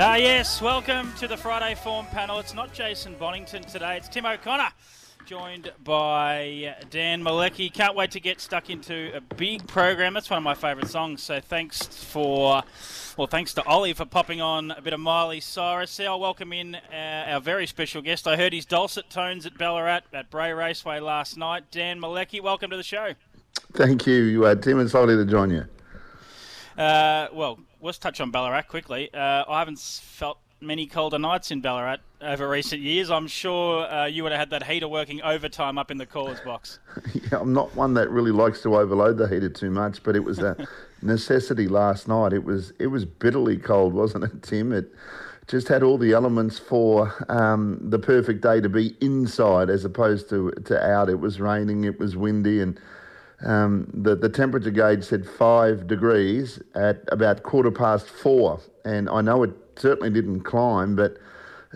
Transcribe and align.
Ah, 0.00 0.14
yes, 0.14 0.62
welcome 0.62 1.12
to 1.14 1.26
the 1.26 1.36
Friday 1.36 1.74
Form 1.74 2.06
panel. 2.06 2.38
It's 2.38 2.54
not 2.54 2.72
Jason 2.72 3.16
Bonington 3.18 3.64
today, 3.64 3.96
it's 3.96 4.08
Tim 4.08 4.26
O'Connor, 4.26 4.68
joined 5.26 5.72
by 5.82 6.76
Dan 6.88 7.20
Mielicki. 7.20 7.72
Can't 7.72 7.96
wait 7.96 8.12
to 8.12 8.20
get 8.20 8.40
stuck 8.40 8.70
into 8.70 9.10
a 9.12 9.20
big 9.20 9.66
program. 9.66 10.14
That's 10.14 10.30
one 10.30 10.36
of 10.36 10.44
my 10.44 10.54
favourite 10.54 10.86
songs, 10.86 11.20
so 11.20 11.40
thanks 11.40 11.84
for, 11.84 12.62
well, 13.16 13.26
thanks 13.26 13.52
to 13.54 13.66
Ollie 13.66 13.92
for 13.92 14.04
popping 14.04 14.40
on 14.40 14.70
a 14.70 14.80
bit 14.80 14.92
of 14.92 15.00
Miley 15.00 15.40
Cyrus. 15.40 15.98
I'll 15.98 16.20
welcome 16.20 16.52
in 16.52 16.76
uh, 16.76 17.24
our 17.30 17.40
very 17.40 17.66
special 17.66 18.00
guest. 18.00 18.28
I 18.28 18.36
heard 18.36 18.52
his 18.52 18.66
dulcet 18.66 19.10
tones 19.10 19.46
at 19.46 19.58
Ballarat 19.58 20.02
at 20.12 20.30
Bray 20.30 20.52
Raceway 20.52 21.00
last 21.00 21.36
night. 21.36 21.72
Dan 21.72 22.00
Mielicki, 22.00 22.40
welcome 22.40 22.70
to 22.70 22.76
the 22.76 22.84
show. 22.84 23.14
Thank 23.72 24.06
you, 24.06 24.46
uh, 24.46 24.54
Tim. 24.54 24.78
It's 24.78 24.94
lovely 24.94 25.16
to 25.16 25.24
join 25.24 25.50
you. 25.50 25.64
Uh, 26.80 27.26
well, 27.32 27.58
let's 27.80 27.98
touch 27.98 28.20
on 28.20 28.30
Ballarat 28.30 28.62
quickly. 28.62 29.12
Uh, 29.12 29.44
I 29.48 29.58
haven't 29.58 29.78
felt 29.78 30.38
many 30.60 30.86
colder 30.86 31.18
nights 31.18 31.50
in 31.50 31.60
Ballarat 31.60 31.98
over 32.20 32.48
recent 32.48 32.82
years. 32.82 33.10
I'm 33.10 33.28
sure 33.28 33.86
uh, 33.86 34.06
you 34.06 34.22
would 34.24 34.32
have 34.32 34.40
had 34.40 34.50
that 34.50 34.64
heater 34.64 34.88
working 34.88 35.22
overtime 35.22 35.78
up 35.78 35.90
in 35.90 35.98
the 35.98 36.06
callers 36.06 36.40
box. 36.40 36.78
Yeah, 37.30 37.40
I'm 37.40 37.52
not 37.52 37.74
one 37.76 37.94
that 37.94 38.10
really 38.10 38.30
likes 38.30 38.62
to 38.62 38.76
overload 38.76 39.18
the 39.18 39.28
heater 39.28 39.50
too 39.50 39.70
much, 39.70 40.02
but 40.02 40.16
it 40.16 40.24
was 40.24 40.38
a 40.38 40.56
necessity 41.02 41.68
last 41.68 42.08
night. 42.08 42.32
It 42.32 42.44
was 42.44 42.72
it 42.78 42.86
was 42.86 43.04
bitterly 43.04 43.58
cold, 43.58 43.92
wasn't 43.92 44.24
it, 44.24 44.42
Tim? 44.42 44.72
It 44.72 44.90
just 45.46 45.68
had 45.68 45.82
all 45.82 45.98
the 45.98 46.12
elements 46.12 46.58
for 46.58 47.12
um, 47.28 47.78
the 47.82 47.98
perfect 47.98 48.42
day 48.42 48.60
to 48.60 48.68
be 48.68 48.96
inside 49.00 49.68
as 49.68 49.84
opposed 49.84 50.28
to 50.30 50.52
to 50.64 50.82
out. 50.82 51.08
It 51.10 51.20
was 51.20 51.38
raining, 51.38 51.84
it 51.84 51.98
was 51.98 52.16
windy, 52.16 52.60
and 52.60 52.80
um, 53.44 53.88
the 53.94 54.16
the 54.16 54.28
temperature 54.28 54.70
gauge 54.70 55.04
said 55.04 55.28
five 55.28 55.86
degrees 55.86 56.60
at 56.74 57.02
about 57.12 57.42
quarter 57.42 57.70
past 57.70 58.08
four. 58.08 58.60
And 58.84 59.08
I 59.08 59.20
know 59.20 59.42
it 59.42 59.52
certainly 59.76 60.10
didn't 60.10 60.40
climb, 60.40 60.96
but 60.96 61.18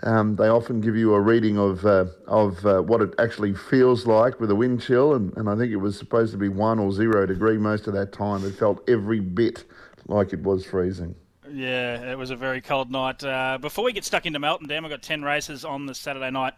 um, 0.01 0.35
they 0.35 0.47
often 0.49 0.81
give 0.81 0.95
you 0.95 1.13
a 1.13 1.21
reading 1.21 1.57
of 1.57 1.85
uh, 1.85 2.05
of 2.27 2.65
uh, 2.65 2.81
what 2.81 3.01
it 3.01 3.13
actually 3.19 3.53
feels 3.53 4.05
like 4.05 4.39
with 4.39 4.51
a 4.51 4.55
wind 4.55 4.81
chill, 4.81 5.13
and, 5.13 5.35
and 5.37 5.49
I 5.49 5.55
think 5.55 5.71
it 5.71 5.77
was 5.77 5.97
supposed 5.97 6.31
to 6.31 6.37
be 6.37 6.49
one 6.49 6.79
or 6.79 6.91
zero 6.91 7.25
degree 7.25 7.57
most 7.57 7.87
of 7.87 7.93
that 7.93 8.11
time. 8.11 8.45
It 8.45 8.55
felt 8.55 8.87
every 8.89 9.19
bit 9.19 9.63
like 10.07 10.33
it 10.33 10.41
was 10.41 10.65
freezing. 10.65 11.15
Yeah, 11.53 12.11
it 12.11 12.17
was 12.17 12.31
a 12.31 12.35
very 12.35 12.61
cold 12.61 12.89
night. 12.89 13.23
Uh, 13.23 13.59
before 13.61 13.85
we 13.85 13.93
get 13.93 14.03
stuck 14.03 14.25
into 14.25 14.39
Melton, 14.39 14.67
Dan, 14.67 14.81
we've 14.81 14.89
got 14.89 15.03
10 15.03 15.21
races 15.21 15.63
on 15.63 15.85
the 15.85 15.93
Saturday 15.93 16.31
night 16.31 16.55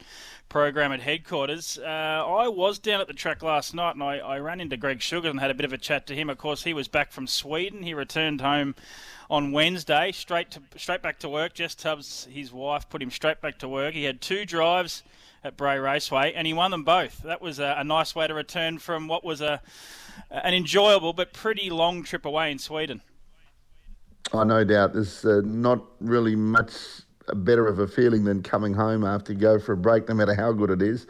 program 0.47 0.93
at 0.93 1.01
headquarters. 1.01 1.77
Uh, 1.77 1.85
I 1.85 2.47
was 2.47 2.79
down 2.79 3.01
at 3.01 3.07
the 3.07 3.13
track 3.13 3.43
last 3.43 3.75
night 3.75 3.95
and 3.95 4.01
I, 4.01 4.19
I 4.19 4.39
ran 4.39 4.61
into 4.61 4.77
Greg 4.77 5.01
Sugars 5.01 5.31
and 5.31 5.41
had 5.41 5.51
a 5.51 5.53
bit 5.53 5.65
of 5.65 5.73
a 5.73 5.77
chat 5.77 6.07
to 6.07 6.15
him. 6.15 6.29
Of 6.29 6.37
course, 6.37 6.63
he 6.63 6.73
was 6.73 6.87
back 6.87 7.11
from 7.11 7.27
Sweden. 7.27 7.83
He 7.83 7.93
returned 7.93 8.39
home 8.39 8.73
on 9.29 9.51
Wednesday, 9.51 10.13
straight 10.13 10.51
to 10.51 10.61
straight 10.77 11.01
back 11.01 11.19
to 11.19 11.27
work. 11.29 11.55
Jess 11.55 11.75
Tubbs, 11.75 12.29
his 12.31 12.53
wife, 12.53 12.87
put 12.89 13.01
him 13.01 13.11
straight 13.11 13.41
back 13.41 13.59
to 13.59 13.67
work. 13.67 13.93
He 13.93 14.05
had 14.05 14.21
two 14.21 14.45
drives 14.45 15.03
at 15.43 15.57
Bray 15.57 15.77
Raceway 15.77 16.31
and 16.31 16.47
he 16.47 16.53
won 16.53 16.71
them 16.71 16.85
both. 16.85 17.21
That 17.23 17.41
was 17.41 17.59
a, 17.59 17.75
a 17.77 17.83
nice 17.83 18.15
way 18.15 18.27
to 18.27 18.33
return 18.33 18.77
from 18.77 19.09
what 19.09 19.25
was 19.25 19.41
a 19.41 19.61
an 20.31 20.53
enjoyable 20.53 21.11
but 21.11 21.33
pretty 21.33 21.69
long 21.69 22.03
trip 22.03 22.23
away 22.23 22.49
in 22.49 22.59
Sweden. 22.59 23.01
I 24.33 24.43
no 24.43 24.63
doubt 24.63 24.93
there's 24.93 25.25
uh, 25.25 25.41
not 25.43 25.83
really 25.99 26.35
much 26.35 26.71
better 27.33 27.67
of 27.67 27.79
a 27.79 27.87
feeling 27.87 28.23
than 28.23 28.43
coming 28.43 28.73
home 28.73 29.03
after 29.03 29.33
you 29.33 29.39
go 29.39 29.59
for 29.59 29.73
a 29.73 29.77
break, 29.77 30.07
no 30.09 30.15
matter 30.15 30.35
how 30.35 30.51
good 30.51 30.69
it 30.69 30.81
is. 30.81 31.07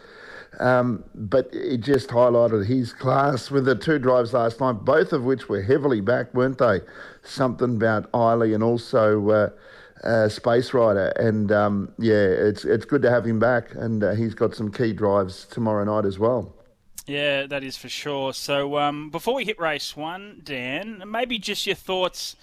Um, 0.59 1.03
but 1.13 1.49
it 1.51 1.81
just 1.81 2.09
highlighted 2.09 2.65
his 2.65 2.93
class 2.93 3.51
with 3.51 3.65
the 3.65 3.75
two 3.75 3.99
drives 3.99 4.33
last 4.33 4.61
night, 4.61 4.85
both 4.85 5.11
of 5.11 5.23
which 5.23 5.49
were 5.49 5.61
heavily 5.61 5.99
back, 5.99 6.33
weren't 6.33 6.57
they? 6.57 6.81
Something 7.23 7.75
about 7.75 8.09
Eiley 8.13 8.53
and 8.53 8.63
also 8.63 9.29
uh, 9.29 9.49
uh, 10.05 10.29
Space 10.29 10.73
Rider. 10.73 11.07
And 11.17 11.51
um, 11.51 11.93
yeah, 11.99 12.13
it's 12.13 12.63
it's 12.63 12.85
good 12.85 13.01
to 13.01 13.09
have 13.09 13.25
him 13.25 13.39
back, 13.39 13.75
and 13.75 14.03
uh, 14.03 14.13
he's 14.13 14.33
got 14.33 14.55
some 14.55 14.71
key 14.71 14.93
drives 14.93 15.45
tomorrow 15.45 15.83
night 15.83 16.05
as 16.05 16.19
well. 16.19 16.53
Yeah, 17.05 17.45
that 17.47 17.63
is 17.63 17.77
for 17.77 17.89
sure. 17.89 18.33
So 18.33 18.77
um, 18.77 19.09
before 19.09 19.35
we 19.35 19.45
hit 19.45 19.59
race 19.59 19.95
one, 19.95 20.41
Dan, 20.43 21.03
maybe 21.05 21.37
just 21.37 21.67
your 21.67 21.75
thoughts 21.75 22.35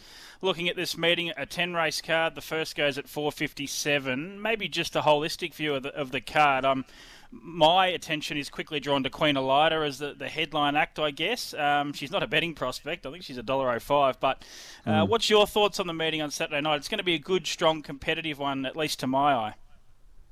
looking 0.42 0.68
at 0.68 0.76
this 0.76 0.98
meeting, 0.98 1.32
a 1.36 1.46
10 1.46 1.74
race 1.74 2.00
card. 2.00 2.34
The 2.34 2.40
first 2.40 2.76
goes 2.76 2.98
at 2.98 3.06
4.57. 3.06 4.38
Maybe 4.38 4.68
just 4.68 4.96
a 4.96 5.00
holistic 5.00 5.54
view 5.54 5.74
of 5.74 5.84
the, 5.84 5.94
of 5.94 6.10
the 6.10 6.20
card. 6.20 6.64
Um, 6.64 6.84
my 7.30 7.86
attention 7.86 8.36
is 8.36 8.50
quickly 8.50 8.78
drawn 8.78 9.02
to 9.04 9.10
Queen 9.10 9.36
Elida 9.36 9.86
as 9.86 9.98
the, 9.98 10.12
the 10.12 10.28
headline 10.28 10.76
act, 10.76 10.98
I 10.98 11.10
guess. 11.10 11.54
Um, 11.54 11.94
she's 11.94 12.10
not 12.10 12.22
a 12.22 12.26
betting 12.26 12.54
prospect. 12.54 13.06
I 13.06 13.10
think 13.10 13.24
she's 13.24 13.38
a 13.38 13.42
$1.05. 13.42 14.16
But 14.20 14.44
uh, 14.84 15.06
what's 15.06 15.30
your 15.30 15.46
thoughts 15.46 15.80
on 15.80 15.86
the 15.86 15.94
meeting 15.94 16.20
on 16.20 16.30
Saturday 16.30 16.60
night? 16.60 16.76
It's 16.76 16.88
going 16.88 16.98
to 16.98 17.04
be 17.04 17.14
a 17.14 17.18
good, 17.18 17.46
strong, 17.46 17.80
competitive 17.80 18.38
one, 18.38 18.66
at 18.66 18.76
least 18.76 19.00
to 19.00 19.06
my 19.06 19.32
eye. 19.32 19.54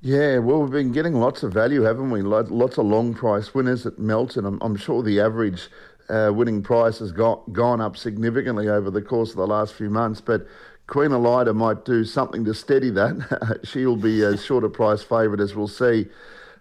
Yeah, 0.03 0.39
well, 0.39 0.61
we've 0.61 0.71
been 0.71 0.91
getting 0.91 1.13
lots 1.13 1.43
of 1.43 1.53
value, 1.53 1.83
haven't 1.83 2.09
we? 2.09 2.23
Lots 2.23 2.79
of 2.79 2.85
long 2.87 3.13
price 3.13 3.53
winners 3.53 3.85
at 3.85 3.99
Melton. 3.99 4.45
I'm, 4.45 4.59
I'm 4.61 4.75
sure 4.75 5.03
the 5.03 5.19
average 5.19 5.69
uh, 6.11 6.31
winning 6.33 6.61
price 6.61 6.99
has 6.99 7.11
got, 7.11 7.51
gone 7.53 7.79
up 7.79 7.95
significantly 7.95 8.67
over 8.67 8.91
the 8.91 9.01
course 9.01 9.31
of 9.31 9.37
the 9.37 9.47
last 9.47 9.73
few 9.73 9.89
months, 9.89 10.19
but 10.21 10.45
Queen 10.87 11.11
Elida 11.11 11.55
might 11.55 11.85
do 11.85 12.03
something 12.03 12.43
to 12.45 12.53
steady 12.53 12.89
that. 12.89 13.59
She'll 13.63 13.95
be 13.95 14.21
a 14.23 14.35
shorter 14.45 14.69
price 14.69 15.01
favourite, 15.01 15.39
as 15.39 15.55
we'll 15.55 15.69
see 15.69 16.07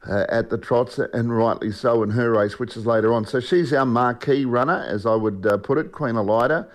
uh, 0.08 0.26
at 0.28 0.50
the 0.50 0.58
trots, 0.58 0.98
and 0.98 1.36
rightly 1.36 1.72
so 1.72 2.02
in 2.02 2.10
her 2.10 2.30
race, 2.30 2.58
which 2.58 2.76
is 2.76 2.86
later 2.86 3.12
on. 3.12 3.26
So 3.26 3.40
she's 3.40 3.72
our 3.72 3.86
marquee 3.86 4.44
runner, 4.44 4.86
as 4.88 5.04
I 5.04 5.16
would 5.16 5.44
uh, 5.46 5.58
put 5.58 5.78
it, 5.78 5.90
Queen 5.90 6.14
Elida. 6.14 6.68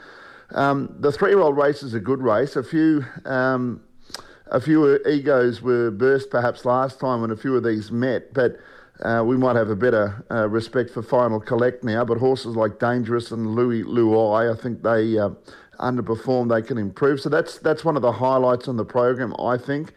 Um, 0.52 0.96
the 1.00 1.12
three-year-old 1.12 1.58
race 1.58 1.82
is 1.82 1.94
a 1.94 2.00
good 2.00 2.22
race. 2.22 2.56
A 2.56 2.64
few. 2.64 3.06
Um, 3.26 3.82
a 4.48 4.62
few 4.62 5.00
egos 5.08 5.62
were 5.64 5.90
burst 5.90 6.30
perhaps 6.30 6.66
last 6.66 7.00
time 7.00 7.22
when 7.22 7.32
a 7.32 7.36
few 7.36 7.56
of 7.56 7.64
these 7.64 7.92
met, 7.92 8.32
but 8.32 8.60
uh, 9.02 9.24
we 9.26 9.36
might 9.36 9.56
have 9.56 9.70
a 9.70 9.76
better 9.76 10.24
uh, 10.32 10.48
respect 10.48 10.90
for 10.90 11.04
Final 11.04 11.40
Collect 11.40 11.84
now. 11.84 12.06
But 12.06 12.18
horses 12.18 12.56
like 12.56 12.80
Dangerous 12.80 13.32
and 13.32 13.56
Louis 13.56 13.84
Luai, 13.84 14.54
I 14.54 14.62
think 14.62 14.84
they 14.84 15.18
uh, 15.18 15.32
underperform. 15.80 16.50
They 16.50 16.66
can 16.66 16.78
improve. 16.78 17.20
So 17.20 17.30
that's 17.30 17.60
that's 17.60 17.84
one 17.84 17.96
of 17.96 18.02
the 18.02 18.14
highlights 18.14 18.68
on 18.68 18.78
the 18.78 18.86
program. 18.86 19.34
I 19.40 19.58
think 19.58 19.94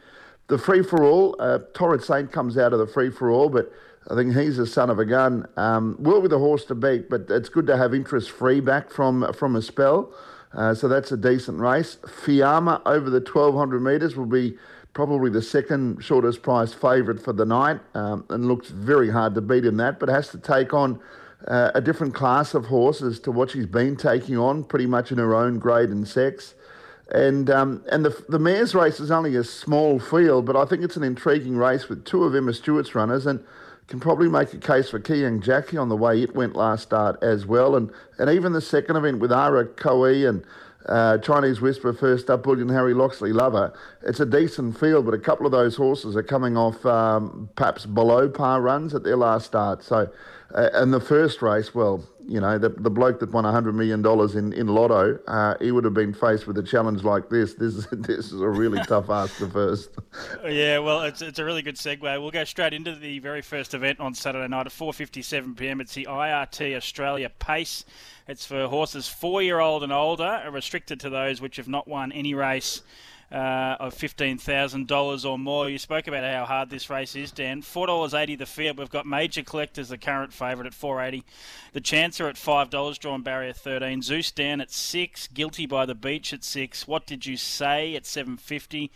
the 0.48 0.58
free 0.58 0.82
for 0.82 1.04
all. 1.04 1.36
Uh, 1.38 1.60
Torrid 1.74 2.02
Saint 2.02 2.32
comes 2.32 2.58
out 2.58 2.72
of 2.72 2.78
the 2.78 2.86
free 2.86 3.10
for 3.10 3.30
all, 3.30 3.48
but 3.48 3.72
I 4.10 4.14
think 4.14 4.34
he's 4.34 4.58
a 4.58 4.66
son 4.66 4.90
of 4.90 4.98
a 4.98 5.04
gun. 5.04 5.46
Um, 5.56 5.96
will 6.00 6.20
be 6.20 6.28
the 6.28 6.38
horse 6.38 6.64
to 6.66 6.74
beat, 6.74 7.08
but 7.08 7.26
it's 7.28 7.48
good 7.48 7.66
to 7.68 7.76
have 7.76 7.94
interest 7.94 8.30
free 8.30 8.60
back 8.60 8.90
from 8.90 9.32
from 9.32 9.54
a 9.54 9.62
spell. 9.62 10.12
Uh, 10.52 10.74
so 10.74 10.88
that's 10.88 11.12
a 11.12 11.16
decent 11.16 11.60
race. 11.60 11.98
Fiamma 12.02 12.80
over 12.86 13.10
the 13.10 13.20
1200 13.20 13.80
metres 13.80 14.16
will 14.16 14.26
be 14.26 14.56
probably 14.98 15.30
the 15.30 15.40
second 15.40 16.02
shortest 16.02 16.42
priced 16.42 16.74
favourite 16.74 17.22
for 17.22 17.32
the 17.32 17.44
night 17.44 17.78
um, 17.94 18.24
and 18.30 18.46
looks 18.48 18.70
very 18.70 19.08
hard 19.08 19.32
to 19.32 19.40
beat 19.40 19.64
in 19.64 19.76
that, 19.76 20.00
but 20.00 20.08
has 20.08 20.26
to 20.26 20.36
take 20.38 20.74
on 20.74 20.98
uh, 21.46 21.70
a 21.76 21.80
different 21.80 22.12
class 22.12 22.52
of 22.52 22.64
horses 22.64 23.20
to 23.20 23.30
what 23.30 23.48
she's 23.48 23.64
been 23.64 23.94
taking 23.94 24.36
on, 24.36 24.64
pretty 24.64 24.86
much 24.86 25.12
in 25.12 25.18
her 25.18 25.36
own 25.36 25.60
grade 25.60 25.90
and 25.90 26.08
sex. 26.08 26.56
And 27.12 27.48
um, 27.48 27.84
and 27.92 28.04
the 28.04 28.24
the 28.28 28.40
mares 28.40 28.74
race 28.74 28.98
is 28.98 29.12
only 29.12 29.36
a 29.36 29.44
small 29.44 30.00
field, 30.00 30.46
but 30.46 30.56
I 30.56 30.64
think 30.64 30.82
it's 30.82 30.96
an 30.96 31.04
intriguing 31.04 31.56
race 31.56 31.88
with 31.88 32.04
two 32.04 32.24
of 32.24 32.34
Emma 32.34 32.52
Stewart's 32.52 32.96
runners, 32.96 33.24
and 33.24 33.38
can 33.86 34.00
probably 34.00 34.28
make 34.28 34.52
a 34.52 34.58
case 34.58 34.90
for 34.90 34.98
Kiyang 34.98 35.40
Jackie 35.40 35.76
on 35.76 35.88
the 35.88 35.96
way 35.96 36.20
it 36.20 36.34
went 36.34 36.56
last 36.56 36.82
start 36.82 37.22
as 37.22 37.46
well, 37.46 37.76
and 37.76 37.92
and 38.18 38.28
even 38.28 38.52
the 38.52 38.60
second 38.60 38.96
event 38.96 39.20
with 39.20 39.30
Ara 39.30 39.64
Koe 39.64 40.02
and 40.06 40.44
uh, 40.86 41.18
Chinese 41.18 41.60
Whisper 41.60 41.92
first 41.92 42.30
up, 42.30 42.44
Bullion 42.44 42.68
Harry 42.68 42.94
Loxley 42.94 43.32
Lover. 43.32 43.72
It's 44.02 44.20
a 44.20 44.26
decent 44.26 44.78
field, 44.78 45.04
but 45.04 45.14
a 45.14 45.18
couple 45.18 45.44
of 45.44 45.52
those 45.52 45.76
horses 45.76 46.16
are 46.16 46.22
coming 46.22 46.56
off 46.56 46.84
um, 46.86 47.48
perhaps 47.56 47.84
below 47.86 48.28
par 48.28 48.60
runs 48.60 48.94
at 48.94 49.02
their 49.02 49.16
last 49.16 49.46
start. 49.46 49.82
So 49.82 50.10
Uh, 50.54 50.70
and 50.74 50.92
the 50.92 51.00
first 51.00 51.42
race, 51.42 51.74
well, 51.74 52.02
you 52.26 52.40
know, 52.40 52.58
the, 52.58 52.68
the 52.68 52.90
bloke 52.90 53.20
that 53.20 53.32
won 53.32 53.44
$100 53.44 53.74
million 53.74 54.04
in, 54.36 54.52
in 54.52 54.66
Lotto, 54.66 55.18
uh, 55.26 55.54
he 55.60 55.72
would 55.72 55.84
have 55.84 55.94
been 55.94 56.12
faced 56.12 56.46
with 56.46 56.56
a 56.58 56.62
challenge 56.62 57.02
like 57.02 57.28
this. 57.28 57.54
This 57.54 57.74
is, 57.74 57.86
this 57.92 58.32
is 58.32 58.40
a 58.40 58.48
really 58.48 58.78
tough 58.86 59.10
ask, 59.10 59.38
the 59.38 59.48
first. 59.48 59.90
Yeah, 60.44 60.78
well, 60.78 61.02
it's, 61.02 61.22
it's 61.22 61.38
a 61.38 61.44
really 61.44 61.62
good 61.62 61.76
segue. 61.76 62.02
We'll 62.02 62.30
go 62.30 62.44
straight 62.44 62.72
into 62.72 62.94
the 62.94 63.18
very 63.18 63.42
first 63.42 63.74
event 63.74 64.00
on 64.00 64.14
Saturday 64.14 64.48
night 64.48 64.66
at 64.66 64.72
4.57pm. 64.72 65.80
It's 65.80 65.94
the 65.94 66.06
IRT 66.08 66.76
Australia 66.76 67.30
Pace. 67.38 67.84
It's 68.26 68.44
for 68.44 68.68
horses 68.68 69.08
four-year-old 69.08 69.82
and 69.82 69.92
older, 69.92 70.42
restricted 70.50 71.00
to 71.00 71.10
those 71.10 71.40
which 71.40 71.56
have 71.56 71.68
not 71.68 71.88
won 71.88 72.12
any 72.12 72.34
race 72.34 72.82
uh, 73.30 73.76
of 73.78 73.94
$15,000 73.94 75.30
or 75.30 75.38
more. 75.38 75.68
You 75.68 75.78
spoke 75.78 76.06
about 76.06 76.24
how 76.24 76.46
hard 76.46 76.70
this 76.70 76.88
race 76.88 77.14
is, 77.14 77.30
Dan. 77.30 77.62
$4.80 77.62 78.38
the 78.38 78.46
field. 78.46 78.78
We've 78.78 78.88
got 78.88 79.06
Major 79.06 79.42
Collectors, 79.42 79.90
the 79.90 79.98
current 79.98 80.32
favourite, 80.32 80.66
at 80.66 80.74
480 80.74 81.24
The 81.72 81.80
Chancer 81.80 82.28
at 82.28 82.36
$5, 82.36 82.98
drawn 82.98 83.22
barrier 83.22 83.52
13 83.52 84.00
Zeus 84.02 84.30
down 84.30 84.60
at 84.60 84.70
6 84.70 85.28
Guilty 85.28 85.66
by 85.66 85.84
the 85.84 85.94
Beach 85.94 86.32
at 86.32 86.42
6 86.42 86.88
What 86.88 87.06
Did 87.06 87.26
You 87.26 87.36
Say 87.36 87.94
at 87.94 88.06
750 88.06 88.90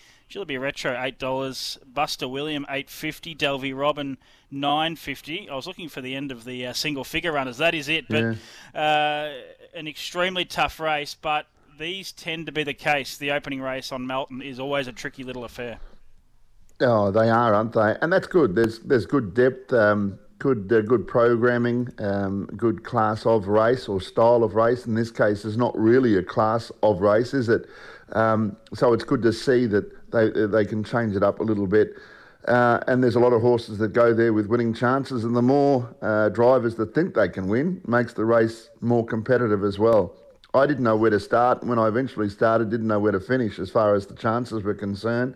Be 0.46 0.58
Retro 0.58 0.94
$8 0.94 1.78
Buster 1.93 2.26
William 2.26 2.64
850 2.64 3.35
Delvey 3.35 3.78
Robin 3.78 4.17
950 4.50 5.50
I 5.50 5.55
was 5.55 5.67
looking 5.67 5.90
for 5.90 6.00
the 6.00 6.14
end 6.14 6.32
of 6.32 6.44
the 6.44 6.67
uh, 6.67 6.73
single 6.73 7.05
figure 7.05 7.32
runners. 7.32 7.58
That 7.58 7.75
is 7.75 7.88
it. 7.88 8.08
But 8.08 8.37
yeah. 8.75 8.81
uh, 8.81 9.32
an 9.75 9.87
extremely 9.87 10.46
tough 10.46 10.81
race, 10.81 11.14
but 11.20 11.46
these 11.78 12.12
tend 12.12 12.46
to 12.46 12.52
be 12.52 12.64
the 12.64 12.74
case. 12.74 13.16
The 13.16 13.30
opening 13.30 13.60
race 13.60 13.92
on 13.92 14.06
Melton 14.06 14.42
is 14.42 14.58
always 14.58 14.86
a 14.88 14.92
tricky 14.92 15.24
little 15.24 15.44
affair. 15.44 15.78
Oh, 16.80 17.10
they 17.10 17.30
are, 17.30 17.54
aren't 17.54 17.72
they? 17.72 17.96
And 18.02 18.12
that's 18.12 18.26
good. 18.26 18.54
There's 18.54 18.80
there's 18.80 19.06
good 19.06 19.34
depth, 19.34 19.72
um, 19.72 20.19
good 20.38 20.72
uh, 20.72 20.80
good 20.82 21.06
programming, 21.06 21.88
um, 21.98 22.46
good 22.56 22.82
class 22.82 23.24
of 23.24 23.46
race 23.46 23.88
or 23.88 24.00
style 24.00 24.42
of 24.42 24.54
race. 24.54 24.86
In 24.86 24.94
this 24.94 25.10
case, 25.10 25.44
it's 25.44 25.56
not 25.56 25.76
really 25.78 26.16
a 26.16 26.22
class 26.22 26.72
of 26.82 27.00
race, 27.00 27.34
is 27.34 27.48
it? 27.48 27.66
Um, 28.12 28.56
so 28.75 28.92
it's 28.92 29.04
good 29.04 29.22
to 29.22 29.32
see 29.32 29.66
that 29.66 30.10
they 30.10 30.30
they 30.46 30.64
can 30.64 30.82
change 30.82 31.14
it 31.14 31.22
up 31.22 31.40
a 31.40 31.44
little 31.44 31.66
bit. 31.66 31.94
Uh, 32.48 32.80
and 32.88 33.04
there's 33.04 33.14
a 33.14 33.20
lot 33.20 33.32
of 33.32 33.40
horses 33.40 33.78
that 33.78 33.92
go 33.92 34.12
there 34.12 34.32
with 34.32 34.46
winning 34.46 34.75
chances, 34.75 35.22
and 35.22 35.36
the 35.36 35.42
more 35.42 35.94
uh, 36.02 36.28
drivers 36.30 36.75
that 36.75 36.92
think 36.92 37.14
they 37.14 37.28
can 37.28 37.46
win 37.46 37.80
makes 37.86 38.12
the 38.14 38.25
race 38.25 38.68
more 38.80 39.06
competitive 39.06 39.62
as 39.62 39.78
well. 39.78 40.16
I 40.54 40.66
didn't 40.66 40.84
know 40.84 40.96
where 40.96 41.10
to 41.10 41.20
start. 41.20 41.64
When 41.64 41.78
I 41.78 41.88
eventually 41.88 42.28
started, 42.28 42.70
didn't 42.70 42.87
know 42.87 42.99
where 42.99 43.12
to 43.12 43.20
finish 43.20 43.58
as 43.58 43.70
far 43.70 43.94
as 43.94 44.06
the 44.06 44.14
chances 44.14 44.62
were 44.62 44.75
concerned. 44.75 45.34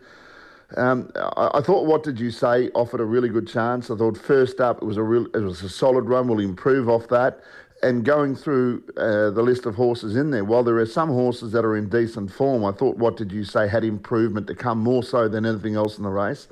Um, 0.76 1.10
I, 1.14 1.50
I, 1.54 1.60
thought, 1.62 1.86
what 1.86 2.02
did 2.02 2.18
you 2.18 2.30
say? 2.30 2.70
Offered 2.74 3.00
a 3.00 3.04
really 3.04 3.28
good 3.28 3.48
chance. 3.48 3.90
I 3.90 3.96
thought 3.96 4.18
first 4.18 4.60
up, 4.60 4.82
it 4.82 4.84
was 4.84 4.96
a 4.96 5.02
real, 5.02 5.26
it 5.26 5.38
was 5.38 5.62
a 5.62 5.68
solid 5.68 6.04
run. 6.08 6.28
We'll 6.28 6.40
improve 6.40 6.88
off 6.88 7.08
that. 7.08 7.40
And 7.82 8.04
going 8.04 8.34
through 8.34 8.82
uh, 8.96 9.30
the 9.30 9.42
list 9.42 9.66
of 9.66 9.74
horses 9.74 10.16
in 10.16 10.30
there, 10.30 10.44
while 10.44 10.64
there 10.64 10.78
are 10.78 10.86
some 10.86 11.08
horses 11.08 11.52
that 11.52 11.64
are 11.64 11.76
in 11.76 11.88
decent 11.88 12.32
form, 12.32 12.64
I 12.64 12.72
thought, 12.72 12.96
what 12.96 13.16
did 13.16 13.30
you 13.30 13.44
say, 13.44 13.68
had 13.68 13.84
improvement 13.84 14.46
to 14.48 14.54
come 14.54 14.78
more 14.78 15.02
so 15.02 15.28
than 15.28 15.46
anything 15.46 15.76
else 15.76 15.98
in 15.98 16.04
the 16.04 16.10
race. 16.10 16.48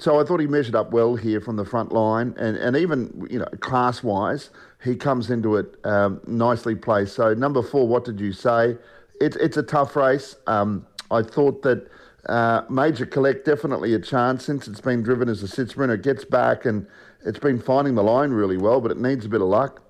So 0.00 0.20
I 0.20 0.24
thought 0.24 0.40
he 0.40 0.46
measured 0.46 0.74
up 0.74 0.92
well 0.92 1.16
here 1.16 1.40
from 1.40 1.56
the 1.56 1.64
front 1.64 1.92
line, 1.92 2.34
and, 2.38 2.56
and 2.56 2.76
even 2.76 3.26
you 3.30 3.38
know 3.38 3.46
class 3.60 4.02
wise, 4.02 4.50
he 4.82 4.94
comes 4.94 5.30
into 5.30 5.56
it 5.56 5.76
um, 5.84 6.20
nicely 6.26 6.74
placed. 6.74 7.14
So 7.14 7.34
number 7.34 7.62
four, 7.62 7.88
what 7.88 8.04
did 8.04 8.20
you 8.20 8.32
say? 8.32 8.76
It's 9.20 9.36
it's 9.36 9.56
a 9.56 9.62
tough 9.62 9.96
race. 9.96 10.36
Um, 10.46 10.86
I 11.10 11.22
thought 11.22 11.62
that 11.62 11.88
uh, 12.28 12.62
Major 12.68 13.06
Collect 13.06 13.44
definitely 13.44 13.94
a 13.94 13.98
chance 13.98 14.44
since 14.44 14.68
it's 14.68 14.80
been 14.80 15.02
driven 15.02 15.28
as 15.28 15.42
a 15.42 15.48
sit 15.48 15.70
sprinter. 15.70 15.96
Gets 15.96 16.24
back 16.24 16.64
and 16.64 16.86
it's 17.24 17.38
been 17.38 17.60
finding 17.60 17.94
the 17.94 18.02
line 18.02 18.30
really 18.30 18.56
well, 18.56 18.80
but 18.80 18.90
it 18.90 18.98
needs 18.98 19.24
a 19.24 19.28
bit 19.28 19.40
of 19.40 19.48
luck. 19.48 19.82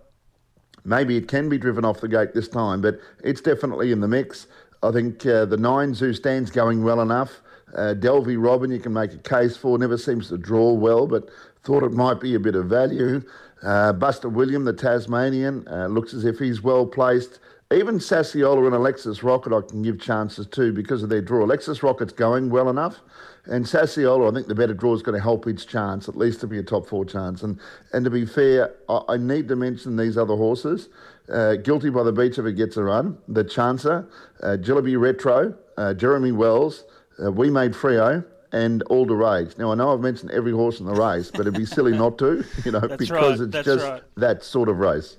Maybe 0.84 1.16
it 1.16 1.28
can 1.28 1.48
be 1.48 1.58
driven 1.58 1.84
off 1.84 2.00
the 2.00 2.08
gate 2.08 2.32
this 2.32 2.48
time, 2.48 2.80
but 2.80 2.98
it's 3.22 3.42
definitely 3.42 3.92
in 3.92 4.00
the 4.00 4.08
mix. 4.08 4.46
I 4.82 4.92
think 4.92 5.26
uh, 5.26 5.44
the 5.44 5.56
nine 5.56 5.92
zoo 5.92 6.14
stands 6.14 6.50
going 6.50 6.82
well 6.82 7.02
enough. 7.02 7.42
Uh, 7.74 7.94
Delvey 7.94 8.42
Robin, 8.42 8.70
you 8.70 8.78
can 8.78 8.94
make 8.94 9.12
a 9.12 9.18
case 9.18 9.56
for, 9.56 9.76
never 9.76 9.98
seems 9.98 10.28
to 10.28 10.38
draw 10.38 10.72
well, 10.72 11.06
but 11.06 11.28
thought 11.64 11.82
it 11.82 11.92
might 11.92 12.20
be 12.20 12.34
a 12.34 12.40
bit 12.40 12.54
of 12.54 12.66
value. 12.66 13.22
Uh, 13.62 13.92
Buster 13.92 14.28
William, 14.28 14.64
the 14.64 14.72
Tasmanian, 14.72 15.66
uh, 15.68 15.86
looks 15.86 16.14
as 16.14 16.24
if 16.24 16.38
he's 16.38 16.62
well 16.62 16.86
placed. 16.86 17.40
Even 17.70 17.98
Sassiola 17.98 18.64
and 18.64 18.74
Alexis 18.74 19.22
Rocket, 19.22 19.52
I 19.52 19.60
can 19.60 19.82
give 19.82 20.00
chances 20.00 20.46
to 20.46 20.72
because 20.72 21.02
of 21.02 21.10
their 21.10 21.20
draw. 21.20 21.44
Alexis 21.44 21.82
Rocket's 21.82 22.14
going 22.14 22.48
well 22.48 22.70
enough, 22.70 23.00
and 23.44 23.64
Sassiola, 23.64 24.30
I 24.30 24.34
think 24.34 24.46
the 24.46 24.54
better 24.54 24.72
draw 24.72 24.94
is 24.94 25.02
going 25.02 25.16
to 25.16 25.22
help 25.22 25.46
its 25.46 25.66
chance, 25.66 26.08
at 26.08 26.16
least 26.16 26.40
to 26.40 26.46
be 26.46 26.58
a 26.58 26.62
top 26.62 26.86
four 26.86 27.04
chance. 27.04 27.42
And 27.42 27.58
and 27.92 28.06
to 28.06 28.10
be 28.10 28.24
fair, 28.24 28.74
I, 28.88 29.00
I 29.08 29.16
need 29.18 29.48
to 29.48 29.56
mention 29.56 29.96
these 29.96 30.16
other 30.16 30.34
horses. 30.34 30.88
Uh, 31.30 31.56
Guilty 31.56 31.90
by 31.90 32.04
the 32.04 32.12
Beach 32.12 32.38
if 32.38 32.46
it 32.46 32.54
gets 32.54 32.78
a 32.78 32.84
run. 32.84 33.18
The 33.28 33.44
Chancer, 33.44 34.08
uh, 34.42 34.98
Retro, 34.98 35.54
uh, 35.76 35.92
Jeremy 35.92 36.32
Wells, 36.32 36.84
uh, 37.22 37.30
We 37.30 37.50
Made 37.50 37.72
Freo, 37.72 38.24
and 38.52 38.82
All 38.84 39.06
the 39.06 39.14
Rage. 39.14 39.56
Now 39.58 39.72
I 39.72 39.74
know 39.74 39.92
I've 39.92 40.00
mentioned 40.00 40.30
every 40.30 40.52
horse 40.52 40.80
in 40.80 40.86
the 40.86 40.94
race, 40.94 41.30
but 41.30 41.42
it'd 41.42 41.54
be 41.54 41.66
silly 41.66 41.96
not 41.96 42.18
to, 42.18 42.44
you 42.64 42.72
know, 42.72 42.80
because 42.80 43.10
right, 43.10 43.40
it's 43.40 43.64
just 43.64 43.84
right. 43.84 44.02
that 44.16 44.44
sort 44.44 44.68
of 44.68 44.78
race. 44.78 45.16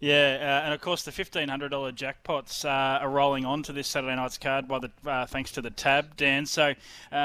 Yeah, 0.00 0.36
uh, 0.40 0.64
and 0.64 0.74
of 0.74 0.80
course 0.80 1.02
the 1.02 1.10
fifteen 1.10 1.48
hundred 1.48 1.70
dollar 1.70 1.90
jackpots 1.90 2.64
uh, 2.64 3.02
are 3.02 3.10
rolling 3.10 3.44
on 3.44 3.64
to 3.64 3.72
this 3.72 3.88
Saturday 3.88 4.14
night's 4.14 4.38
card 4.38 4.68
by 4.68 4.78
the 4.78 4.90
uh, 5.04 5.26
thanks 5.26 5.50
to 5.52 5.60
the 5.60 5.70
tab, 5.70 6.16
Dan. 6.16 6.46
So 6.46 6.74
uh, 7.10 7.16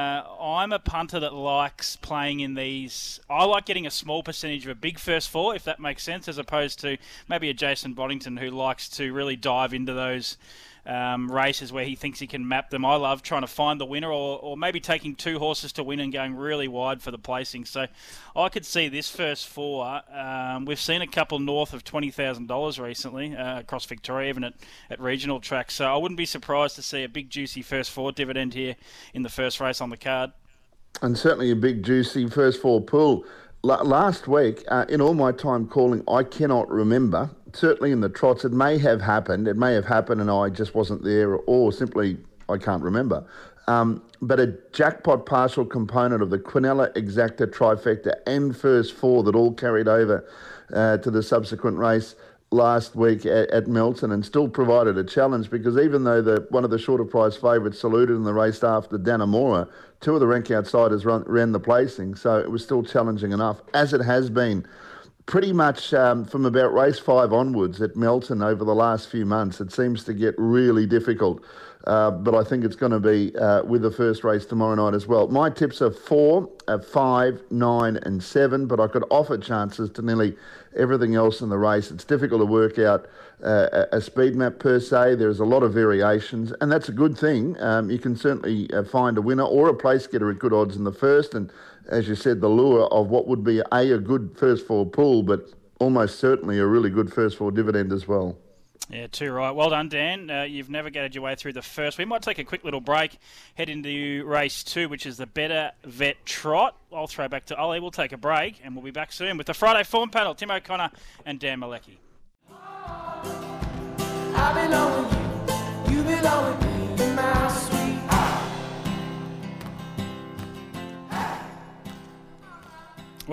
I'm 0.42 0.74
a 0.74 0.80
punter 0.80 1.20
that 1.20 1.36
likes 1.36 1.96
playing 1.98 2.40
in 2.40 2.56
these. 2.56 3.20
I 3.30 3.46
like 3.46 3.66
getting 3.66 3.86
a 3.86 3.92
small 3.92 4.24
percentage 4.24 4.66
of 4.66 4.72
a 4.72 4.76
big 4.76 4.98
first 4.98 5.30
four, 5.30 5.56
if 5.56 5.64
that 5.66 5.80
makes 5.80 6.02
sense, 6.02 6.28
as 6.28 6.40
opposed 6.40 6.80
to 6.80 6.98
maybe 7.28 7.48
a 7.52 7.54
Jason 7.54 7.94
Boddington 7.94 8.38
who 8.38 8.50
likes 8.50 8.90
to 8.90 9.14
really 9.14 9.36
dive 9.36 9.76
into 9.76 9.94
those 9.94 10.38
um, 10.86 11.32
races 11.32 11.72
where 11.72 11.86
he 11.86 11.96
thinks 11.96 12.20
he 12.20 12.28
can 12.28 12.48
map 12.48 12.70
them. 12.70 12.86
I 12.86 12.96
love 12.96 13.24
trying 13.24 13.42
to 13.42 13.48
find 13.48 13.80
the 13.80 13.86
winner 13.86 14.12
or, 14.12 14.40
or 14.40 14.58
maybe 14.58 14.80
taking 14.80 15.16
two 15.16 15.40
horses 15.40 15.72
to 15.74 15.84
win 15.84 16.00
and 16.00 16.12
going 16.12 16.36
really 16.36 16.68
wide 16.68 17.02
for 17.02 17.12
the 17.12 17.18
placing. 17.18 17.66
So 17.66 17.88
I 18.36 18.50
could 18.50 18.66
see 18.66 18.90
this 18.90 19.10
first 19.10 19.48
four. 19.48 20.02
Um, 20.14 20.66
we've 20.66 20.80
seen 20.80 21.02
a 21.02 21.08
couple 21.08 21.40
north 21.40 21.74
of 21.74 21.84
$20,000 21.84 22.84
recently 22.84 23.36
uh, 23.36 23.60
across 23.60 23.86
Victoria, 23.86 24.30
even 24.30 24.44
at, 24.44 24.54
at 24.90 25.00
regional 25.00 25.40
tracks. 25.40 25.76
So 25.76 25.86
I 25.86 25.96
wouldn't 25.98 26.18
be 26.18 26.26
surprised 26.26 26.76
to 26.76 26.82
see 26.82 27.04
a 27.04 27.10
big, 27.10 27.30
juicy 27.30 27.62
first 27.62 27.92
four 27.92 28.12
dividend 28.12 28.54
here 28.54 28.76
in 29.14 29.24
the 29.24 29.30
first 29.30 29.60
race 29.60 29.80
on 29.80 29.90
the 29.90 29.98
card. 29.98 30.32
And 31.02 31.18
certainly 31.18 31.52
a 31.52 31.56
big, 31.56 31.84
juicy 31.84 32.28
first 32.28 32.62
four 32.62 32.82
pull. 32.82 33.26
last 33.64 34.28
week, 34.28 34.64
uh, 34.68 34.86
in 34.90 35.02
all 35.02 35.14
my 35.14 35.32
time 35.32 35.68
calling, 35.68 36.04
I 36.08 36.24
cannot 36.24 36.70
remember 36.70 37.30
certainly 37.54 37.92
in 37.92 38.02
the 38.02 38.10
trots, 38.10 38.44
it 38.46 38.52
may 38.52 38.78
have 38.80 39.02
happened. 39.02 39.48
It 39.48 39.58
may 39.58 39.74
have 39.74 39.86
happened 39.86 40.22
and 40.22 40.30
I 40.30 40.50
just 40.50 40.76
wasn't 40.76 41.04
there, 41.04 41.36
or 41.36 41.72
simply 41.72 42.18
I 42.50 42.58
can't 42.58 42.84
remember. 42.84 43.26
Um, 43.68 44.04
but 44.22 44.40
a 44.40 44.58
jackpot 44.74 45.26
partial 45.26 45.66
component 45.66 46.22
of 46.22 46.30
the 46.30 46.40
Quinella 46.40 46.94
Exacta 46.96 47.48
trifecta 47.48 48.16
and 48.28 48.56
first 48.56 48.94
four 48.94 49.24
that 49.24 49.36
all 49.36 49.54
carried 49.54 49.88
over 49.88 50.28
uh, 50.74 50.98
to 50.98 51.10
the 51.10 51.24
subsequent 51.24 51.78
race 51.78 52.16
last 52.52 52.96
week 52.96 53.26
at, 53.26 53.50
at, 53.50 53.68
Melton 53.68 54.12
and 54.12 54.24
still 54.24 54.48
provided 54.48 54.98
a 54.98 55.04
challenge 55.04 55.50
because 55.50 55.78
even 55.78 56.04
though 56.04 56.22
the 56.22 56.46
one 56.50 56.64
of 56.64 56.70
the 56.70 56.78
shorter 56.78 57.06
price 57.06 57.36
favourites 57.36 57.80
saluted 57.80 58.16
in 58.16 58.24
the 58.24 58.34
race 58.34 58.64
after 58.64 58.98
Dannemora, 58.98 59.68
two 60.02 60.14
of 60.14 60.20
the 60.20 60.28
rank 60.28 60.52
outsiders 60.52 61.04
run, 61.04 61.24
ran 61.26 61.52
the 61.52 61.60
placing, 61.60 62.16
so 62.16 62.38
it 62.38 62.52
was 62.52 62.64
still 62.64 62.84
challenging 62.84 63.32
enough, 63.32 63.62
as 63.74 63.94
it 63.94 64.02
has 64.02 64.30
been 64.30 64.66
pretty 65.26 65.54
much 65.54 65.94
um, 65.94 66.26
from 66.26 66.46
about 66.46 66.74
race 66.74 67.00
five 67.00 67.32
onwards 67.32 67.82
at 67.82 67.96
Melton 67.96 68.42
over 68.42 68.64
the 68.64 68.76
last 68.76 69.10
few 69.10 69.26
months, 69.26 69.62
it 69.62 69.72
seems 69.72 70.04
to 70.06 70.14
get 70.14 70.36
really 70.38 70.86
difficult. 70.86 71.44
Uh, 71.86 72.12
but 72.12 72.34
I 72.34 72.46
think 72.46 72.64
it's 72.64 72.78
going 72.78 72.94
to 72.94 73.00
be 73.00 73.36
uh, 73.36 73.64
with 73.64 73.82
the 73.82 73.92
first 73.92 74.24
race 74.24 74.46
tomorrow 74.46 74.76
night 74.76 74.96
as 74.96 75.06
well. 75.06 75.28
My 75.28 75.50
tips 75.50 75.82
are 75.82 75.92
four, 75.92 76.50
uh, 76.70 76.80
five, 76.80 77.42
nine, 77.52 77.98
and 78.04 78.24
seven, 78.24 78.68
but 78.68 78.80
I 78.80 78.88
could 78.88 79.04
offer 79.10 79.38
chances 79.38 79.90
to 79.92 80.02
nearly 80.02 80.38
everything 80.78 81.16
else 81.16 81.42
in 81.42 81.50
the 81.50 81.58
race. 81.58 81.92
It's 81.92 82.06
difficult 82.06 82.40
to 82.40 82.46
work 82.46 82.80
out 82.80 83.08
uh, 83.44 83.86
a 83.92 84.00
speed 84.00 84.36
map 84.36 84.60
per 84.60 84.80
se. 84.80 85.16
There's 85.16 85.42
a 85.42 85.46
lot 85.46 85.62
of 85.62 85.74
variations, 85.74 86.54
and 86.62 86.72
that's 86.72 86.88
a 86.88 86.94
good 86.94 87.18
thing. 87.18 87.60
Um, 87.60 87.92
you 87.92 88.00
can 88.00 88.16
certainly 88.16 88.72
uh, 88.72 88.86
find 88.86 89.18
a 89.18 89.22
winner 89.22 89.44
or 89.44 89.68
a 89.68 89.74
place 89.74 90.08
getter 90.08 90.32
at 90.32 90.40
good 90.40 90.54
odds 90.54 90.78
in 90.78 90.86
the 90.86 90.94
first, 90.94 91.34
and 91.34 91.52
as 91.90 92.08
you 92.08 92.16
said, 92.16 92.42
the 92.42 92.50
lure 92.50 92.86
of 92.88 93.10
what 93.10 93.28
would 93.28 93.44
be 93.44 93.60
a, 93.60 93.66
a 93.72 93.98
good 93.98 94.36
first 94.38 94.68
four 94.68 94.86
pool, 94.86 95.24
but 95.24 95.50
almost 95.80 96.20
certainly 96.20 96.60
a 96.60 96.66
really 96.66 96.90
good 96.90 97.12
first 97.14 97.38
four 97.38 97.52
dividend 97.52 97.92
as 97.92 98.08
well. 98.08 98.38
Yeah, 98.90 99.08
too 99.08 99.32
right. 99.32 99.52
Well 99.52 99.70
done, 99.70 99.88
Dan. 99.88 100.30
Uh, 100.30 100.44
you've 100.44 100.70
navigated 100.70 101.16
your 101.16 101.24
way 101.24 101.36
through 101.36 101.54
the 101.54 101.62
first. 101.62 101.98
We 101.98 102.06
might 102.06 102.22
take 102.22 102.38
a 102.38 102.44
quick 102.44 102.64
little 102.66 102.82
break, 102.82 103.18
head 103.56 103.70
into 103.70 104.26
race 104.26 104.64
two, 104.64 104.90
which 104.90 105.06
is 105.06 105.18
the 105.18 105.26
Better 105.26 105.72
Vet 105.86 106.26
Trot. 106.26 106.76
I'll 106.92 107.08
throw 107.08 107.28
back 107.28 107.46
to 107.46 107.58
Ollie. 107.58 107.80
We'll 107.80 107.92
take 107.92 108.12
a 108.12 108.18
break, 108.18 108.60
and 108.64 108.76
we'll 108.76 108.84
be 108.84 108.92
back 108.92 109.12
soon 109.14 109.38
with 109.38 109.48
the 109.48 109.54
Friday 109.54 109.84
Form 109.84 110.10
Panel. 110.10 110.36
Tim 110.36 110.52
O'Connor 110.52 110.92
and 111.26 111.40
Dan 111.40 111.62
Mielicki. 111.62 111.98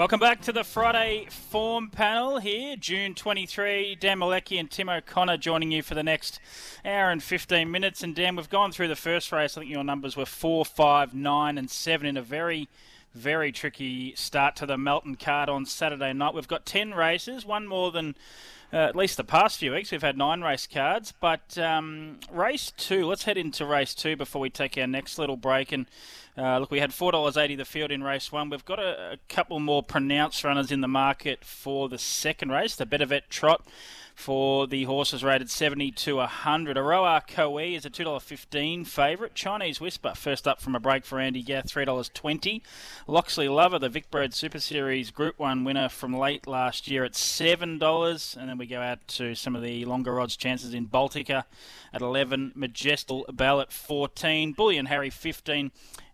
Welcome 0.01 0.19
back 0.19 0.41
to 0.45 0.53
the 0.53 0.65
Friday 0.65 1.27
form 1.29 1.91
panel 1.91 2.39
here, 2.39 2.75
June 2.75 3.15
23. 3.15 3.97
Dan 3.97 4.19
Mielicki 4.19 4.59
and 4.59 4.71
Tim 4.71 4.89
O'Connor 4.89 5.37
joining 5.37 5.73
you 5.73 5.83
for 5.83 5.95
the 5.95 6.03
next 6.03 6.41
hour 6.87 7.11
and 7.11 7.23
15 7.23 7.71
minutes. 7.71 8.03
And 8.03 8.17
Dan, 8.17 8.35
we've 8.35 8.49
gone 8.49 8.73
through 8.73 8.89
the 8.89 8.97
first 8.97 9.31
race. 9.31 9.59
I 9.59 9.61
think 9.61 9.71
your 9.71 9.85
numbers 9.85 10.17
were 10.17 10.25
4, 10.25 10.65
5, 10.65 11.13
9, 11.13 11.59
and 11.59 11.71
7 11.71 12.07
in 12.07 12.17
a 12.17 12.23
very, 12.23 12.71
very 13.15 13.53
tricky 13.53 14.15
start 14.15 14.57
to 14.57 14.65
the 14.65 14.79
Melton 14.79 15.17
card 15.17 15.51
on 15.51 15.67
Saturday 15.67 16.15
night. 16.15 16.33
We've 16.33 16.49
got 16.49 16.65
10 16.65 16.95
races, 16.95 17.45
one 17.45 17.67
more 17.67 17.93
than 17.93 18.15
uh, 18.73 18.77
at 18.77 18.97
least 18.97 19.17
the 19.17 19.25
past 19.25 19.59
few 19.59 19.73
weeks. 19.73 19.91
We've 19.91 20.01
had 20.01 20.17
nine 20.17 20.41
race 20.43 20.67
cards, 20.67 21.13
but 21.21 21.59
um, 21.59 22.21
race 22.31 22.73
two, 22.77 23.05
let's 23.07 23.25
head 23.25 23.37
into 23.37 23.67
race 23.67 23.95
two 23.95 24.17
before 24.17 24.41
we 24.41 24.49
take 24.49 24.79
our 24.79 24.87
next 24.87 25.19
little 25.19 25.37
break. 25.37 25.73
And 25.73 25.87
uh, 26.41 26.59
look, 26.59 26.71
we 26.71 26.81
had 26.81 26.91
$4.80 26.91 27.57
the 27.57 27.65
field 27.65 27.91
in 27.91 28.03
race 28.03 28.33
one. 28.33 28.49
We've 28.49 28.65
got 28.65 28.79
a, 28.79 29.13
a, 29.13 29.17
couple 29.29 29.61
more 29.61 29.83
pronounced 29.83 30.43
runners 30.43 30.73
in 30.73 30.81
the 30.81 30.89
market 30.89 31.45
for 31.45 31.89
the 31.89 31.99
second 31.99 32.51
race, 32.51 32.77
the 32.77 32.87
Better 32.87 33.07
Vet 33.07 33.29
Trot 33.29 33.67
for 34.21 34.67
the 34.67 34.85
horses 34.85 35.25
rated 35.25 35.51
70 35.51 35.93
to 35.93 36.17
100. 36.17 36.77
Aroa 36.77 37.23
Koe 37.27 37.59
is 37.59 37.87
a 37.87 37.91
$2.15 37.91 38.87
favourite. 38.87 39.35
Chinese 39.35 39.81
Whisper, 39.81 40.13
first 40.15 40.47
up 40.47 40.61
from 40.61 40.75
a 40.75 40.81
break 40.81 41.05
for 41.05 41.19
Andy 41.19 41.43
Gath, 41.43 41.69
$3.20. 41.69 42.61
Loxley 43.07 43.49
Lover, 43.49 43.79
the 43.79 43.89
Vic 43.89 44.11
Bred 44.11 44.35
Super 44.35 44.61
Series 44.61 45.11
Group 45.11 45.39
1 45.39 45.65
winner 45.65 45.89
from 45.89 46.17
late 46.17 46.47
last 46.47 46.89
year 46.89 47.05
at 47.05 47.13
$7. 47.13 48.37
And 48.37 48.49
then 48.49 48.59
we 48.59 48.67
go 48.67 48.81
out 48.81 49.07
to 49.09 49.35
some 49.35 49.57
of 49.57 49.63
the 49.63 49.85
longer 49.87 50.21
odds 50.21 50.37
chances 50.37 50.75
in 50.75 50.87
Baltica 50.87 51.45
at 51.93 52.03
11. 52.03 52.53
Majestic 52.55 53.23
Bell 53.33 53.61
at 53.61 53.73
14. 53.73 54.53
Bullion 54.53 54.87
Harry 54.87 55.11
15 55.11 55.71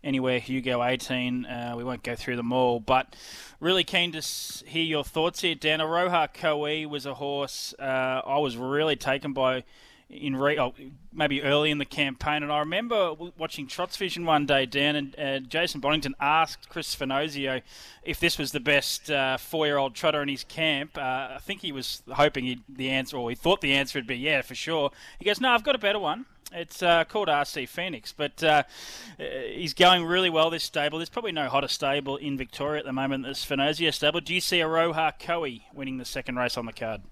anywhere 0.06 0.38
Hugo 0.38 0.82
18. 0.82 1.44
Uh, 1.44 1.75
we 1.76 1.84
won't 1.84 2.02
go 2.04 2.14
through 2.14 2.36
them 2.36 2.52
all, 2.52 2.78
but 2.78 3.14
really 3.60 3.84
keen 3.84 4.12
to 4.12 4.22
hear 4.64 4.84
your 4.84 5.04
thoughts 5.04 5.40
here, 5.40 5.56
Dan. 5.56 5.80
Aroha 5.80 6.32
Koe 6.32 6.88
was 6.88 7.04
a 7.04 7.14
horse 7.14 7.75
uh, 7.78 8.22
I 8.25 8.38
was 8.38 8.56
really 8.56 8.96
taken 8.96 9.32
by 9.32 9.64
in 10.08 10.36
re- 10.36 10.58
oh, 10.58 10.72
maybe 11.12 11.42
early 11.42 11.70
in 11.70 11.78
the 11.78 11.84
campaign. 11.84 12.42
And 12.42 12.52
I 12.52 12.60
remember 12.60 13.14
watching 13.36 13.66
Trots 13.66 13.96
Vision 13.96 14.25
one 14.25 14.46
day, 14.46 14.66
Dan, 14.66 14.96
and 14.96 15.18
uh, 15.18 15.40
Jason 15.40 15.80
Bonington 15.80 16.14
asked 16.20 16.68
Chris 16.68 16.94
Finozio 16.94 17.62
if 18.04 18.20
this 18.20 18.38
was 18.38 18.52
the 18.52 18.60
best 18.60 19.10
uh, 19.10 19.36
four-year-old 19.36 19.94
trotter 19.94 20.22
in 20.22 20.28
his 20.28 20.44
camp. 20.44 20.96
Uh, 20.96 21.28
I 21.34 21.38
think 21.40 21.60
he 21.60 21.72
was 21.72 22.02
hoping 22.10 22.62
the 22.68 22.90
answer, 22.90 23.16
or 23.16 23.30
he 23.30 23.36
thought 23.36 23.60
the 23.60 23.72
answer 23.72 23.98
would 23.98 24.06
be 24.06 24.16
yeah, 24.16 24.42
for 24.42 24.54
sure. 24.54 24.90
He 25.18 25.25
goes, 25.25 25.40
no, 25.40 25.50
I've 25.50 25.64
got 25.64 25.75
a 25.75 25.78
better 25.78 25.98
one. 25.98 26.26
It's 26.52 26.80
uh, 26.80 27.02
called 27.04 27.26
RC 27.26 27.68
Phoenix, 27.68 28.12
but 28.12 28.42
uh, 28.42 28.62
uh, 29.18 29.25
he's 29.52 29.75
going 29.75 30.04
really 30.04 30.30
well. 30.30 30.48
This 30.48 30.62
stable, 30.62 30.98
there's 30.98 31.08
probably 31.08 31.32
no 31.32 31.48
hotter 31.48 31.66
stable 31.66 32.16
in 32.16 32.38
Victoria 32.38 32.78
at 32.78 32.86
the 32.86 32.92
moment. 32.92 33.25
This 33.25 33.44
Finozia 33.44 33.92
stable. 33.92 34.20
Do 34.20 34.32
you 34.32 34.40
see 34.40 34.60
a 34.60 34.66
Aroha 34.66 35.12
Koe 35.18 35.44
winning 35.75 35.98
the 35.98 36.04
second 36.04 36.36
race 36.36 36.56
on 36.56 36.66
the 36.66 36.72
card? 36.72 37.02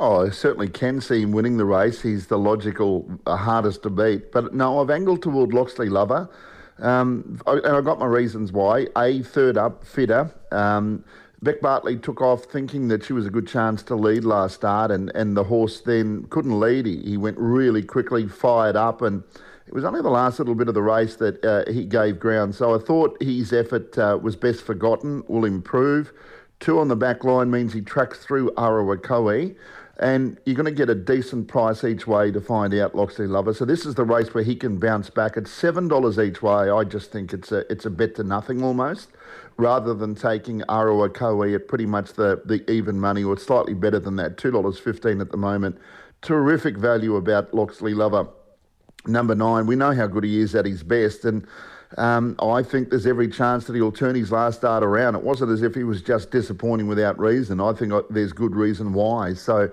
Oh, 0.00 0.26
I 0.26 0.30
certainly 0.30 0.68
can 0.68 1.00
see 1.00 1.22
him 1.22 1.32
winning 1.32 1.56
the 1.56 1.64
race. 1.64 2.02
He's 2.02 2.28
the 2.28 2.38
logical, 2.38 3.10
uh, 3.26 3.36
hardest 3.36 3.82
to 3.82 3.90
beat. 3.90 4.30
But 4.30 4.54
no, 4.54 4.80
I've 4.80 4.90
angled 4.90 5.22
toward 5.22 5.52
Loxley 5.52 5.88
Lover. 5.88 6.30
Um, 6.78 7.40
I, 7.46 7.54
and 7.54 7.66
I've 7.76 7.84
got 7.84 7.98
my 7.98 8.06
reasons 8.06 8.52
why. 8.52 8.86
A, 8.96 9.22
third 9.22 9.58
up, 9.58 9.84
fitter. 9.84 10.32
Um, 10.52 11.04
Beck 11.42 11.60
Bartley 11.60 11.96
took 11.96 12.20
off 12.20 12.44
thinking 12.44 12.88
that 12.88 13.04
she 13.04 13.12
was 13.12 13.26
a 13.26 13.30
good 13.30 13.48
chance 13.48 13.82
to 13.84 13.96
lead 13.96 14.24
last 14.24 14.56
start, 14.56 14.92
and, 14.92 15.10
and 15.16 15.36
the 15.36 15.44
horse 15.44 15.80
then 15.80 16.26
couldn't 16.30 16.58
lead. 16.58 16.86
He, 16.86 16.98
he 17.02 17.16
went 17.16 17.38
really 17.38 17.82
quickly, 17.82 18.28
fired 18.28 18.76
up, 18.76 19.02
and 19.02 19.24
it 19.66 19.74
was 19.74 19.84
only 19.84 20.00
the 20.00 20.10
last 20.10 20.38
little 20.38 20.54
bit 20.54 20.68
of 20.68 20.74
the 20.74 20.82
race 20.82 21.16
that 21.16 21.44
uh, 21.44 21.70
he 21.70 21.84
gave 21.84 22.20
ground. 22.20 22.54
So 22.54 22.74
I 22.74 22.78
thought 22.78 23.20
his 23.20 23.52
effort 23.52 23.98
uh, 23.98 24.18
was 24.20 24.36
best 24.36 24.62
forgotten, 24.62 25.24
will 25.26 25.44
improve. 25.44 26.12
Two 26.60 26.80
on 26.80 26.88
the 26.88 26.96
back 26.96 27.22
line 27.22 27.50
means 27.50 27.72
he 27.72 27.82
tracks 27.82 28.24
through 28.24 28.50
Arawakoe 28.52 29.54
and 29.98 30.38
you're 30.44 30.54
going 30.54 30.66
to 30.66 30.70
get 30.70 30.88
a 30.88 30.94
decent 30.94 31.48
price 31.48 31.82
each 31.82 32.06
way 32.06 32.30
to 32.30 32.40
find 32.40 32.72
out 32.74 32.94
Loxley 32.94 33.26
Lover. 33.26 33.52
So 33.52 33.64
this 33.64 33.84
is 33.84 33.96
the 33.96 34.04
race 34.04 34.32
where 34.32 34.44
he 34.44 34.54
can 34.54 34.78
bounce 34.78 35.10
back 35.10 35.36
at 35.36 35.48
seven 35.48 35.88
dollars 35.88 36.18
each 36.18 36.42
way. 36.42 36.70
I 36.70 36.84
just 36.84 37.10
think 37.10 37.32
it's 37.32 37.50
a 37.50 37.70
it's 37.70 37.84
a 37.84 37.90
bet 37.90 38.14
to 38.16 38.24
nothing 38.24 38.62
almost, 38.62 39.08
rather 39.56 39.94
than 39.94 40.14
taking 40.14 40.62
Aroa 40.68 41.10
Koe 41.10 41.42
at 41.42 41.68
pretty 41.68 41.86
much 41.86 42.12
the 42.12 42.42
the 42.44 42.68
even 42.70 43.00
money 43.00 43.24
or 43.24 43.36
slightly 43.36 43.74
better 43.74 43.98
than 43.98 44.16
that, 44.16 44.38
two 44.38 44.50
dollars 44.50 44.78
fifteen 44.78 45.20
at 45.20 45.30
the 45.30 45.36
moment. 45.36 45.78
Terrific 46.22 46.76
value 46.76 47.16
about 47.16 47.52
Loxley 47.54 47.94
Lover. 47.94 48.28
Number 49.06 49.34
nine, 49.34 49.66
we 49.66 49.76
know 49.76 49.92
how 49.92 50.06
good 50.06 50.24
he 50.24 50.40
is 50.40 50.54
at 50.54 50.66
his 50.66 50.82
best, 50.82 51.24
and 51.24 51.46
um, 51.96 52.36
I 52.40 52.62
think 52.62 52.90
there's 52.90 53.06
every 53.06 53.28
chance 53.28 53.64
that 53.66 53.74
he'll 53.74 53.92
turn 53.92 54.14
his 54.14 54.30
last 54.30 54.58
start 54.58 54.82
around. 54.82 55.14
It 55.14 55.22
wasn't 55.22 55.50
as 55.52 55.62
if 55.62 55.74
he 55.74 55.84
was 55.84 56.02
just 56.02 56.30
disappointing 56.30 56.86
without 56.86 57.18
reason. 57.18 57.60
I 57.60 57.72
think 57.72 57.92
there's 58.10 58.32
good 58.32 58.54
reason 58.54 58.92
why. 58.92 59.34
So. 59.34 59.70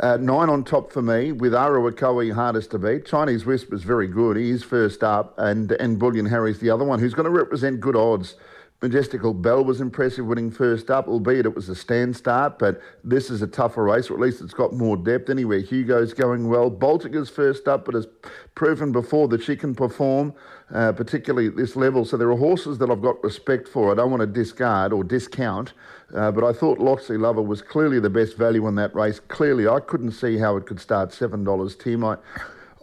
Uh, 0.00 0.16
nine 0.16 0.48
on 0.48 0.64
top 0.64 0.90
for 0.90 1.02
me 1.02 1.32
with 1.32 1.52
Arawakoi 1.52 2.32
hardest 2.32 2.70
to 2.70 2.78
beat. 2.78 3.04
Chinese 3.04 3.44
Whisper's 3.44 3.82
very 3.82 4.06
good. 4.06 4.38
He 4.38 4.48
is 4.48 4.64
first 4.64 5.04
up, 5.04 5.34
and 5.36 5.70
and 5.72 5.98
Bullion 5.98 6.24
Harry's 6.24 6.60
the 6.60 6.70
other 6.70 6.82
one 6.82 6.98
who's 6.98 7.12
going 7.12 7.26
to 7.26 7.30
represent 7.30 7.78
good 7.78 7.94
odds. 7.94 8.36
Majestical 8.82 9.32
Bell 9.32 9.64
was 9.64 9.80
impressive 9.80 10.26
winning 10.26 10.50
first 10.50 10.90
up, 10.90 11.06
albeit 11.06 11.46
it 11.46 11.54
was 11.54 11.68
a 11.68 11.74
stand 11.74 12.16
start, 12.16 12.58
but 12.58 12.80
this 13.04 13.30
is 13.30 13.40
a 13.40 13.46
tougher 13.46 13.84
race, 13.84 14.10
or 14.10 14.14
at 14.14 14.20
least 14.20 14.40
it's 14.40 14.52
got 14.52 14.72
more 14.72 14.96
depth 14.96 15.30
anyway. 15.30 15.62
Hugo's 15.62 16.12
going 16.12 16.48
well. 16.48 16.68
Baltica's 16.68 17.30
first 17.30 17.68
up, 17.68 17.84
but 17.84 17.94
has 17.94 18.08
proven 18.56 18.90
before 18.90 19.28
that 19.28 19.40
she 19.40 19.54
can 19.54 19.72
perform, 19.72 20.34
uh, 20.74 20.90
particularly 20.90 21.46
at 21.46 21.54
this 21.54 21.76
level. 21.76 22.04
So 22.04 22.16
there 22.16 22.28
are 22.32 22.36
horses 22.36 22.78
that 22.78 22.90
I've 22.90 23.02
got 23.02 23.22
respect 23.22 23.68
for. 23.68 23.92
I 23.92 23.94
don't 23.94 24.10
want 24.10 24.22
to 24.22 24.26
discard 24.26 24.92
or 24.92 25.04
discount, 25.04 25.74
uh, 26.12 26.32
but 26.32 26.42
I 26.42 26.52
thought 26.52 26.80
Loxley 26.80 27.18
Lover 27.18 27.40
was 27.40 27.62
clearly 27.62 28.00
the 28.00 28.10
best 28.10 28.36
value 28.36 28.66
in 28.66 28.74
that 28.74 28.92
race. 28.96 29.20
Clearly, 29.20 29.68
I 29.68 29.78
couldn't 29.78 30.10
see 30.10 30.38
how 30.38 30.56
it 30.56 30.66
could 30.66 30.80
start 30.80 31.10
$7, 31.10 31.78
Tim. 31.78 32.04
I, 32.04 32.16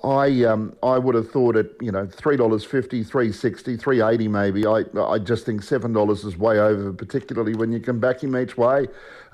I 0.03 0.43
um, 0.45 0.75
I 0.81 0.97
would 0.97 1.15
have 1.15 1.29
thought 1.29 1.55
at 1.55 1.67
you 1.81 1.91
know 1.91 2.05
three 2.05 2.37
dollars 2.37 2.63
fifty, 2.63 3.03
three 3.03 3.31
sixty, 3.31 3.75
three 3.75 4.01
eighty 4.01 4.27
maybe. 4.27 4.65
I 4.65 4.85
I 4.97 5.19
just 5.19 5.45
think 5.45 5.63
seven 5.63 5.93
dollars 5.93 6.23
is 6.23 6.37
way 6.37 6.59
over, 6.59 6.93
particularly 6.93 7.55
when 7.55 7.71
you 7.71 7.79
can 7.79 7.99
back 7.99 8.23
him 8.23 8.37
each 8.37 8.57
way. 8.57 8.87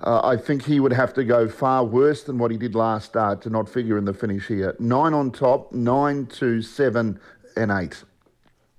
Uh, 0.04 0.22
I 0.24 0.38
think 0.38 0.64
he 0.64 0.80
would 0.80 0.94
have 0.94 1.14
to 1.16 1.24
go 1.24 1.48
far 1.48 1.84
worse 1.84 2.24
than 2.24 2.38
what 2.38 2.52
he 2.52 2.58
did 2.58 2.76
last 2.76 3.06
start 3.06 3.42
to 3.44 3.50
not 3.50 3.70
figure 3.70 3.98
in 3.98 4.06
the 4.06 4.14
finish 4.14 4.48
here. 4.48 4.76
Nine 4.80 5.14
on 5.14 5.32
top, 5.32 5.72
nine 5.72 6.26
to 6.28 6.62
seven 6.62 7.20
and 7.56 7.72
eight. 7.72 8.04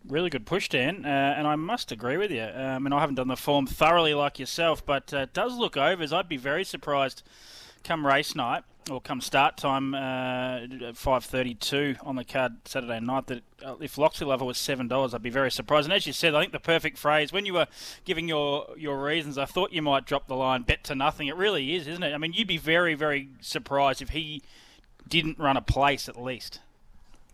Really 0.08 0.30
good 0.30 0.46
push, 0.46 0.68
Dan, 0.68 1.04
uh, 1.04 1.08
and 1.08 1.48
I 1.48 1.56
must 1.56 1.90
agree 1.90 2.16
with 2.16 2.30
you. 2.30 2.42
Um, 2.42 2.86
and 2.86 2.94
I 2.94 3.00
haven't 3.00 3.16
done 3.16 3.28
the 3.28 3.36
form 3.36 3.66
thoroughly 3.66 4.14
like 4.14 4.38
yourself, 4.38 4.84
but 4.86 5.12
uh, 5.12 5.18
it 5.18 5.32
does 5.32 5.56
look 5.56 5.76
overs. 5.76 6.12
I'd 6.12 6.28
be 6.28 6.36
very 6.36 6.62
surprised 6.64 7.22
come 7.82 8.06
race 8.06 8.34
night 8.34 8.64
or 8.90 9.00
come 9.00 9.20
start 9.20 9.56
time 9.56 9.94
uh, 9.94 10.92
five 10.94 11.24
thirty-two 11.24 11.96
on 12.02 12.16
the 12.16 12.24
card 12.24 12.52
Saturday 12.64 13.00
night. 13.00 13.26
That 13.26 13.42
uh, 13.64 13.76
if 13.80 13.98
Loxley 13.98 14.26
Lover 14.26 14.44
was 14.44 14.58
seven 14.58 14.86
dollars, 14.88 15.12
I'd 15.12 15.22
be 15.22 15.30
very 15.30 15.50
surprised. 15.50 15.86
And 15.86 15.92
as 15.92 16.06
you 16.06 16.12
said, 16.12 16.34
I 16.34 16.40
think 16.40 16.52
the 16.52 16.60
perfect 16.60 16.98
phrase 16.98 17.32
when 17.32 17.46
you 17.46 17.54
were 17.54 17.66
giving 18.04 18.28
your 18.28 18.66
your 18.76 19.02
reasons, 19.02 19.38
I 19.38 19.44
thought 19.44 19.72
you 19.72 19.82
might 19.82 20.06
drop 20.06 20.28
the 20.28 20.36
line 20.36 20.62
bet 20.62 20.84
to 20.84 20.94
nothing. 20.94 21.26
It 21.26 21.36
really 21.36 21.74
is, 21.74 21.86
isn't 21.86 22.02
it? 22.02 22.14
I 22.14 22.18
mean, 22.18 22.32
you'd 22.32 22.48
be 22.48 22.58
very 22.58 22.94
very 22.94 23.30
surprised 23.40 24.00
if 24.02 24.10
he 24.10 24.42
didn't 25.08 25.38
run 25.38 25.56
a 25.56 25.62
place 25.62 26.08
at 26.08 26.22
least. 26.22 26.60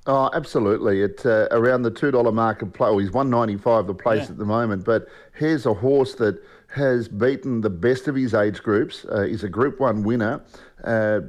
Oh, 0.04 0.30
absolutely. 0.34 1.04
At 1.04 1.24
uh, 1.24 1.46
around 1.52 1.82
the 1.82 1.90
two 1.90 2.10
dollar 2.10 2.32
mark 2.32 2.62
of 2.62 2.72
play, 2.72 2.88
well, 2.88 2.98
he's 2.98 3.12
one 3.12 3.30
ninety 3.30 3.56
five 3.56 3.86
the 3.86 3.94
place 3.94 4.24
yeah. 4.24 4.30
at 4.30 4.38
the 4.38 4.44
moment. 4.44 4.84
But 4.84 5.06
here's 5.34 5.66
a 5.66 5.74
horse 5.74 6.14
that 6.16 6.42
has 6.74 7.06
beaten 7.06 7.60
the 7.60 7.70
best 7.70 8.08
of 8.08 8.14
his 8.14 8.32
age 8.32 8.62
groups. 8.62 9.04
Uh, 9.04 9.22
he's 9.22 9.44
a 9.44 9.48
Group 9.48 9.78
One 9.78 10.02
winner. 10.02 10.42
Uh, 10.84 11.20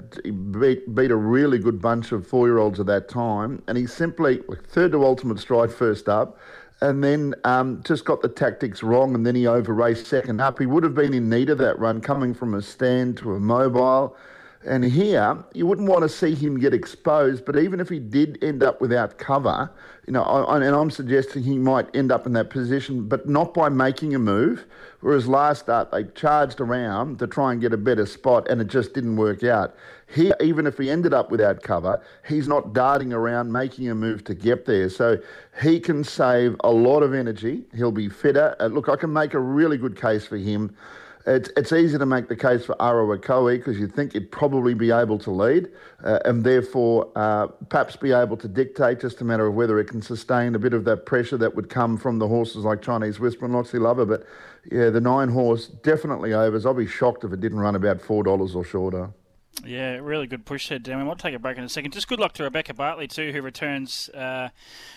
beat, 0.51 0.95
beat 0.95 1.12
a 1.12 1.15
really 1.15 1.60
good 1.60 1.79
bunch 1.79 2.12
of 2.12 2.25
four 2.25 2.48
year 2.48 2.57
olds 2.57 2.79
at 2.79 2.88
that 2.88 3.07
time, 3.07 3.62
and 3.67 3.77
he 3.77 3.86
simply 3.86 4.41
third 4.67 4.91
to 4.93 5.03
Ultimate 5.03 5.39
Stride 5.39 5.72
first 5.72 6.10
up. 6.10 6.39
And 6.81 7.03
then 7.03 7.33
um, 7.45 7.81
just 7.86 8.03
got 8.03 8.22
the 8.22 8.27
tactics 8.27 8.83
wrong, 8.83 9.15
and 9.15 9.25
then 9.25 9.36
he 9.36 9.48
over 9.48 9.74
raced 9.74 10.07
second 10.07 10.41
up. 10.41 10.60
He 10.60 10.65
would 10.65 10.83
have 10.83 10.95
been 10.95 11.13
in 11.13 11.29
need 11.29 11.50
of 11.50 11.57
that 11.60 11.79
run, 11.79 12.01
coming 12.01 12.33
from 12.33 12.55
a 12.55 12.62
stand 12.62 13.15
to 13.17 13.36
a 13.36 13.39
mobile. 13.39 14.17
And 14.65 14.84
here, 14.84 15.43
you 15.53 15.65
wouldn't 15.67 15.89
want 15.89 16.03
to 16.03 16.10
see 16.10 16.36
him 16.36 16.60
get 16.60 16.74
exposed, 16.74 17.43
but 17.46 17.58
even 17.58 17.79
if 17.79 17.89
he 17.89 18.00
did 18.00 18.41
end 18.41 18.63
up 18.63 18.79
without 18.79 19.17
cover, 19.17 19.70
you 20.08 20.13
know, 20.13 20.24
I, 20.24 20.55
and 20.55 20.75
I'm 20.75 20.89
suggesting 20.89 21.43
he 21.43 21.58
might 21.58 21.93
end 21.96 22.12
up 22.12 22.25
in 22.25 22.34
that 22.34 22.50
position, 22.50 23.08
but 23.08 23.27
not 23.27 23.53
by 23.53 23.70
making 23.70 24.15
a 24.15 24.20
move. 24.20 24.65
Whereas 25.01 25.27
last 25.27 25.63
start, 25.63 25.91
they 25.91 26.05
charged 26.15 26.62
around 26.62 27.20
to 27.20 27.27
try 27.27 27.51
and 27.51 27.60
get 27.60 27.74
a 27.74 27.77
better 27.77 28.05
spot, 28.05 28.48
and 28.50 28.62
it 28.62 28.67
just 28.67 28.93
didn't 28.93 29.17
work 29.17 29.43
out. 29.43 29.75
Here, 30.08 30.36
even 30.39 30.67
if 30.67 30.77
he 30.77 30.89
ended 30.89 31.13
up 31.13 31.32
without 31.32 31.62
cover, 31.62 32.01
he's 32.27 32.48
not 32.48 32.74
darting 32.74 33.12
around 33.12 33.51
making 33.51 33.89
a 33.89 33.96
move 33.96 34.24
to 34.25 34.34
get 34.34 34.65
there. 34.65 34.89
So 34.89 35.17
he 35.62 35.79
can 35.79 36.03
save 36.03 36.55
a 36.63 36.72
lot 36.72 37.03
of 37.03 37.13
energy. 37.13 37.63
He'll 37.75 37.91
be 37.91 38.10
fitter. 38.10 38.55
Uh, 38.60 38.67
look, 38.67 38.88
I 38.89 38.96
can 38.96 39.12
make 39.12 39.34
a 39.34 39.39
really 39.39 39.77
good 39.77 40.00
case 40.00 40.25
for 40.25 40.38
him. 40.38 40.75
It's, 41.25 41.50
it's 41.56 41.72
easy 41.72 41.98
to 41.98 42.06
make 42.06 42.27
the 42.27 42.36
case 42.36 42.65
for 42.65 42.75
Arawakoe 42.75 43.58
because 43.58 43.80
you 43.80 43.88
think 43.88 44.13
you'd 44.13 44.30
probably 44.30 44.74
be 44.74 44.92
able 44.92 45.18
to 45.20 45.32
lead 45.32 45.70
uh, 46.03 46.20
and 46.25 46.44
therefore 46.44 47.10
uh, 47.15 47.48
perhaps 47.70 47.96
be 47.96 48.12
able 48.12 48.36
to 48.38 48.48
dictate, 48.48 49.00
just 49.00 49.22
a 49.22 49.24
matter 49.24 49.48
of 49.48 49.53
whether 49.53 49.80
it 49.80 49.86
can 49.86 50.01
sustain 50.01 50.53
a 50.53 50.60
bit 50.60 50.74
of 50.74 50.84
that 50.84 51.06
pressure 51.06 51.38
that 51.38 51.56
would 51.56 51.70
come 51.70 51.98
from 51.98 52.20
the 52.20 52.27
horses 52.27 52.65
like 52.65 52.82
Chinese 52.82 53.22
Whisper 53.22 53.46
and 53.46 53.53
Loxley 53.53 53.80
Lover. 53.80 54.06
But 54.06 54.25
yeah, 54.70 54.89
the 54.89 55.00
nine 55.00 55.30
horse 55.30 55.68
definitely 55.68 56.34
overs. 56.34 56.65
I'll 56.65 56.74
be 56.74 56.88
shocked 56.88 57.24
if 57.24 57.32
it 57.32 57.39
didn't 57.39 57.60
run 57.60 57.75
about 57.75 58.01
four 58.01 58.24
dollars 58.24 58.53
or 58.53 58.65
shorter. 58.65 59.10
Yeah, 59.63 59.98
really 60.01 60.27
good 60.27 60.45
push 60.45 60.67
there, 60.67 60.79
Dan. 60.79 60.98
We 60.98 61.03
might 61.03 61.19
take 61.19 61.36
a 61.36 61.39
break 61.39 61.57
in 61.57 61.63
a 61.63 61.69
second. 61.69 61.91
Just 61.91 62.07
good 62.07 62.19
luck 62.19 62.33
to 62.33 62.43
Rebecca 62.43 62.74
Bartley 62.74 63.07
too, 63.07 63.31
who 63.31 63.41
returns 63.41 64.10
uh, 64.10 64.50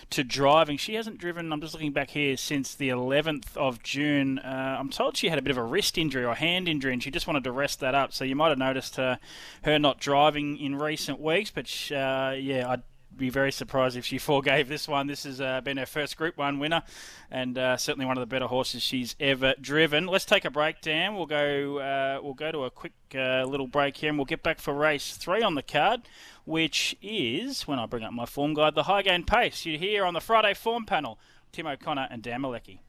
to 0.09 0.23
driving. 0.23 0.77
She 0.77 0.95
hasn't 0.95 1.19
driven. 1.19 1.53
I'm 1.53 1.61
just 1.61 1.73
looking 1.73 1.93
back 1.93 2.09
here 2.09 2.35
since 2.35 2.73
the 2.73 2.89
11th 2.89 3.55
of 3.55 3.81
June. 3.83 4.39
Uh, 4.39 4.77
I'm 4.79 4.89
told 4.89 5.15
she 5.15 5.29
had 5.29 5.37
a 5.37 5.41
bit 5.41 5.51
of 5.51 5.57
a 5.57 5.63
wrist 5.63 5.97
injury 5.97 6.25
or 6.25 6.33
hand 6.35 6.67
injury, 6.67 6.91
and 6.91 7.01
she 7.01 7.11
just 7.11 7.27
wanted 7.27 7.43
to 7.43 7.51
rest 7.51 7.79
that 7.81 7.93
up. 7.95 8.13
So 8.13 8.25
you 8.25 8.35
might 8.35 8.49
have 8.49 8.57
noticed 8.57 8.97
uh, 8.97 9.17
her 9.63 9.77
not 9.77 9.99
driving 9.99 10.57
in 10.57 10.75
recent 10.75 11.19
weeks. 11.19 11.51
But 11.51 11.65
uh, 11.95 12.33
yeah, 12.37 12.67
I 12.67 12.77
be 13.17 13.29
very 13.29 13.51
surprised 13.51 13.97
if 13.97 14.05
she 14.05 14.17
forgave 14.17 14.67
this 14.67 14.87
one. 14.87 15.07
This 15.07 15.23
has 15.23 15.41
uh, 15.41 15.61
been 15.61 15.77
her 15.77 15.85
first 15.85 16.17
Group 16.17 16.37
One 16.37 16.59
winner, 16.59 16.83
and 17.31 17.57
uh, 17.57 17.77
certainly 17.77 18.05
one 18.05 18.17
of 18.17 18.21
the 18.21 18.27
better 18.27 18.47
horses 18.47 18.81
she's 18.81 19.15
ever 19.19 19.53
driven. 19.59 20.07
Let's 20.07 20.25
take 20.25 20.45
a 20.45 20.51
break, 20.51 20.81
Dan. 20.81 21.15
We'll 21.15 21.25
go. 21.25 21.79
Uh, 21.79 22.19
we'll 22.21 22.33
go 22.33 22.51
to 22.51 22.63
a 22.65 22.71
quick 22.71 22.93
uh, 23.15 23.43
little 23.45 23.67
break 23.67 23.97
here, 23.97 24.09
and 24.09 24.17
we'll 24.17 24.25
get 24.25 24.43
back 24.43 24.59
for 24.59 24.73
race 24.73 25.17
three 25.17 25.41
on 25.41 25.55
the 25.55 25.63
card, 25.63 26.01
which 26.45 26.95
is 27.01 27.67
when 27.67 27.79
I 27.79 27.85
bring 27.85 28.03
up 28.03 28.13
my 28.13 28.25
form 28.25 28.53
guide, 28.53 28.75
the 28.75 28.83
high 28.83 29.01
gain 29.01 29.23
Pace. 29.23 29.65
You 29.65 29.77
hear 29.77 30.05
on 30.05 30.13
the 30.13 30.21
Friday 30.21 30.53
form 30.53 30.85
panel, 30.85 31.19
Tim 31.51 31.67
O'Connor 31.67 32.07
and 32.11 32.21
Dan 32.21 32.41
Mielicki. 32.41 32.79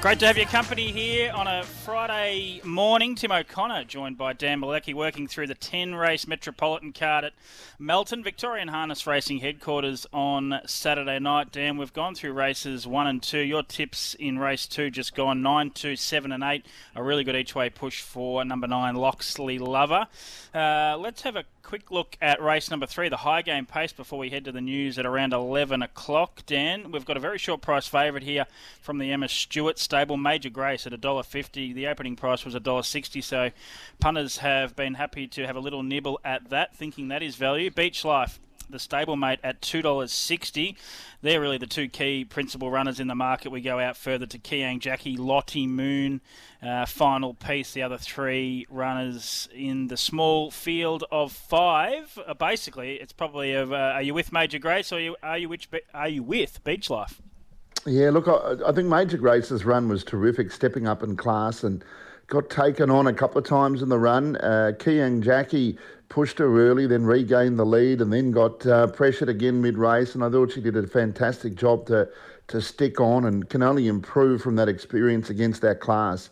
Great 0.00 0.20
to 0.20 0.26
have 0.28 0.36
your 0.36 0.46
company 0.46 0.92
here 0.92 1.32
on 1.32 1.48
a 1.48 1.64
Friday 1.64 2.60
morning. 2.62 3.16
Tim 3.16 3.32
O'Connor, 3.32 3.82
joined 3.82 4.16
by 4.16 4.32
Dan 4.32 4.60
Mielicki, 4.60 4.94
working 4.94 5.26
through 5.26 5.48
the 5.48 5.56
10 5.56 5.96
race 5.96 6.28
Metropolitan 6.28 6.92
card 6.92 7.24
at 7.24 7.32
Melton, 7.80 8.22
Victorian 8.22 8.68
Harness 8.68 9.08
Racing 9.08 9.38
headquarters 9.38 10.06
on 10.12 10.60
Saturday 10.66 11.18
night. 11.18 11.50
Dan, 11.50 11.76
we've 11.78 11.92
gone 11.92 12.14
through 12.14 12.32
races 12.32 12.86
one 12.86 13.08
and 13.08 13.20
two. 13.20 13.40
Your 13.40 13.64
tips 13.64 14.14
in 14.14 14.38
race 14.38 14.68
two 14.68 14.88
just 14.88 15.16
gone 15.16 15.42
9, 15.42 15.72
2, 15.72 15.96
7, 15.96 16.30
and 16.30 16.44
8. 16.44 16.64
A 16.94 17.02
really 17.02 17.24
good 17.24 17.34
each 17.34 17.56
way 17.56 17.68
push 17.68 18.00
for 18.00 18.44
number 18.44 18.68
9, 18.68 18.94
Loxley 18.94 19.58
Lover. 19.58 20.06
Uh, 20.54 20.96
let's 20.96 21.22
have 21.22 21.34
a 21.34 21.42
quick 21.68 21.90
look 21.90 22.16
at 22.22 22.40
race 22.40 22.70
number 22.70 22.86
three, 22.86 23.10
the 23.10 23.18
high 23.18 23.42
game 23.42 23.66
Pace, 23.66 23.92
before 23.92 24.18
we 24.18 24.30
head 24.30 24.42
to 24.46 24.50
the 24.50 24.60
news 24.62 24.98
at 24.98 25.04
around 25.04 25.34
11 25.34 25.82
o'clock. 25.82 26.42
Dan, 26.46 26.90
we've 26.90 27.04
got 27.04 27.18
a 27.18 27.20
very 27.20 27.36
short 27.36 27.60
price 27.60 27.86
favourite 27.86 28.24
here 28.24 28.46
from 28.80 28.96
the 28.96 29.12
Emma 29.12 29.28
Stewart 29.28 29.78
stable, 29.78 30.16
Major 30.16 30.48
Grace 30.48 30.86
at 30.86 30.94
$1.50. 30.94 31.74
The 31.74 31.86
opening 31.86 32.16
price 32.16 32.46
was 32.46 32.54
$1.60, 32.54 33.22
so 33.22 33.50
punters 34.00 34.38
have 34.38 34.76
been 34.76 34.94
happy 34.94 35.26
to 35.26 35.46
have 35.46 35.56
a 35.56 35.60
little 35.60 35.82
nibble 35.82 36.18
at 36.24 36.48
that, 36.48 36.74
thinking 36.74 37.08
that 37.08 37.22
is 37.22 37.36
value. 37.36 37.70
Beach 37.70 38.02
Life 38.02 38.40
the 38.70 38.78
stablemate 38.78 39.38
at 39.42 39.60
$2.60. 39.60 40.76
They're 41.22 41.40
really 41.40 41.58
the 41.58 41.66
two 41.66 41.88
key 41.88 42.24
principal 42.24 42.70
runners 42.70 43.00
in 43.00 43.08
the 43.08 43.14
market. 43.14 43.50
We 43.50 43.60
go 43.60 43.78
out 43.78 43.96
further 43.96 44.26
to 44.26 44.38
Kiang 44.38 44.80
Jackie, 44.80 45.16
Lottie 45.16 45.66
Moon, 45.66 46.20
uh, 46.62 46.86
final 46.86 47.34
piece. 47.34 47.72
The 47.72 47.82
other 47.82 47.98
three 47.98 48.66
runners 48.70 49.48
in 49.54 49.88
the 49.88 49.96
small 49.96 50.50
field 50.50 51.04
of 51.10 51.32
five. 51.32 52.18
Uh, 52.26 52.34
basically, 52.34 52.94
it's 52.96 53.12
probably 53.12 53.52
of 53.54 53.72
uh, 53.72 53.76
are 53.76 54.02
you 54.02 54.14
with 54.14 54.32
Major 54.32 54.58
Grace 54.58 54.92
or 54.92 54.96
are 54.96 55.00
you, 55.00 55.16
are 55.22 55.38
you, 55.38 55.48
which, 55.48 55.68
are 55.92 56.08
you 56.08 56.22
with 56.22 56.62
Beach 56.64 56.90
Life? 56.90 57.20
Yeah, 57.86 58.10
look, 58.10 58.28
I, 58.28 58.56
I 58.66 58.72
think 58.72 58.88
Major 58.88 59.18
Grace's 59.18 59.64
run 59.64 59.88
was 59.88 60.04
terrific, 60.04 60.52
stepping 60.52 60.86
up 60.86 61.02
in 61.02 61.16
class 61.16 61.64
and 61.64 61.84
got 62.28 62.50
taken 62.50 62.90
on 62.90 63.06
a 63.06 63.12
couple 63.12 63.38
of 63.38 63.46
times 63.46 63.82
in 63.82 63.88
the 63.88 63.98
run. 63.98 64.36
Uh, 64.36 64.72
Kiang 64.78 65.22
Jackie 65.22 65.78
pushed 66.08 66.38
her 66.38 66.68
early, 66.68 66.86
then 66.86 67.04
regained 67.04 67.58
the 67.58 67.66
lead, 67.66 68.00
and 68.00 68.12
then 68.12 68.30
got 68.30 68.64
uh, 68.66 68.86
pressured 68.86 69.28
again 69.28 69.60
mid 69.60 69.78
race. 69.78 70.14
And 70.14 70.24
I 70.24 70.30
thought 70.30 70.52
she 70.52 70.60
did 70.60 70.76
a 70.76 70.86
fantastic 70.86 71.54
job 71.54 71.86
to 71.86 72.08
to 72.48 72.62
stick 72.62 72.98
on 73.00 73.26
and 73.26 73.48
can 73.48 73.62
only 73.62 73.88
improve 73.88 74.42
from 74.42 74.56
that 74.56 74.68
experience 74.68 75.30
against 75.30 75.60
that 75.60 75.80
class. 75.80 76.30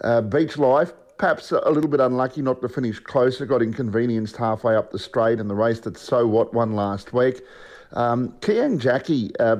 Uh, 0.00 0.22
Beach 0.22 0.56
Life, 0.56 0.92
perhaps 1.18 1.52
a 1.52 1.70
little 1.70 1.90
bit 1.90 2.00
unlucky 2.00 2.42
not 2.42 2.60
to 2.62 2.68
finish 2.68 2.98
closer, 2.98 3.44
got 3.44 3.62
inconvenienced 3.62 4.36
halfway 4.36 4.74
up 4.74 4.90
the 4.90 4.98
straight 4.98 5.38
in 5.38 5.48
the 5.48 5.54
race 5.54 5.80
that 5.80 5.98
So 5.98 6.26
What 6.26 6.54
won 6.54 6.72
last 6.72 7.12
week. 7.12 7.42
Um, 7.92 8.34
Kiang 8.40 8.78
Jackie 8.78 9.30
uh, 9.40 9.56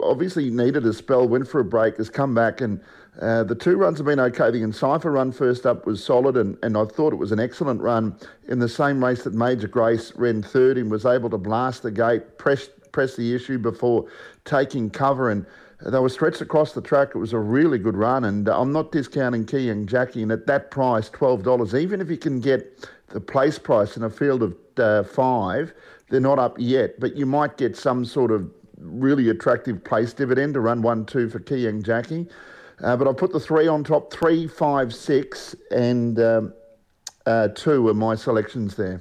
obviously 0.00 0.50
needed 0.50 0.86
a 0.86 0.92
spell, 0.92 1.26
went 1.26 1.48
for 1.48 1.60
a 1.60 1.64
break, 1.64 1.96
has 1.96 2.10
come 2.10 2.34
back, 2.34 2.60
and 2.60 2.80
uh, 3.20 3.44
the 3.44 3.54
two 3.54 3.76
runs 3.76 3.98
have 3.98 4.06
been 4.06 4.20
okay. 4.20 4.50
The 4.50 4.62
Encipher 4.62 5.12
run 5.12 5.32
first 5.32 5.66
up 5.66 5.86
was 5.86 6.02
solid, 6.02 6.36
and, 6.36 6.56
and 6.62 6.76
I 6.78 6.86
thought 6.86 7.12
it 7.12 7.16
was 7.16 7.32
an 7.32 7.40
excellent 7.40 7.80
run 7.82 8.16
in 8.48 8.58
the 8.58 8.68
same 8.68 9.04
race 9.04 9.24
that 9.24 9.34
Major 9.34 9.68
Grace 9.68 10.12
ran 10.16 10.42
third 10.42 10.78
and 10.78 10.90
was 10.90 11.04
able 11.04 11.28
to 11.30 11.38
blast 11.38 11.82
the 11.82 11.90
gate, 11.90 12.38
press, 12.38 12.70
press 12.90 13.14
the 13.14 13.34
issue 13.34 13.58
before 13.58 14.06
taking 14.46 14.88
cover, 14.88 15.28
and 15.28 15.44
they 15.84 15.98
were 15.98 16.08
stretched 16.08 16.40
across 16.40 16.72
the 16.72 16.80
track. 16.80 17.10
It 17.14 17.18
was 17.18 17.34
a 17.34 17.38
really 17.38 17.78
good 17.78 17.96
run, 17.96 18.24
and 18.24 18.48
I'm 18.48 18.72
not 18.72 18.92
discounting 18.92 19.44
Kiang 19.44 19.86
Jackie, 19.86 20.22
and 20.22 20.32
at 20.32 20.46
that 20.46 20.70
price, 20.70 21.10
$12, 21.10 21.78
even 21.78 22.00
if 22.00 22.08
you 22.08 22.16
can 22.16 22.40
get 22.40 22.88
the 23.08 23.20
place 23.20 23.58
price 23.58 23.96
in 23.98 24.04
a 24.04 24.10
field 24.10 24.42
of 24.42 24.56
uh, 24.78 25.02
five, 25.02 25.74
they're 26.08 26.20
not 26.20 26.38
up 26.38 26.56
yet, 26.58 26.98
but 26.98 27.14
you 27.14 27.26
might 27.26 27.58
get 27.58 27.76
some 27.76 28.06
sort 28.06 28.30
of 28.30 28.50
really 28.78 29.28
attractive 29.28 29.84
place 29.84 30.14
dividend 30.14 30.54
to 30.54 30.60
run 30.60 30.80
one 30.80 31.04
two 31.04 31.28
for 31.28 31.40
Kiang 31.40 31.82
Jackie. 31.82 32.26
Uh, 32.82 32.96
but 32.96 33.06
I 33.06 33.12
put 33.12 33.32
the 33.32 33.40
three 33.40 33.68
on 33.68 33.84
top, 33.84 34.12
three, 34.12 34.48
five, 34.48 34.92
six, 34.92 35.54
and 35.70 36.18
um, 36.18 36.52
uh, 37.26 37.48
two 37.48 37.88
are 37.88 37.94
my 37.94 38.16
selections 38.16 38.74
there. 38.74 39.00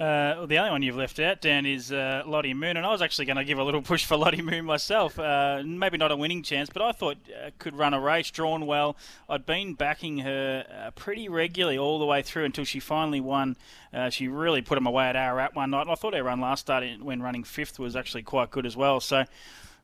Uh, 0.00 0.46
the 0.46 0.58
only 0.58 0.70
one 0.72 0.82
you've 0.82 0.96
left 0.96 1.20
out, 1.20 1.40
Dan, 1.40 1.64
is 1.64 1.92
uh, 1.92 2.24
Lottie 2.26 2.54
Moon, 2.54 2.76
and 2.76 2.84
I 2.84 2.90
was 2.90 3.00
actually 3.00 3.26
going 3.26 3.36
to 3.36 3.44
give 3.44 3.58
a 3.58 3.62
little 3.62 3.82
push 3.82 4.04
for 4.04 4.16
Lottie 4.18 4.42
Moon 4.42 4.64
myself. 4.64 5.16
Uh, 5.16 5.62
maybe 5.64 5.96
not 5.96 6.10
a 6.10 6.16
winning 6.16 6.42
chance, 6.42 6.70
but 6.70 6.82
I 6.82 6.90
thought 6.90 7.18
uh, 7.28 7.50
could 7.60 7.76
run 7.76 7.94
a 7.94 8.00
race, 8.00 8.28
drawn 8.32 8.66
well. 8.66 8.96
I'd 9.28 9.46
been 9.46 9.74
backing 9.74 10.18
her 10.18 10.66
uh, 10.68 10.90
pretty 10.92 11.28
regularly 11.28 11.78
all 11.78 12.00
the 12.00 12.04
way 12.04 12.20
through 12.22 12.46
until 12.46 12.64
she 12.64 12.80
finally 12.80 13.20
won. 13.20 13.56
Uh, 13.94 14.10
she 14.10 14.26
really 14.26 14.60
put 14.60 14.74
them 14.74 14.88
away 14.88 15.04
at 15.04 15.14
our 15.14 15.38
Ararat 15.38 15.54
one 15.54 15.70
night, 15.70 15.82
and 15.82 15.90
I 15.90 15.94
thought 15.94 16.14
her 16.14 16.22
run 16.24 16.40
last 16.40 16.62
start 16.62 16.82
when 17.00 17.22
running 17.22 17.44
fifth 17.44 17.78
was 17.78 17.94
actually 17.94 18.24
quite 18.24 18.50
good 18.50 18.66
as 18.66 18.76
well. 18.76 18.98
So 18.98 19.24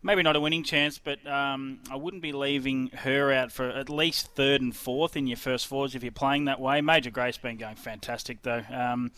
maybe 0.03 0.23
not 0.23 0.37
a 0.37 0.41
winning 0.41 0.63
chance, 0.63 0.99
but 0.99 1.27
um, 1.27 1.81
I 1.91 1.97
wouldn't 1.97 2.23
be 2.23 2.33
leaving 2.33 2.89
her 2.89 3.33
out 3.33 3.51
for 3.51 3.69
at 3.69 3.91
least 3.91 4.35
third 4.35 4.61
and 4.61 4.75
fourth 4.75 5.17
in 5.17 5.27
your 5.27 5.37
first 5.37 5.67
fours 5.67 5.95
if 5.95 6.03
you're 6.03 6.13
playing 6.13 6.45
that 6.45 6.61
way. 6.61 6.81
Major 6.81 7.11
Grace 7.11 7.37
been 7.37 7.57
going 7.57 7.77
fantastic 7.77 8.43
though. 8.43 8.63
Um, 8.71 9.11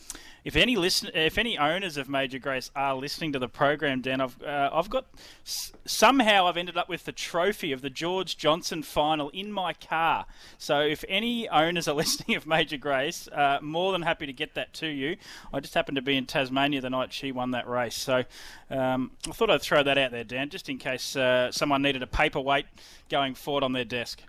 if 0.43 0.55
any 0.55 0.75
listen, 0.75 1.11
if 1.13 1.37
any 1.37 1.57
owners 1.57 1.97
of 1.97 2.09
Major 2.09 2.39
Grace 2.39 2.71
are 2.75 2.95
listening 2.95 3.31
to 3.33 3.39
the 3.39 3.47
program, 3.47 4.01
Dan, 4.01 4.21
I've 4.21 4.41
uh, 4.41 4.71
I've 4.73 4.89
got 4.89 5.05
somehow 5.43 6.47
I've 6.47 6.57
ended 6.57 6.77
up 6.77 6.89
with 6.89 7.05
the 7.05 7.11
trophy 7.11 7.71
of 7.71 7.81
the 7.81 7.91
George 7.91 8.37
Johnson 8.37 8.81
final 8.81 9.29
in 9.29 9.51
my 9.51 9.73
car. 9.73 10.25
So 10.57 10.79
if 10.79 11.05
any 11.07 11.47
owners 11.49 11.87
are 11.87 11.93
listening 12.01 12.35
of 12.37 12.47
Major 12.47 12.77
Grace, 12.77 13.27
uh, 13.27 13.59
more 13.61 13.91
than 13.91 14.01
happy 14.01 14.25
to 14.25 14.33
get 14.33 14.55
that 14.55 14.73
to 14.75 14.87
you. 14.87 15.17
I 15.53 15.59
just 15.59 15.75
happened 15.75 15.97
to 15.97 16.01
be 16.01 16.17
in 16.17 16.25
Tasmania 16.25 16.81
the 16.81 16.89
night 16.89 17.13
she 17.13 17.31
won 17.31 17.51
that 17.51 17.67
race, 17.67 17.95
so 17.95 18.23
um, 18.71 19.11
I 19.27 19.31
thought 19.31 19.51
I'd 19.51 19.61
throw 19.61 19.83
that 19.83 19.97
out 19.97 20.11
there, 20.11 20.23
Dan, 20.23 20.49
just 20.49 20.69
in 20.71 20.77
case 20.77 21.15
uh, 21.15 21.51
someone 21.51 21.81
needed 21.81 22.01
a 22.01 22.07
paperweight 22.07 22.65
going 23.09 23.35
forward 23.35 23.63
on 23.63 23.73
their 23.73 23.85
desk. 23.85 24.23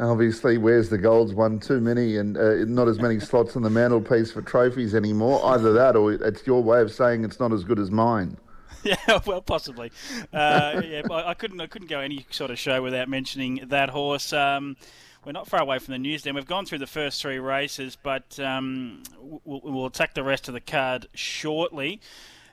Obviously, 0.00 0.58
where's 0.58 0.90
the 0.90 0.98
golds 0.98 1.34
one 1.34 1.58
too 1.58 1.80
many 1.80 2.18
and 2.18 2.36
uh, 2.36 2.64
not 2.66 2.86
as 2.86 3.00
many 3.00 3.18
slots 3.18 3.56
on 3.56 3.62
the 3.62 3.70
mantelpiece 3.70 4.30
for 4.30 4.42
trophies 4.42 4.94
anymore. 4.94 5.44
Either 5.44 5.72
that 5.72 5.96
or 5.96 6.12
it's 6.12 6.46
your 6.46 6.62
way 6.62 6.80
of 6.80 6.92
saying 6.92 7.24
it's 7.24 7.40
not 7.40 7.52
as 7.52 7.64
good 7.64 7.78
as 7.78 7.90
mine. 7.90 8.36
Yeah, 8.84 9.18
well, 9.26 9.42
possibly. 9.42 9.90
Uh, 10.32 10.80
yeah, 10.84 11.02
I 11.10 11.34
couldn't. 11.34 11.60
I 11.60 11.66
couldn't 11.66 11.88
go 11.88 11.98
any 11.98 12.24
sort 12.30 12.52
of 12.52 12.60
show 12.60 12.80
without 12.80 13.08
mentioning 13.08 13.64
that 13.70 13.90
horse. 13.90 14.32
Um, 14.32 14.76
we're 15.24 15.32
not 15.32 15.48
far 15.48 15.60
away 15.60 15.80
from 15.80 15.92
the 15.92 15.98
news. 15.98 16.22
Then 16.22 16.36
we've 16.36 16.46
gone 16.46 16.64
through 16.64 16.78
the 16.78 16.86
first 16.86 17.20
three 17.20 17.40
races, 17.40 17.98
but 18.00 18.38
um, 18.38 19.02
we'll, 19.18 19.60
we'll 19.64 19.86
attack 19.86 20.14
the 20.14 20.22
rest 20.22 20.46
of 20.46 20.54
the 20.54 20.60
card 20.60 21.08
shortly. 21.12 22.00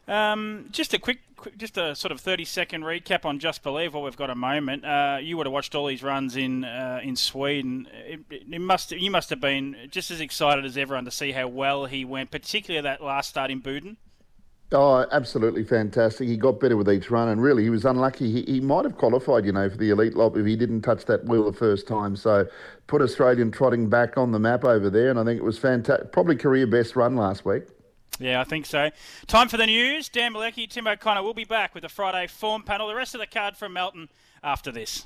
Um, 0.07 0.67
just 0.71 0.93
a 0.93 0.99
quick, 0.99 1.19
quick, 1.34 1.34
just 1.57 1.77
a 1.77 1.95
sort 1.95 2.11
of 2.11 2.19
thirty-second 2.19 2.83
recap 2.83 3.25
on 3.25 3.39
Just 3.39 3.63
Believe 3.63 3.93
while 3.93 4.03
we've 4.03 4.17
got 4.17 4.29
a 4.29 4.35
moment. 4.35 4.85
Uh, 4.85 5.17
you 5.21 5.37
would 5.37 5.45
have 5.45 5.53
watched 5.53 5.75
all 5.75 5.87
these 5.87 6.03
runs 6.03 6.35
in 6.35 6.63
uh, 6.63 6.99
in 7.03 7.15
Sweden. 7.15 7.87
It, 7.93 8.21
it, 8.29 8.61
must 8.61 8.91
you 8.91 9.11
must 9.11 9.29
have 9.29 9.41
been 9.41 9.75
just 9.89 10.11
as 10.11 10.21
excited 10.21 10.65
as 10.65 10.77
everyone 10.77 11.05
to 11.05 11.11
see 11.11 11.31
how 11.31 11.47
well 11.47 11.85
he 11.85 12.05
went, 12.05 12.31
particularly 12.31 12.81
that 12.83 13.03
last 13.03 13.29
start 13.29 13.51
in 13.51 13.59
Boden. 13.59 13.97
Oh, 14.71 15.05
absolutely 15.11 15.63
fantastic. 15.63 16.27
He 16.27 16.37
got 16.37 16.59
better 16.59 16.75
with 16.75 16.89
each 16.89 17.11
run, 17.11 17.29
and 17.29 17.41
really, 17.41 17.63
he 17.63 17.69
was 17.69 17.85
unlucky. 17.85 18.31
He, 18.31 18.53
he 18.53 18.59
might 18.59 18.83
have 18.83 18.97
qualified, 18.97 19.45
you 19.45 19.51
know, 19.51 19.69
for 19.69 19.77
the 19.77 19.91
elite 19.91 20.15
lot 20.15 20.35
if 20.35 20.45
he 20.45 20.55
didn't 20.55 20.81
touch 20.81 21.05
that 21.05 21.23
wheel 21.25 21.49
the 21.49 21.55
first 21.55 21.87
time. 21.87 22.15
So, 22.15 22.47
put 22.87 23.01
Australian 23.01 23.51
trotting 23.51 23.89
back 23.89 24.17
on 24.17 24.31
the 24.31 24.39
map 24.39 24.63
over 24.65 24.89
there, 24.89 25.11
and 25.11 25.19
I 25.19 25.23
think 25.23 25.39
it 25.39 25.43
was 25.43 25.59
fantastic. 25.59 26.11
Probably 26.11 26.35
career 26.35 26.65
best 26.65 26.95
run 26.95 27.15
last 27.15 27.45
week. 27.45 27.63
Yeah, 28.19 28.39
I 28.39 28.43
think 28.43 28.65
so. 28.65 28.91
Time 29.27 29.49
for 29.49 29.57
the 29.57 29.65
news. 29.65 30.09
Dan 30.09 30.33
Mielicki, 30.33 30.69
Tim 30.69 30.87
O'Connor 30.87 31.23
will 31.23 31.33
be 31.33 31.43
back 31.43 31.73
with 31.73 31.83
the 31.83 31.89
Friday 31.89 32.27
form 32.27 32.63
panel. 32.63 32.87
The 32.87 32.95
rest 32.95 33.13
of 33.13 33.19
the 33.19 33.27
card 33.27 33.57
from 33.57 33.73
Melton 33.73 34.09
after 34.43 34.71
this. 34.71 35.05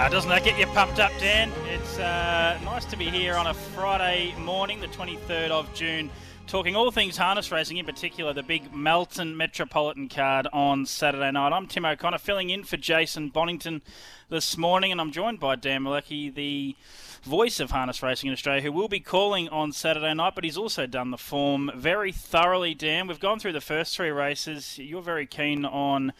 Uh, 0.00 0.08
doesn't 0.08 0.30
that 0.30 0.42
get 0.42 0.58
you 0.58 0.64
pumped 0.68 0.98
up, 0.98 1.12
Dan? 1.18 1.52
It's 1.66 1.98
uh, 1.98 2.58
nice 2.64 2.86
to 2.86 2.96
be 2.96 3.10
here 3.10 3.34
on 3.34 3.48
a 3.48 3.52
Friday 3.52 4.34
morning, 4.38 4.80
the 4.80 4.86
23rd 4.86 5.50
of 5.50 5.72
June, 5.74 6.08
talking 6.50 6.74
all 6.74 6.90
things 6.90 7.16
harness 7.16 7.52
racing, 7.52 7.76
in 7.76 7.86
particular 7.86 8.32
the 8.32 8.42
big 8.42 8.74
Melton 8.74 9.36
Metropolitan 9.36 10.08
card 10.08 10.48
on 10.52 10.84
Saturday 10.84 11.30
night. 11.30 11.52
I'm 11.52 11.68
Tim 11.68 11.84
O'Connor, 11.84 12.18
filling 12.18 12.50
in 12.50 12.64
for 12.64 12.76
Jason 12.76 13.28
Bonington 13.28 13.82
this 14.30 14.58
morning, 14.58 14.90
and 14.90 15.00
I'm 15.00 15.12
joined 15.12 15.38
by 15.38 15.54
Dan 15.54 15.84
Mielicki, 15.84 16.34
the 16.34 16.74
voice 17.22 17.60
of 17.60 17.70
harness 17.70 18.02
racing 18.02 18.28
in 18.28 18.32
Australia, 18.32 18.62
who 18.62 18.72
will 18.72 18.88
be 18.88 19.00
calling 19.00 19.48
on 19.48 19.72
Saturday 19.72 20.14
night, 20.14 20.34
but 20.34 20.44
he's 20.44 20.56
also 20.56 20.86
done 20.86 21.10
the 21.10 21.18
form 21.18 21.70
very 21.74 22.12
thoroughly, 22.12 22.74
Dan. 22.74 23.06
We've 23.06 23.20
gone 23.20 23.38
through 23.38 23.52
the 23.52 23.60
first 23.60 23.96
three 23.96 24.10
races. 24.10 24.78
You're 24.78 25.02
very 25.02 25.26
keen 25.26 25.64
on 25.64 26.12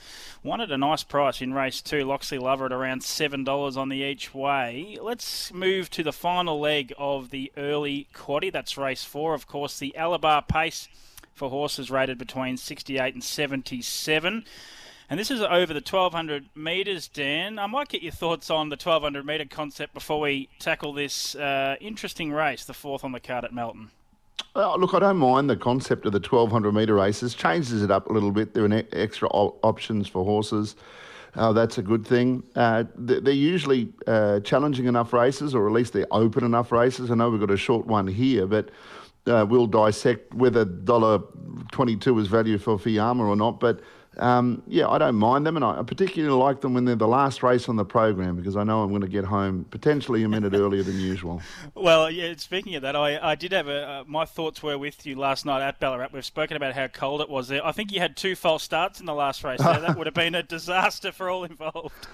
one 0.42 0.60
at 0.60 0.70
a 0.70 0.78
nice 0.78 1.02
price 1.02 1.40
in 1.40 1.54
race 1.54 1.80
two, 1.80 2.04
Loxley 2.04 2.38
Lover 2.38 2.66
at 2.66 2.72
around 2.72 3.02
$7 3.02 3.76
on 3.76 3.88
the 3.88 3.96
each 3.96 4.34
way. 4.34 4.98
Let's 5.00 5.52
move 5.52 5.90
to 5.90 6.02
the 6.02 6.12
final 6.12 6.60
leg 6.60 6.92
of 6.98 7.30
the 7.30 7.52
early 7.56 8.08
quaddy. 8.14 8.52
That's 8.52 8.76
race 8.76 9.04
four, 9.04 9.34
of 9.34 9.46
course, 9.46 9.78
the 9.78 9.94
Alabar 9.96 10.46
Pace 10.46 10.88
for 11.34 11.48
horses 11.48 11.90
rated 11.90 12.18
between 12.18 12.58
68 12.58 13.14
and 13.14 13.24
77. 13.24 14.44
And 15.10 15.18
this 15.18 15.32
is 15.32 15.40
over 15.40 15.74
the 15.74 15.80
1200 15.80 16.50
metres, 16.54 17.08
Dan. 17.08 17.58
I 17.58 17.66
might 17.66 17.88
get 17.88 18.00
your 18.00 18.12
thoughts 18.12 18.48
on 18.48 18.68
the 18.68 18.76
1200 18.76 19.26
metre 19.26 19.44
concept 19.44 19.92
before 19.92 20.20
we 20.20 20.48
tackle 20.60 20.92
this 20.92 21.34
uh, 21.34 21.74
interesting 21.80 22.30
race, 22.30 22.64
the 22.64 22.74
fourth 22.74 23.02
on 23.02 23.10
the 23.10 23.18
card 23.18 23.44
at 23.44 23.52
Melton. 23.52 23.90
Look, 24.54 24.94
I 24.94 25.00
don't 25.00 25.16
mind 25.16 25.50
the 25.50 25.56
concept 25.56 26.06
of 26.06 26.12
the 26.12 26.20
1200 26.20 26.72
metre 26.72 26.94
races. 26.94 27.34
Changes 27.34 27.82
it 27.82 27.90
up 27.90 28.08
a 28.08 28.12
little 28.12 28.30
bit. 28.30 28.54
There 28.54 28.64
are 28.64 28.82
extra 28.92 29.28
op- 29.30 29.58
options 29.64 30.06
for 30.06 30.24
horses. 30.24 30.76
Uh, 31.34 31.52
that's 31.52 31.78
a 31.78 31.82
good 31.82 32.06
thing. 32.06 32.44
Uh, 32.54 32.84
they're 32.94 33.32
usually 33.32 33.92
uh, 34.06 34.38
challenging 34.40 34.86
enough 34.86 35.12
races, 35.12 35.56
or 35.56 35.66
at 35.66 35.72
least 35.72 35.92
they're 35.92 36.06
open 36.12 36.44
enough 36.44 36.70
races. 36.70 37.10
I 37.10 37.16
know 37.16 37.30
we've 37.30 37.40
got 37.40 37.50
a 37.50 37.56
short 37.56 37.84
one 37.84 38.06
here, 38.06 38.46
but 38.46 38.68
uh, 39.26 39.44
we'll 39.48 39.66
dissect 39.66 40.34
whether 40.34 40.64
$1.22 40.64 42.20
is 42.20 42.28
value 42.28 42.58
for 42.58 42.78
Fiamma 42.78 43.26
or 43.26 43.36
not. 43.36 43.58
But 43.58 43.80
um, 44.20 44.62
yeah, 44.66 44.88
I 44.88 44.98
don't 44.98 45.16
mind 45.16 45.46
them, 45.46 45.56
and 45.56 45.64
I 45.64 45.82
particularly 45.82 46.34
like 46.34 46.60
them 46.60 46.74
when 46.74 46.84
they're 46.84 46.94
the 46.94 47.08
last 47.08 47.42
race 47.42 47.68
on 47.68 47.76
the 47.76 47.84
program 47.84 48.36
because 48.36 48.56
I 48.56 48.64
know 48.64 48.82
I'm 48.82 48.90
going 48.90 49.00
to 49.00 49.08
get 49.08 49.24
home 49.24 49.64
potentially 49.70 50.22
a 50.22 50.28
minute 50.28 50.52
earlier 50.52 50.82
than 50.82 50.98
usual. 50.98 51.40
Well, 51.74 52.10
yeah. 52.10 52.34
Speaking 52.36 52.74
of 52.74 52.82
that, 52.82 52.94
I, 52.94 53.30
I 53.30 53.34
did 53.34 53.52
have 53.52 53.68
a 53.68 53.88
uh, 53.88 54.04
my 54.06 54.24
thoughts 54.24 54.62
were 54.62 54.76
with 54.76 55.06
you 55.06 55.16
last 55.16 55.46
night 55.46 55.66
at 55.66 55.80
Ballarat. 55.80 56.08
We've 56.12 56.24
spoken 56.24 56.56
about 56.56 56.74
how 56.74 56.88
cold 56.88 57.20
it 57.20 57.28
was 57.30 57.48
there. 57.48 57.64
I 57.64 57.72
think 57.72 57.90
you 57.92 58.00
had 58.00 58.16
two 58.16 58.34
false 58.34 58.62
starts 58.62 59.00
in 59.00 59.06
the 59.06 59.14
last 59.14 59.42
race. 59.42 59.60
There. 59.60 59.80
that 59.80 59.96
would 59.96 60.06
have 60.06 60.14
been 60.14 60.34
a 60.34 60.42
disaster 60.42 61.10
for 61.12 61.30
all 61.30 61.44
involved. 61.44 62.06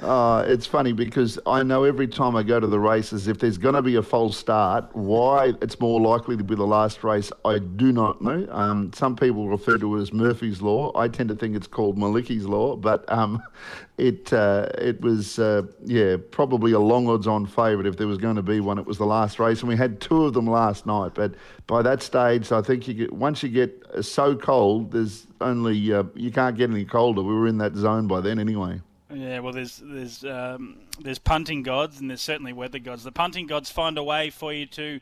Uh, 0.00 0.44
it's 0.46 0.66
funny 0.66 0.92
because 0.92 1.38
I 1.46 1.62
know 1.62 1.84
every 1.84 2.08
time 2.08 2.34
I 2.34 2.42
go 2.42 2.58
to 2.58 2.66
the 2.66 2.80
races, 2.80 3.28
if 3.28 3.38
there's 3.38 3.56
going 3.56 3.76
to 3.76 3.82
be 3.82 3.94
a 3.94 4.02
false 4.02 4.36
start, 4.36 4.94
why 4.94 5.52
it's 5.62 5.78
more 5.78 6.00
likely 6.00 6.36
to 6.36 6.44
be 6.44 6.56
the 6.56 6.66
last 6.66 7.04
race, 7.04 7.30
I 7.44 7.58
do 7.58 7.92
not 7.92 8.20
know. 8.20 8.46
Um, 8.50 8.92
some 8.92 9.14
people 9.14 9.48
refer 9.48 9.78
to 9.78 9.96
it 9.96 10.02
as 10.02 10.12
Murphy's 10.12 10.60
Law. 10.60 10.92
I 10.98 11.08
tend 11.08 11.28
to 11.28 11.36
think 11.36 11.54
it's 11.54 11.68
called 11.68 11.96
Mielicki's 11.96 12.44
Law, 12.44 12.76
but 12.76 13.10
um, 13.10 13.40
it 13.98 14.32
uh, 14.32 14.68
it 14.76 15.00
was, 15.00 15.38
uh, 15.38 15.62
yeah, 15.84 16.16
probably 16.30 16.72
a 16.72 16.80
long 16.80 17.08
odds 17.08 17.28
on 17.28 17.46
favourite 17.46 17.86
if 17.86 17.96
there 17.96 18.08
was 18.08 18.18
going 18.18 18.36
to 18.36 18.42
be 18.42 18.60
one. 18.60 18.78
It 18.78 18.86
was 18.86 18.98
the 18.98 19.06
last 19.06 19.38
race, 19.38 19.60
and 19.60 19.68
we 19.68 19.76
had 19.76 20.00
two 20.00 20.24
of 20.24 20.34
them 20.34 20.48
last 20.48 20.86
night. 20.86 21.12
But 21.14 21.34
by 21.68 21.82
that 21.82 22.02
stage, 22.02 22.50
I 22.50 22.62
think 22.62 22.88
you 22.88 22.94
get, 22.94 23.12
once 23.12 23.42
you 23.44 23.48
get 23.48 23.86
so 24.02 24.34
cold, 24.34 24.90
there's 24.90 25.28
only, 25.40 25.92
uh, 25.94 26.02
you 26.14 26.32
can't 26.32 26.56
get 26.58 26.68
any 26.68 26.84
colder. 26.84 27.22
We 27.22 27.32
were 27.32 27.46
in 27.46 27.58
that 27.58 27.76
zone 27.76 28.08
by 28.08 28.20
then 28.20 28.40
anyway. 28.40 28.80
Yeah, 29.14 29.38
well, 29.40 29.52
there's 29.52 29.80
there's 29.84 30.24
um, 30.24 30.78
there's 31.00 31.20
punting 31.20 31.62
gods 31.62 32.00
and 32.00 32.10
there's 32.10 32.20
certainly 32.20 32.52
weather 32.52 32.80
gods. 32.80 33.04
The 33.04 33.12
punting 33.12 33.46
gods 33.46 33.70
find 33.70 33.96
a 33.96 34.02
way 34.02 34.30
for 34.30 34.52
you 34.52 34.66
to 34.66 35.00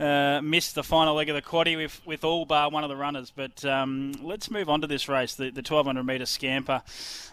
uh, 0.00 0.40
miss 0.42 0.72
the 0.72 0.82
final 0.82 1.14
leg 1.14 1.28
of 1.28 1.36
the 1.36 1.42
quaddy 1.42 1.76
with, 1.76 2.00
with 2.04 2.24
all 2.24 2.44
bar 2.44 2.70
one 2.70 2.82
of 2.82 2.90
the 2.90 2.96
runners. 2.96 3.32
But 3.34 3.64
um, 3.64 4.14
let's 4.20 4.50
move 4.50 4.68
on 4.68 4.80
to 4.80 4.88
this 4.88 5.08
race, 5.08 5.34
the, 5.34 5.50
the 5.50 5.60
1200 5.60 6.02
metre 6.02 6.26
scamper. 6.26 6.82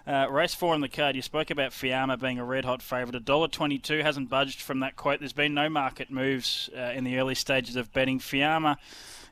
Uh, 0.05 0.27
race 0.29 0.53
four 0.53 0.75
on 0.75 0.81
the 0.81 0.89
card. 0.89 1.15
You 1.15 1.23
spoke 1.23 1.49
about 1.49 1.71
Fiamma 1.71 2.19
being 2.19 2.37
a 2.37 2.45
red 2.45 2.65
hot 2.65 2.83
favourite. 2.83 3.23
$1.22 3.25 4.03
hasn't 4.03 4.29
budged 4.29 4.61
from 4.61 4.81
that 4.81 4.95
quote. 4.95 5.19
There's 5.19 5.33
been 5.33 5.55
no 5.55 5.67
market 5.67 6.11
moves 6.11 6.69
uh, 6.77 6.91
in 6.93 7.05
the 7.05 7.17
early 7.17 7.35
stages 7.35 7.75
of 7.75 7.91
betting. 7.91 8.19
Fiamma 8.19 8.77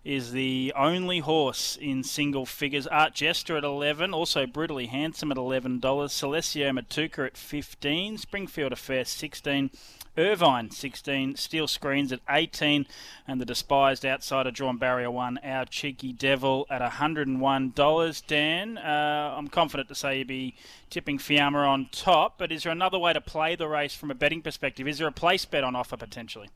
is 0.07 0.31
the 0.31 0.71
only 0.73 1.19
horse 1.19 1.77
in 1.81 2.01
single 2.01 2.45
figures. 2.45 2.87
Art 2.87 3.13
Jester 3.13 3.57
at 3.57 3.65
11, 3.65 4.13
also 4.13 4.45
Brutally 4.45 4.85
Handsome 4.85 5.33
at 5.33 5.37
$11, 5.37 5.81
Celestio 5.81 6.71
Matuka 6.71 7.27
at 7.27 7.35
15, 7.35 8.17
Springfield 8.17 8.71
Affair 8.71 9.03
16, 9.03 9.69
Irvine 10.17 10.71
16, 10.71 11.35
Steel 11.35 11.67
Screens 11.67 12.13
at 12.13 12.21
18, 12.29 12.85
and 13.27 13.41
the 13.41 13.45
despised 13.45 14.05
outsider 14.05 14.49
drawn 14.49 14.77
barrier 14.77 15.11
one, 15.11 15.39
Our 15.43 15.65
Cheeky 15.65 16.13
Devil 16.13 16.65
at 16.69 16.81
$101. 16.81 18.27
Dan, 18.27 18.77
uh, 18.77 19.35
I'm 19.37 19.49
confident 19.49 19.89
to 19.89 19.95
say 19.95 20.19
you'd 20.19 20.27
be 20.27 20.55
tipping 20.89 21.17
Fiamma 21.17 21.67
on 21.67 21.89
top, 21.91 22.37
but 22.37 22.53
is 22.53 22.63
there 22.63 22.71
another 22.71 22.97
way 22.97 23.11
to 23.11 23.19
play 23.19 23.57
the 23.57 23.67
race 23.67 23.93
from 23.93 24.09
a 24.09 24.15
betting 24.15 24.41
perspective? 24.41 24.87
Is 24.87 24.99
there 24.99 25.07
a 25.09 25.11
place 25.11 25.43
bet 25.43 25.65
on 25.65 25.75
offer 25.75 25.97
potentially? 25.97 26.47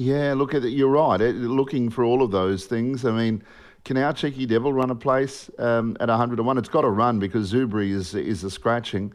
Yeah, 0.00 0.32
look 0.32 0.54
at 0.54 0.64
it. 0.64 0.70
You're 0.70 0.88
right. 0.88 1.20
It, 1.20 1.34
looking 1.34 1.90
for 1.90 2.04
all 2.04 2.22
of 2.22 2.30
those 2.30 2.64
things. 2.64 3.04
I 3.04 3.10
mean, 3.10 3.42
can 3.84 3.98
our 3.98 4.14
cheeky 4.14 4.46
devil 4.46 4.72
run 4.72 4.88
a 4.88 4.94
place 4.94 5.50
um, 5.58 5.94
at 6.00 6.08
101? 6.08 6.56
It's 6.56 6.70
got 6.70 6.82
to 6.82 6.88
run 6.88 7.18
because 7.18 7.52
Zubri 7.52 7.90
is 7.90 8.14
is 8.14 8.42
a 8.42 8.50
scratching. 8.50 9.12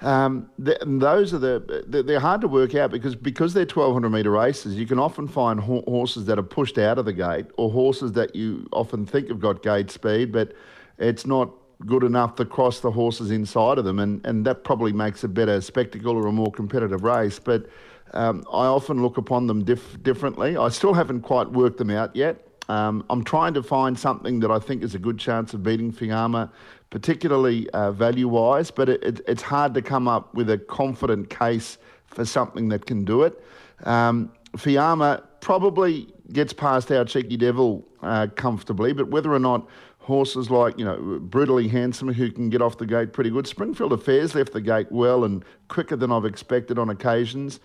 Um, 0.00 0.48
the, 0.60 0.78
those 0.80 1.34
are 1.34 1.38
the 1.38 1.84
they're 1.88 2.20
hard 2.20 2.40
to 2.42 2.48
work 2.48 2.76
out 2.76 2.92
because 2.92 3.16
because 3.16 3.52
they're 3.52 3.64
1200 3.64 4.10
meter 4.10 4.30
races. 4.30 4.76
You 4.76 4.86
can 4.86 5.00
often 5.00 5.26
find 5.26 5.58
ho- 5.58 5.82
horses 5.88 6.26
that 6.26 6.38
are 6.38 6.44
pushed 6.44 6.78
out 6.78 6.98
of 6.98 7.04
the 7.04 7.12
gate 7.12 7.46
or 7.56 7.68
horses 7.68 8.12
that 8.12 8.36
you 8.36 8.68
often 8.72 9.04
think 9.04 9.26
have 9.26 9.40
got 9.40 9.60
gate 9.60 9.90
speed, 9.90 10.30
but 10.30 10.52
it's 10.98 11.26
not 11.26 11.50
good 11.84 12.04
enough 12.04 12.36
to 12.36 12.44
cross 12.44 12.78
the 12.78 12.92
horses 12.92 13.32
inside 13.32 13.76
of 13.76 13.84
them, 13.84 13.98
and 13.98 14.24
and 14.24 14.46
that 14.46 14.62
probably 14.62 14.92
makes 14.92 15.24
a 15.24 15.28
better 15.28 15.60
spectacle 15.60 16.12
or 16.16 16.28
a 16.28 16.32
more 16.32 16.52
competitive 16.52 17.02
race, 17.02 17.40
but. 17.40 17.66
Um, 18.12 18.44
I 18.52 18.66
often 18.66 19.02
look 19.02 19.16
upon 19.16 19.46
them 19.46 19.64
dif- 19.64 20.02
differently. 20.02 20.56
I 20.56 20.68
still 20.68 20.94
haven't 20.94 21.22
quite 21.22 21.50
worked 21.50 21.78
them 21.78 21.90
out 21.90 22.14
yet. 22.14 22.46
Um, 22.68 23.04
I'm 23.10 23.24
trying 23.24 23.54
to 23.54 23.62
find 23.62 23.98
something 23.98 24.40
that 24.40 24.50
I 24.50 24.58
think 24.58 24.82
is 24.82 24.94
a 24.94 24.98
good 24.98 25.18
chance 25.18 25.52
of 25.54 25.62
beating 25.62 25.92
Fiamma, 25.92 26.50
particularly 26.90 27.68
uh, 27.70 27.92
value 27.92 28.28
wise, 28.28 28.70
but 28.70 28.88
it, 28.88 29.02
it, 29.02 29.20
it's 29.26 29.42
hard 29.42 29.74
to 29.74 29.82
come 29.82 30.06
up 30.06 30.34
with 30.34 30.48
a 30.50 30.58
confident 30.58 31.30
case 31.30 31.78
for 32.06 32.24
something 32.24 32.68
that 32.68 32.86
can 32.86 33.04
do 33.04 33.22
it. 33.22 33.42
Um, 33.84 34.32
Fiamma 34.56 35.22
probably 35.40 36.08
gets 36.32 36.52
past 36.52 36.92
our 36.92 37.04
cheeky 37.04 37.36
devil 37.36 37.86
uh, 38.02 38.28
comfortably, 38.36 38.92
but 38.92 39.08
whether 39.08 39.32
or 39.32 39.38
not 39.38 39.66
horses 39.98 40.50
like, 40.50 40.78
you 40.78 40.84
know, 40.84 41.18
brutally 41.20 41.68
handsome 41.68 42.12
who 42.12 42.30
can 42.30 42.50
get 42.50 42.60
off 42.60 42.78
the 42.78 42.86
gate 42.86 43.12
pretty 43.12 43.30
good. 43.30 43.46
Springfield 43.46 43.92
Affairs 43.92 44.34
left 44.34 44.52
the 44.52 44.60
gate 44.60 44.90
well 44.90 45.24
and 45.24 45.44
quicker 45.68 45.96
than 45.96 46.10
I've 46.10 46.24
expected 46.24 46.78
on 46.78 46.90
occasions. 46.90 47.60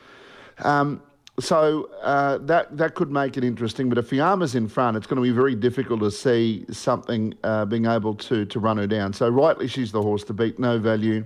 Um, 0.60 1.02
so 1.40 1.90
uh, 2.02 2.40
that 2.40 2.76
that 2.78 2.96
could 2.96 3.12
make 3.12 3.38
it 3.38 3.44
interesting. 3.44 3.90
But 3.90 3.98
if 4.00 4.10
Fiamma's 4.10 4.56
in 4.56 4.68
front, 4.68 4.98
it's 4.98 5.06
going 5.06 5.18
to 5.18 5.22
be 5.22 5.32
very 5.32 5.54
difficult 5.54 6.00
to 6.00 6.10
see 6.10 6.66
something 6.72 7.36
uh, 7.44 7.66
being 7.66 7.86
able 7.86 8.16
to 8.16 8.46
to 8.46 8.60
run 8.60 8.78
her 8.78 8.88
down. 8.88 9.14
So 9.14 9.30
rightly, 9.30 9.68
she's 9.68 9.92
the 9.92 10.02
horse 10.02 10.24
to 10.26 10.34
beat. 10.34 10.58
No 10.58 10.80
value. 10.80 11.24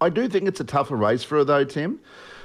I 0.00 0.08
do 0.08 0.28
think 0.28 0.46
it's 0.46 0.60
a 0.60 0.64
tougher 0.64 0.96
race 0.96 1.22
for 1.22 1.38
her 1.38 1.44
though, 1.44 1.64
Tim. 1.64 2.00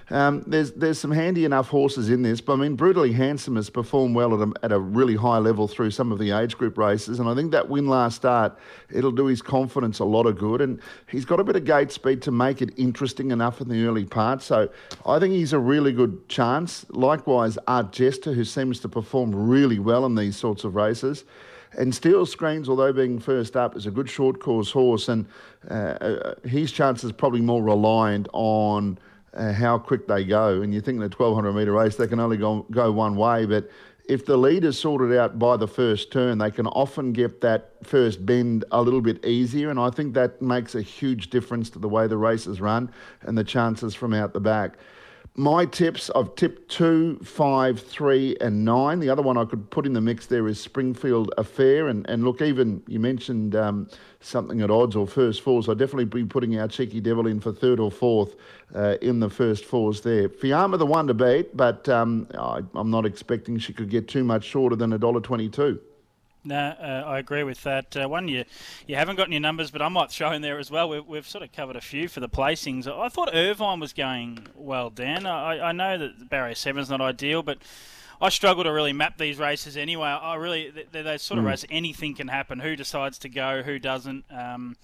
Um, 0.10 0.44
there's 0.46 0.72
there's 0.74 1.00
some 1.00 1.12
handy 1.12 1.46
enough 1.46 1.70
horses 1.70 2.10
in 2.10 2.22
this, 2.24 2.42
but 2.42 2.54
I 2.54 2.56
mean, 2.58 2.76
Brutally 2.76 3.14
Handsome 3.14 3.56
has 3.56 3.70
performed 3.70 4.16
well 4.16 4.34
at 4.42 4.48
a, 4.48 4.52
at 4.64 4.72
a 4.72 4.80
really 4.80 5.16
high 5.16 5.38
level 5.38 5.68
through 5.68 5.92
some 5.92 6.12
of 6.12 6.20
the 6.20 6.32
age 6.32 6.58
group 6.58 6.78
races, 6.78 7.20
and 7.20 7.30
I 7.30 7.36
think 7.36 7.52
that 7.52 7.70
win 7.70 7.88
last 7.88 8.18
start 8.18 8.58
it'll 8.92 9.12
do 9.12 9.28
his 9.28 9.42
confidence 9.42 10.00
a 10.00 10.06
lot 10.06 10.26
of 10.26 10.38
good, 10.38 10.62
and 10.62 10.82
he's 11.08 11.26
got 11.26 11.40
a 11.40 11.44
bit 11.44 11.56
of 11.56 11.64
gate 11.64 11.92
speed 11.92 12.22
to 12.24 12.32
make 12.32 12.62
it 12.62 12.74
interesting 12.78 13.32
enough 13.32 13.62
in 13.62 13.70
the 13.70 13.86
early 13.86 14.06
part. 14.06 14.42
So 14.42 14.70
I 15.06 15.20
think 15.20 15.34
he's 15.34 15.54
a 15.54 15.60
really 15.60 15.94
good 15.94 16.28
chance. 16.28 16.86
Likewise, 16.90 17.58
Art 17.68 17.92
Jester, 17.92 18.34
who 18.34 18.44
seems 18.44 18.80
to 18.82 18.90
perform 18.90 19.34
really 19.34 19.80
well 19.80 20.06
in 20.06 20.16
these 20.16 20.36
sorts 20.36 20.64
of 20.64 20.76
races. 20.76 21.24
And 21.76 21.96
Steel 21.96 22.26
Screens, 22.26 22.70
although 22.70 22.94
being 22.94 23.20
first 23.20 23.56
up, 23.56 23.76
is 23.76 23.88
a 23.88 23.92
good 23.92 24.10
short 24.10 24.40
course 24.40 24.70
horse, 24.70 25.08
and 25.08 25.26
uh, 25.72 25.74
uh 25.74 26.36
his 26.44 26.72
chances 26.72 27.12
probably 27.12 27.42
more 27.42 27.64
reliant 27.64 28.28
on 28.34 29.00
uh, 29.34 29.54
how 29.54 29.78
quick 29.78 30.08
they 30.08 30.24
go. 30.24 30.62
And 30.62 30.74
you 30.74 30.82
think 30.82 30.98
in 30.98 31.02
a 31.02 31.06
1200 31.06 31.54
metre 31.54 31.72
race, 31.72 31.96
they 31.96 32.08
can 32.08 32.20
only 32.20 32.38
go, 32.38 32.66
go 32.72 32.92
one 32.92 33.16
way. 33.16 33.46
But 33.46 33.70
if 34.06 34.26
the 34.26 34.38
leader's 34.38 34.78
sorted 34.78 35.18
out 35.18 35.40
by 35.40 35.58
the 35.58 35.68
first 35.68 36.12
turn, 36.12 36.38
they 36.38 36.52
can 36.52 36.68
often 36.68 37.14
get 37.14 37.42
that 37.42 37.72
first 37.84 38.26
bend 38.26 38.66
a 38.72 38.82
little 38.82 39.02
bit 39.02 39.26
easier. 39.26 39.70
And 39.70 39.80
I 39.80 39.90
think 39.90 40.14
that 40.16 40.42
makes 40.42 40.76
a 40.76 40.82
huge 40.82 41.30
difference 41.30 41.70
to 41.72 41.80
the 41.80 41.90
way 41.90 42.08
the 42.08 42.18
races 42.18 42.60
run 42.60 42.92
and 43.22 43.38
the 43.38 43.44
chances 43.44 43.96
from 43.96 44.14
out 44.14 44.34
the 44.34 44.42
back. 44.42 44.78
My 45.36 45.66
tips, 45.66 46.12
I've 46.16 46.36
tipped 46.36 46.70
two, 46.70 47.18
five, 47.24 47.82
three, 47.82 48.38
and 48.40 48.64
nine. 48.64 49.00
The 49.00 49.10
other 49.10 49.24
one 49.24 49.36
I 49.36 49.46
could 49.46 49.68
put 49.72 49.88
in 49.88 49.94
the 49.94 50.02
mix 50.02 50.28
there 50.28 50.48
is 50.48 50.62
Springfield 50.62 51.34
Affair. 51.40 51.88
And, 51.88 52.08
and 52.08 52.24
look, 52.24 52.42
even 52.42 52.84
you 52.88 53.00
mentioned 53.00 53.56
um, 53.56 53.90
something 54.20 54.62
at 54.62 54.70
odds 54.70 54.96
or 54.96 55.08
first 55.08 55.42
fours. 55.42 55.68
I'd 55.68 55.80
definitely 55.80 56.06
be 56.06 56.24
putting 56.24 56.60
our 56.60 56.68
Cheeky 56.68 57.02
Devil 57.02 57.26
in 57.26 57.40
for 57.40 57.52
third 57.52 57.80
or 57.80 57.90
fourth 57.90 58.36
uh, 58.76 58.98
in 59.02 59.20
the 59.20 59.30
first 59.30 59.66
fours 59.66 60.02
there. 60.02 60.30
Fiamma, 60.30 60.78
the 60.78 60.86
one 60.86 61.08
to 61.08 61.16
beat, 61.16 61.58
but 61.58 61.90
um, 61.90 62.28
I, 62.38 62.62
I'm 62.76 62.92
not 62.92 63.08
expecting 63.08 63.58
she 63.58 63.74
could 63.74 63.90
get 63.90 64.08
too 64.08 64.24
much 64.24 64.44
shorter 64.44 64.76
than 64.76 64.92
$1.22. 64.92 65.80
No, 66.46 66.58
uh, 66.58 67.04
I 67.06 67.20
agree 67.20 67.44
with 67.44 67.64
that. 67.64 67.96
Uh, 67.96 68.10
one, 68.10 68.28
you 68.28 68.44
you 68.86 68.96
haven't 68.96 69.16
got 69.16 69.28
any 69.28 69.40
numbers, 69.40 69.72
but 69.72 69.82
I 69.82 69.88
might 69.88 70.12
throw 70.12 70.32
in 70.34 70.42
there 70.42 70.60
as 70.60 70.70
well. 70.70 70.90
We've, 70.90 71.06
we've 71.06 71.28
sort 71.28 71.44
of 71.44 71.54
covered 71.54 71.78
a 71.78 71.82
few 71.82 72.10
for 72.10 72.20
the 72.20 72.28
placings. 72.28 72.86
I 72.86 73.08
thought 73.08 73.34
Irvine 73.34 73.80
was 73.80 73.94
going 73.94 74.48
well, 74.56 74.90
Dan. 74.90 75.26
I, 75.26 75.70
I 75.70 75.72
know 75.72 75.98
that 75.98 76.30
Barrier 76.30 76.56
Seven's 76.56 76.90
not 76.90 77.00
ideal, 77.00 77.44
but 77.44 77.60
I 78.22 78.30
struggle 78.30 78.64
to 78.64 78.72
really 78.72 78.94
map 78.94 79.18
these 79.18 79.38
races 79.38 79.76
anyway. 79.78 80.08
I 80.08 80.36
really 80.36 80.72
they're 80.92 81.04
those 81.04 81.22
sort 81.22 81.40
of 81.40 81.46
races. 81.46 81.66
Anything 81.70 82.16
can 82.16 82.28
happen. 82.28 82.60
Who 82.60 82.76
decides 82.76 83.18
to 83.20 83.30
go? 83.30 83.64
Who 83.64 83.80
doesn't? 83.80 84.26
Um, 84.32 84.78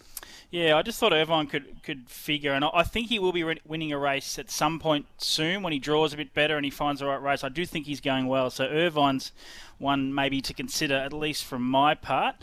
yeah, 0.51 0.75
I 0.75 0.81
just 0.81 0.99
thought 0.99 1.13
Irvine 1.13 1.47
could 1.47 1.83
could 1.83 2.09
figure, 2.09 2.53
and 2.53 2.65
I, 2.65 2.69
I 2.73 2.83
think 2.83 3.07
he 3.07 3.19
will 3.19 3.31
be 3.31 3.43
re- 3.43 3.61
winning 3.65 3.93
a 3.93 3.99
race 3.99 4.39
at 4.39 4.49
some 4.49 4.79
point 4.79 5.05
soon 5.17 5.61
when 5.61 5.73
he 5.73 5.79
draws 5.79 6.11
a 6.11 6.17
bit 6.17 6.33
better 6.33 6.55
and 6.55 6.65
he 6.65 6.71
finds 6.71 7.01
the 7.01 7.07
right 7.07 7.21
race. 7.21 7.43
I 7.43 7.49
do 7.49 7.65
think 7.65 7.85
he's 7.85 8.01
going 8.01 8.27
well. 8.27 8.49
So 8.49 8.65
Irvine's 8.65 9.31
one 9.77 10.13
maybe 10.13 10.41
to 10.41 10.53
consider, 10.53 10.95
at 10.95 11.13
least 11.13 11.45
from 11.45 11.63
my 11.63 11.93
part. 11.93 12.35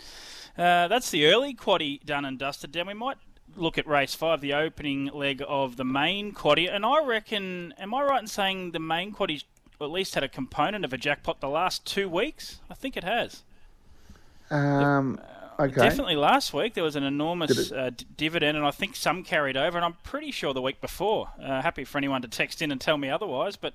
Uh, 0.56 0.88
that's 0.88 1.10
the 1.10 1.26
early 1.26 1.52
quaddy 1.52 2.02
done 2.04 2.24
and 2.24 2.38
dusted. 2.38 2.72
Then 2.72 2.86
we 2.86 2.94
might 2.94 3.18
look 3.56 3.76
at 3.76 3.86
race 3.86 4.14
five, 4.14 4.40
the 4.40 4.54
opening 4.54 5.06
leg 5.06 5.42
of 5.46 5.76
the 5.76 5.84
main 5.84 6.32
quaddy, 6.32 6.72
and 6.72 6.86
I 6.86 7.04
reckon, 7.04 7.74
am 7.78 7.92
I 7.92 8.02
right 8.02 8.20
in 8.20 8.28
saying 8.28 8.70
the 8.70 8.78
main 8.78 9.12
quaddy's 9.12 9.44
at 9.80 9.90
least 9.90 10.14
had 10.14 10.24
a 10.24 10.28
component 10.28 10.84
of 10.84 10.92
a 10.92 10.98
jackpot 10.98 11.40
the 11.40 11.48
last 11.48 11.84
two 11.84 12.08
weeks? 12.08 12.60
I 12.70 12.74
think 12.74 12.96
it 12.96 13.04
has. 13.04 13.42
Um, 14.50 15.20
okay. 15.58 15.74
Definitely 15.74 16.16
last 16.16 16.54
week 16.54 16.74
there 16.74 16.84
was 16.84 16.96
an 16.96 17.02
enormous 17.04 17.72
uh, 17.72 17.90
d- 17.96 18.06
dividend, 18.16 18.56
and 18.56 18.66
I 18.66 18.70
think 18.70 18.96
some 18.96 19.22
carried 19.22 19.56
over, 19.56 19.76
and 19.76 19.84
I'm 19.84 19.96
pretty 20.04 20.30
sure 20.30 20.54
the 20.54 20.62
week 20.62 20.80
before. 20.80 21.28
Uh, 21.42 21.62
happy 21.62 21.84
for 21.84 21.98
anyone 21.98 22.22
to 22.22 22.28
text 22.28 22.62
in 22.62 22.70
and 22.72 22.80
tell 22.80 22.96
me 22.96 23.10
otherwise, 23.10 23.56
but 23.56 23.74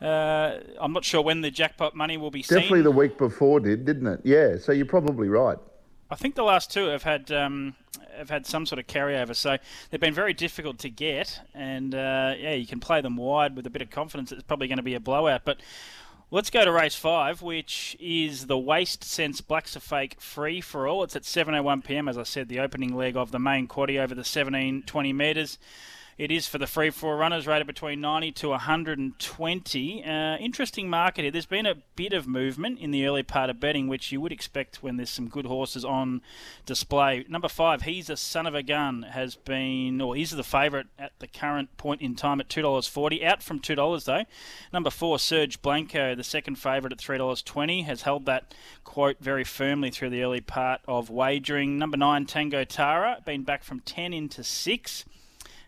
uh, 0.00 0.58
I'm 0.80 0.92
not 0.92 1.04
sure 1.04 1.22
when 1.22 1.40
the 1.40 1.50
jackpot 1.50 1.94
money 1.94 2.16
will 2.16 2.30
be 2.30 2.42
Definitely 2.42 2.78
seen. 2.78 2.84
the 2.84 2.90
week 2.90 3.18
before 3.18 3.60
did, 3.60 3.84
didn't 3.84 4.06
it? 4.06 4.20
Yeah, 4.24 4.56
so 4.58 4.72
you're 4.72 4.86
probably 4.86 5.28
right. 5.28 5.58
I 6.10 6.14
think 6.14 6.34
the 6.36 6.44
last 6.44 6.70
two 6.70 6.86
have 6.86 7.02
had 7.02 7.32
um, 7.32 7.74
have 8.16 8.30
had 8.30 8.46
some 8.46 8.66
sort 8.66 8.78
of 8.78 8.86
carryover, 8.86 9.34
so 9.34 9.58
they've 9.90 10.00
been 10.00 10.14
very 10.14 10.32
difficult 10.32 10.78
to 10.80 10.90
get. 10.90 11.40
And 11.54 11.94
uh, 11.94 12.34
yeah, 12.38 12.54
you 12.54 12.66
can 12.66 12.80
play 12.80 13.00
them 13.00 13.16
wide 13.16 13.56
with 13.56 13.66
a 13.66 13.70
bit 13.70 13.82
of 13.82 13.90
confidence. 13.90 14.32
It's 14.32 14.42
probably 14.42 14.68
going 14.68 14.78
to 14.78 14.82
be 14.82 14.94
a 14.94 15.00
blowout. 15.00 15.42
But 15.44 15.60
let's 16.30 16.50
go 16.50 16.64
to 16.64 16.72
race 16.72 16.94
five, 16.94 17.42
which 17.42 17.96
is 18.00 18.46
the 18.46 18.58
Waste 18.58 19.04
Sense 19.04 19.40
Blacks 19.40 19.76
A 19.76 19.80
Fake 19.80 20.20
Free 20.20 20.60
for 20.60 20.88
All. 20.88 21.02
It's 21.02 21.16
at 21.16 21.22
7:01 21.22 21.84
p.m. 21.84 22.08
As 22.08 22.18
I 22.18 22.24
said, 22.24 22.48
the 22.48 22.60
opening 22.60 22.94
leg 22.94 23.16
of 23.16 23.30
the 23.30 23.38
main 23.38 23.68
quaddy 23.68 23.98
over 23.98 24.14
the 24.14 24.24
17 24.24 24.82
20 24.82 25.12
metres. 25.12 25.58
It 26.18 26.30
is 26.30 26.48
for 26.48 26.56
the 26.56 26.66
free 26.66 26.88
four 26.88 27.18
runners 27.18 27.46
rated 27.46 27.66
between 27.66 28.00
90 28.00 28.32
to 28.32 28.48
120. 28.48 30.02
Uh, 30.02 30.36
interesting 30.38 30.88
market 30.88 31.22
here. 31.22 31.30
There's 31.30 31.44
been 31.44 31.66
a 31.66 31.74
bit 31.94 32.14
of 32.14 32.26
movement 32.26 32.78
in 32.78 32.90
the 32.90 33.06
early 33.06 33.22
part 33.22 33.50
of 33.50 33.60
betting, 33.60 33.86
which 33.86 34.10
you 34.10 34.22
would 34.22 34.32
expect 34.32 34.82
when 34.82 34.96
there's 34.96 35.10
some 35.10 35.28
good 35.28 35.44
horses 35.44 35.84
on 35.84 36.22
display. 36.64 37.26
Number 37.28 37.48
five, 37.48 37.82
He's 37.82 38.08
a 38.08 38.16
Son 38.16 38.46
of 38.46 38.54
a 38.54 38.62
Gun, 38.62 39.02
has 39.10 39.34
been, 39.34 40.00
or 40.00 40.16
he's 40.16 40.30
the 40.30 40.42
favourite 40.42 40.86
at 40.98 41.12
the 41.18 41.26
current 41.26 41.76
point 41.76 42.00
in 42.00 42.14
time 42.14 42.40
at 42.40 42.48
$2.40. 42.48 43.22
Out 43.22 43.42
from 43.42 43.60
$2 43.60 44.04
though. 44.06 44.24
Number 44.72 44.88
four, 44.88 45.18
Serge 45.18 45.60
Blanco, 45.60 46.14
the 46.14 46.24
second 46.24 46.56
favourite 46.56 46.94
at 46.94 46.98
$3.20, 46.98 47.84
has 47.84 48.02
held 48.02 48.24
that 48.24 48.54
quote 48.84 49.18
very 49.20 49.44
firmly 49.44 49.90
through 49.90 50.08
the 50.08 50.22
early 50.22 50.40
part 50.40 50.80
of 50.88 51.10
wagering. 51.10 51.76
Number 51.76 51.98
nine, 51.98 52.24
Tango 52.24 52.64
Tara, 52.64 53.20
been 53.26 53.42
back 53.42 53.62
from 53.62 53.80
10 53.80 54.14
into 54.14 54.42
6. 54.42 55.04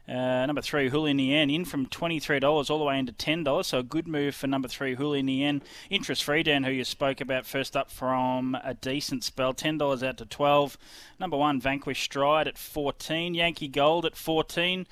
Uh, 0.08 0.46
number 0.46 0.62
three, 0.62 0.88
Hulinian, 0.88 1.54
in 1.54 1.66
from 1.66 1.86
$23 1.86 2.70
all 2.70 2.78
the 2.78 2.84
way 2.84 2.98
into 2.98 3.12
$10. 3.12 3.64
So 3.64 3.80
a 3.80 3.82
good 3.82 4.08
move 4.08 4.34
for 4.34 4.46
number 4.46 4.66
three, 4.66 4.96
Hulinian. 4.96 5.60
Interest 5.90 6.24
free, 6.24 6.42
Dan, 6.42 6.64
who 6.64 6.70
you 6.70 6.84
spoke 6.84 7.20
about 7.20 7.44
first 7.44 7.76
up 7.76 7.90
from 7.90 8.56
a 8.64 8.72
decent 8.72 9.22
spell. 9.22 9.52
$10 9.52 10.06
out 10.06 10.16
to 10.16 10.24
12 10.24 10.78
Number 11.20 11.36
one, 11.36 11.60
Vanquish 11.60 12.02
Stride 12.02 12.48
at 12.48 12.56
14 12.56 13.34
Yankee 13.34 13.68
Gold 13.68 14.06
at 14.06 14.16
14 14.16 14.86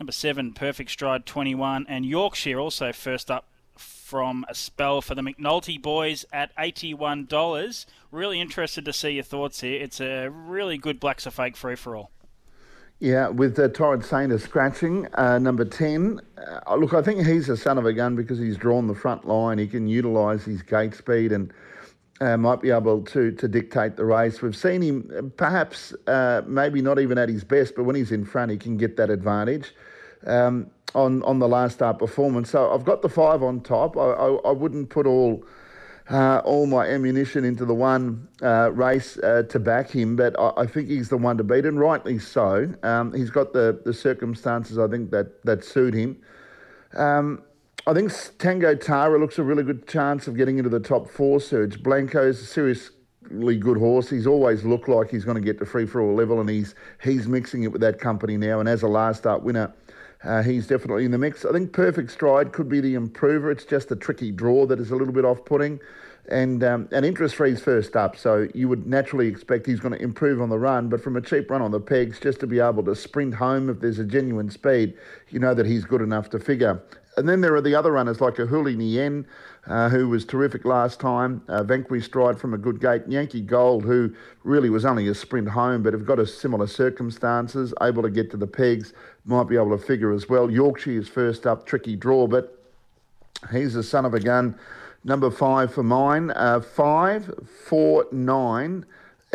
Number 0.00 0.12
seven, 0.12 0.52
Perfect 0.52 0.90
Stride 0.90 1.26
21 1.26 1.86
And 1.88 2.04
Yorkshire 2.04 2.58
also 2.58 2.92
first 2.92 3.30
up 3.30 3.46
from 3.76 4.44
a 4.48 4.54
spell 4.54 5.00
for 5.00 5.14
the 5.14 5.22
McNulty 5.22 5.80
boys 5.80 6.24
at 6.32 6.54
$81. 6.56 7.86
Really 8.10 8.40
interested 8.40 8.84
to 8.84 8.92
see 8.92 9.10
your 9.10 9.24
thoughts 9.24 9.60
here. 9.60 9.82
It's 9.82 10.00
a 10.00 10.28
really 10.28 10.78
good 10.78 10.98
Blacks 10.98 11.26
A 11.26 11.30
Fake 11.30 11.56
free 11.56 11.76
for 11.76 11.96
all. 11.96 12.10
Yeah, 12.98 13.28
with 13.28 13.58
uh, 13.58 13.68
Torrent 13.68 14.04
Sainer 14.04 14.40
scratching, 14.40 15.06
uh, 15.14 15.38
number 15.38 15.66
10. 15.66 16.18
Uh, 16.66 16.76
look, 16.76 16.94
I 16.94 17.02
think 17.02 17.26
he's 17.26 17.50
a 17.50 17.56
son 17.56 17.76
of 17.76 17.84
a 17.84 17.92
gun 17.92 18.16
because 18.16 18.38
he's 18.38 18.56
drawn 18.56 18.86
the 18.86 18.94
front 18.94 19.26
line. 19.26 19.58
He 19.58 19.66
can 19.66 19.86
utilise 19.86 20.44
his 20.44 20.62
gate 20.62 20.94
speed 20.94 21.30
and 21.30 21.52
uh, 22.22 22.38
might 22.38 22.62
be 22.62 22.70
able 22.70 23.02
to, 23.02 23.32
to 23.32 23.48
dictate 23.48 23.96
the 23.96 24.04
race. 24.06 24.40
We've 24.40 24.56
seen 24.56 24.80
him 24.80 25.10
uh, 25.14 25.22
perhaps 25.36 25.92
uh, 26.06 26.40
maybe 26.46 26.80
not 26.80 26.98
even 26.98 27.18
at 27.18 27.28
his 27.28 27.44
best, 27.44 27.74
but 27.76 27.84
when 27.84 27.96
he's 27.96 28.12
in 28.12 28.24
front, 28.24 28.50
he 28.50 28.56
can 28.56 28.78
get 28.78 28.96
that 28.96 29.10
advantage. 29.10 29.74
Um, 30.26 30.70
on, 30.94 31.22
on 31.24 31.38
the 31.38 31.46
last 31.46 31.74
start 31.74 31.98
performance. 31.98 32.50
So 32.50 32.72
I've 32.72 32.84
got 32.86 33.02
the 33.02 33.08
five 33.10 33.42
on 33.42 33.60
top. 33.60 33.98
I, 33.98 34.00
I, 34.00 34.34
I 34.36 34.52
wouldn't 34.52 34.88
put 34.88 35.06
all 35.06 35.44
uh, 36.10 36.38
all 36.44 36.66
my 36.66 36.86
ammunition 36.86 37.44
into 37.44 37.64
the 37.64 37.74
one 37.74 38.28
uh, 38.42 38.70
race 38.72 39.18
uh, 39.18 39.42
to 39.48 39.58
back 39.58 39.90
him, 39.90 40.16
but 40.16 40.38
I, 40.38 40.52
I 40.58 40.66
think 40.66 40.88
he's 40.88 41.08
the 41.08 41.16
one 41.16 41.36
to 41.38 41.44
beat, 41.44 41.66
and 41.66 41.80
rightly 41.80 42.18
so. 42.18 42.72
Um, 42.82 43.12
he's 43.12 43.30
got 43.30 43.52
the, 43.52 43.80
the 43.84 43.92
circumstances 43.92 44.78
I 44.78 44.86
think 44.88 45.10
that, 45.10 45.44
that 45.44 45.64
suit 45.64 45.94
him. 45.94 46.16
Um, 46.94 47.42
I 47.88 47.94
think 47.94 48.12
Tango 48.38 48.74
Tara 48.74 49.18
looks 49.18 49.38
a 49.38 49.42
really 49.42 49.62
good 49.62 49.86
chance 49.86 50.26
of 50.26 50.36
getting 50.36 50.58
into 50.58 50.70
the 50.70 50.80
top 50.80 51.08
four. 51.08 51.40
Serge 51.40 51.82
Blanco's 51.82 52.40
a 52.40 52.44
seriously 52.44 53.56
good 53.56 53.76
horse. 53.76 54.10
He's 54.10 54.26
always 54.26 54.64
looked 54.64 54.88
like 54.88 55.10
he's 55.10 55.24
going 55.24 55.36
to 55.36 55.40
get 55.40 55.58
to 55.58 55.66
free 55.66 55.86
for 55.86 56.00
all 56.00 56.14
level, 56.14 56.40
and 56.40 56.48
he's 56.48 56.74
he's 57.02 57.28
mixing 57.28 57.64
it 57.64 57.72
with 57.72 57.80
that 57.82 58.00
company 58.00 58.36
now. 58.36 58.60
And 58.60 58.68
as 58.68 58.82
a 58.82 58.88
last 58.88 59.18
start 59.18 59.42
winner, 59.42 59.72
uh, 60.26 60.42
he's 60.42 60.66
definitely 60.66 61.04
in 61.04 61.10
the 61.10 61.18
mix. 61.18 61.44
I 61.44 61.52
think 61.52 61.72
Perfect 61.72 62.10
Stride 62.10 62.52
could 62.52 62.68
be 62.68 62.80
the 62.80 62.94
improver. 62.94 63.50
It's 63.50 63.64
just 63.64 63.90
a 63.90 63.96
tricky 63.96 64.32
draw 64.32 64.66
that 64.66 64.80
is 64.80 64.90
a 64.90 64.96
little 64.96 65.14
bit 65.14 65.24
off-putting. 65.24 65.80
And 66.28 66.64
um, 66.64 66.88
and 66.90 67.06
interest 67.06 67.36
free's 67.36 67.62
first 67.62 67.94
up, 67.94 68.16
so 68.16 68.48
you 68.52 68.68
would 68.68 68.84
naturally 68.84 69.28
expect 69.28 69.64
he's 69.64 69.78
going 69.78 69.94
to 69.94 70.02
improve 70.02 70.42
on 70.42 70.48
the 70.48 70.58
run. 70.58 70.88
But 70.88 71.00
from 71.00 71.16
a 71.16 71.20
cheap 71.20 71.48
run 71.48 71.62
on 71.62 71.70
the 71.70 71.78
pegs, 71.78 72.18
just 72.18 72.40
to 72.40 72.48
be 72.48 72.58
able 72.58 72.82
to 72.82 72.96
sprint 72.96 73.34
home 73.34 73.70
if 73.70 73.78
there's 73.78 74.00
a 74.00 74.04
genuine 74.04 74.50
speed, 74.50 74.94
you 75.30 75.38
know 75.38 75.54
that 75.54 75.66
he's 75.66 75.84
good 75.84 76.02
enough 76.02 76.28
to 76.30 76.40
figure. 76.40 76.82
And 77.16 77.28
then 77.28 77.40
there 77.40 77.54
are 77.54 77.62
the 77.62 77.74
other 77.74 77.92
runners 77.92 78.20
like 78.20 78.38
a 78.38 78.46
Huli 78.46 78.76
Nien, 78.76 79.24
uh, 79.66 79.88
who 79.88 80.08
was 80.08 80.24
terrific 80.26 80.66
last 80.66 81.00
time, 81.00 81.42
uh, 81.48 81.62
Vanquish 81.62 82.04
Stride 82.04 82.38
from 82.38 82.52
a 82.52 82.58
good 82.58 82.78
gate, 82.78 83.02
Yankee 83.08 83.40
Gold, 83.40 83.84
who 83.84 84.12
really 84.44 84.68
was 84.68 84.84
only 84.84 85.08
a 85.08 85.14
sprint 85.14 85.48
home, 85.48 85.82
but 85.82 85.94
have 85.94 86.04
got 86.04 86.18
a 86.18 86.26
similar 86.26 86.66
circumstances, 86.66 87.72
able 87.80 88.02
to 88.02 88.10
get 88.10 88.30
to 88.32 88.36
the 88.36 88.46
pegs, 88.46 88.92
might 89.26 89.48
be 89.48 89.56
able 89.56 89.76
to 89.76 89.84
figure 89.84 90.12
as 90.12 90.28
well. 90.28 90.50
Yorkshire's 90.50 91.08
first 91.08 91.46
up, 91.46 91.66
tricky 91.66 91.96
draw, 91.96 92.26
but 92.26 92.62
he's 93.52 93.74
the 93.74 93.82
son 93.82 94.04
of 94.04 94.14
a 94.14 94.20
gun. 94.20 94.58
Number 95.04 95.30
five 95.30 95.72
for 95.74 95.82
mine. 95.82 96.30
Uh, 96.30 96.60
five, 96.60 97.32
four, 97.64 98.06
nine, 98.10 98.86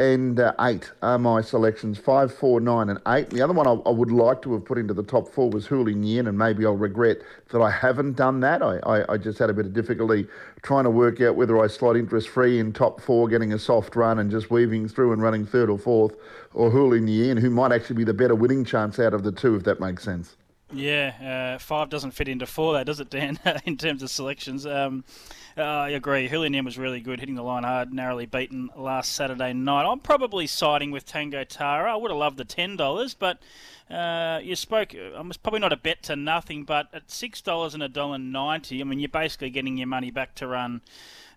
and 0.01 0.39
uh, 0.39 0.51
eight 0.61 0.91
are 1.03 1.19
my 1.19 1.41
selections. 1.41 1.99
Five, 1.99 2.33
four, 2.33 2.59
nine, 2.59 2.89
and 2.89 2.99
eight. 3.07 3.29
The 3.29 3.43
other 3.43 3.53
one 3.53 3.67
I, 3.67 3.73
I 3.87 3.91
would 3.91 4.11
like 4.11 4.41
to 4.41 4.53
have 4.53 4.65
put 4.65 4.79
into 4.79 4.95
the 4.95 5.03
top 5.03 5.31
four 5.31 5.51
was 5.51 5.67
Huli 5.67 5.93
Nien, 5.95 6.25
and 6.25 6.35
maybe 6.35 6.65
I'll 6.65 6.75
regret 6.75 7.17
that 7.51 7.61
I 7.61 7.69
haven't 7.69 8.13
done 8.13 8.39
that. 8.39 8.63
I, 8.63 8.79
I, 8.79 9.13
I 9.13 9.17
just 9.17 9.37
had 9.37 9.51
a 9.51 9.53
bit 9.53 9.67
of 9.67 9.73
difficulty 9.73 10.25
trying 10.63 10.85
to 10.85 10.89
work 10.89 11.21
out 11.21 11.35
whether 11.35 11.63
I 11.63 11.67
slot 11.67 11.95
interest 11.97 12.29
free 12.29 12.57
in 12.57 12.73
top 12.73 12.99
four, 12.99 13.27
getting 13.27 13.53
a 13.53 13.59
soft 13.59 13.95
run 13.95 14.17
and 14.17 14.31
just 14.31 14.49
weaving 14.49 14.87
through 14.87 15.13
and 15.13 15.21
running 15.21 15.45
third 15.45 15.69
or 15.69 15.77
fourth, 15.77 16.15
or 16.55 16.71
Huli 16.71 16.99
Nien, 16.99 17.37
who 17.37 17.51
might 17.51 17.71
actually 17.71 17.97
be 17.97 18.03
the 18.03 18.13
better 18.13 18.33
winning 18.33 18.65
chance 18.65 18.97
out 18.97 19.13
of 19.13 19.23
the 19.23 19.31
two, 19.31 19.55
if 19.55 19.63
that 19.65 19.79
makes 19.79 20.03
sense. 20.03 20.35
Yeah, 20.73 21.55
uh, 21.55 21.59
five 21.59 21.89
doesn't 21.89 22.11
fit 22.11 22.27
into 22.27 22.47
four, 22.47 22.73
though, 22.73 22.83
does 22.83 22.99
it, 22.99 23.09
Dan? 23.09 23.37
in 23.65 23.77
terms 23.77 24.01
of 24.01 24.09
selections, 24.09 24.65
um, 24.65 25.03
uh, 25.57 25.61
I 25.61 25.89
agree. 25.89 26.27
Julian 26.27 26.65
was 26.65 26.77
really 26.77 26.99
good, 27.01 27.19
hitting 27.19 27.35
the 27.35 27.43
line 27.43 27.63
hard, 27.63 27.93
narrowly 27.93 28.25
beaten 28.25 28.69
last 28.75 29.13
Saturday 29.13 29.53
night. 29.53 29.89
I'm 29.89 29.99
probably 29.99 30.47
siding 30.47 30.91
with 30.91 31.05
Tango 31.05 31.43
Tara. 31.43 31.93
I 31.93 31.95
would 31.95 32.11
have 32.11 32.17
loved 32.17 32.37
the 32.37 32.45
ten 32.45 32.75
dollars, 32.75 33.13
but 33.13 33.39
uh, 33.89 34.39
you 34.41 34.55
spoke. 34.55 34.95
I 34.95 35.21
was 35.21 35.37
probably 35.37 35.59
not 35.59 35.73
a 35.73 35.77
bet 35.77 36.03
to 36.03 36.15
nothing, 36.15 36.63
but 36.63 36.87
at 36.93 37.11
six 37.11 37.41
dollars 37.41 37.73
and 37.73 37.83
a 37.83 37.89
dollar 37.89 38.17
ninety, 38.17 38.81
I 38.81 38.83
mean, 38.83 38.99
you're 38.99 39.09
basically 39.09 39.49
getting 39.49 39.77
your 39.77 39.87
money 39.87 40.11
back 40.11 40.35
to 40.35 40.47
run. 40.47 40.81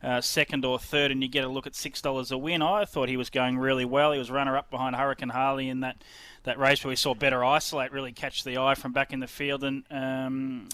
Uh, 0.02 0.20
second 0.20 0.66
or 0.66 0.78
third, 0.78 1.10
and 1.10 1.22
you 1.22 1.28
get 1.30 1.44
a 1.44 1.48
look 1.48 1.66
at 1.66 1.74
six 1.74 2.02
dollars 2.02 2.30
a 2.30 2.36
win. 2.36 2.60
I 2.60 2.84
thought 2.84 3.08
he 3.08 3.16
was 3.16 3.30
going 3.30 3.56
really 3.56 3.86
well. 3.86 4.12
He 4.12 4.18
was 4.18 4.30
runner 4.30 4.54
up 4.54 4.70
behind 4.70 4.94
Hurricane 4.94 5.30
Harley 5.30 5.70
in 5.70 5.80
that 5.80 5.96
that 6.42 6.58
race 6.58 6.84
where 6.84 6.90
we 6.90 6.96
saw 6.96 7.14
better 7.14 7.42
isolate 7.42 7.90
really 7.90 8.12
catch 8.12 8.44
the 8.44 8.58
eye 8.58 8.74
from 8.74 8.92
back 8.92 9.14
in 9.14 9.20
the 9.20 9.26
field 9.26 9.64
and 9.64 9.82
um, 9.90 10.68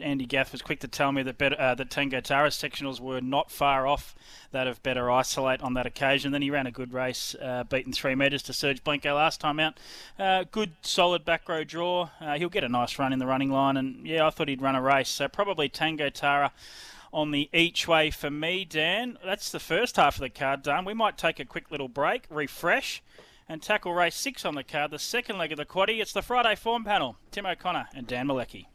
Andy 0.00 0.26
Gath 0.26 0.52
was 0.52 0.62
quick 0.62 0.80
to 0.80 0.88
tell 0.88 1.12
me 1.12 1.22
that 1.22 1.38
better, 1.38 1.56
uh, 1.58 1.74
that 1.74 1.90
Tango 1.90 2.20
Tara 2.20 2.48
sectionals 2.48 3.00
were 3.00 3.20
not 3.20 3.50
far 3.50 3.86
off 3.86 4.14
that 4.52 4.66
of 4.66 4.82
Better 4.82 5.10
Isolate 5.10 5.60
on 5.60 5.74
that 5.74 5.86
occasion. 5.86 6.32
Then 6.32 6.42
he 6.42 6.50
ran 6.50 6.66
a 6.66 6.70
good 6.70 6.92
race, 6.92 7.34
uh, 7.42 7.64
beaten 7.64 7.92
three 7.92 8.14
metres 8.14 8.42
to 8.44 8.52
Serge 8.52 8.84
Blanco 8.84 9.14
last 9.14 9.40
time 9.40 9.60
out. 9.60 9.78
Uh, 10.18 10.44
good, 10.50 10.72
solid 10.82 11.24
back 11.24 11.48
row 11.48 11.64
draw. 11.64 12.10
Uh, 12.20 12.38
he'll 12.38 12.48
get 12.48 12.64
a 12.64 12.68
nice 12.68 12.98
run 12.98 13.12
in 13.12 13.18
the 13.18 13.26
running 13.26 13.50
line, 13.50 13.76
and 13.76 14.06
yeah, 14.06 14.26
I 14.26 14.30
thought 14.30 14.48
he'd 14.48 14.62
run 14.62 14.74
a 14.76 14.82
race. 14.82 15.08
So 15.08 15.28
probably 15.28 15.68
Tango 15.68 16.08
Tara 16.08 16.52
on 17.12 17.30
the 17.30 17.48
each 17.52 17.86
way 17.86 18.10
for 18.10 18.30
me, 18.30 18.64
Dan. 18.64 19.18
That's 19.24 19.50
the 19.52 19.60
first 19.60 19.96
half 19.96 20.16
of 20.16 20.20
the 20.20 20.30
card 20.30 20.62
done. 20.62 20.84
We 20.84 20.94
might 20.94 21.16
take 21.16 21.38
a 21.38 21.44
quick 21.44 21.70
little 21.70 21.88
break, 21.88 22.24
refresh, 22.28 23.02
and 23.48 23.62
tackle 23.62 23.94
race 23.94 24.16
six 24.16 24.44
on 24.44 24.54
the 24.54 24.64
card, 24.64 24.90
the 24.90 24.98
second 24.98 25.38
leg 25.38 25.52
of 25.52 25.58
the 25.58 25.64
quaddy. 25.64 26.00
It's 26.00 26.12
the 26.12 26.22
Friday 26.22 26.56
form 26.56 26.84
panel. 26.84 27.16
Tim 27.30 27.46
O'Connor 27.46 27.88
and 27.94 28.06
Dan 28.06 28.26
Malecki. 28.26 28.66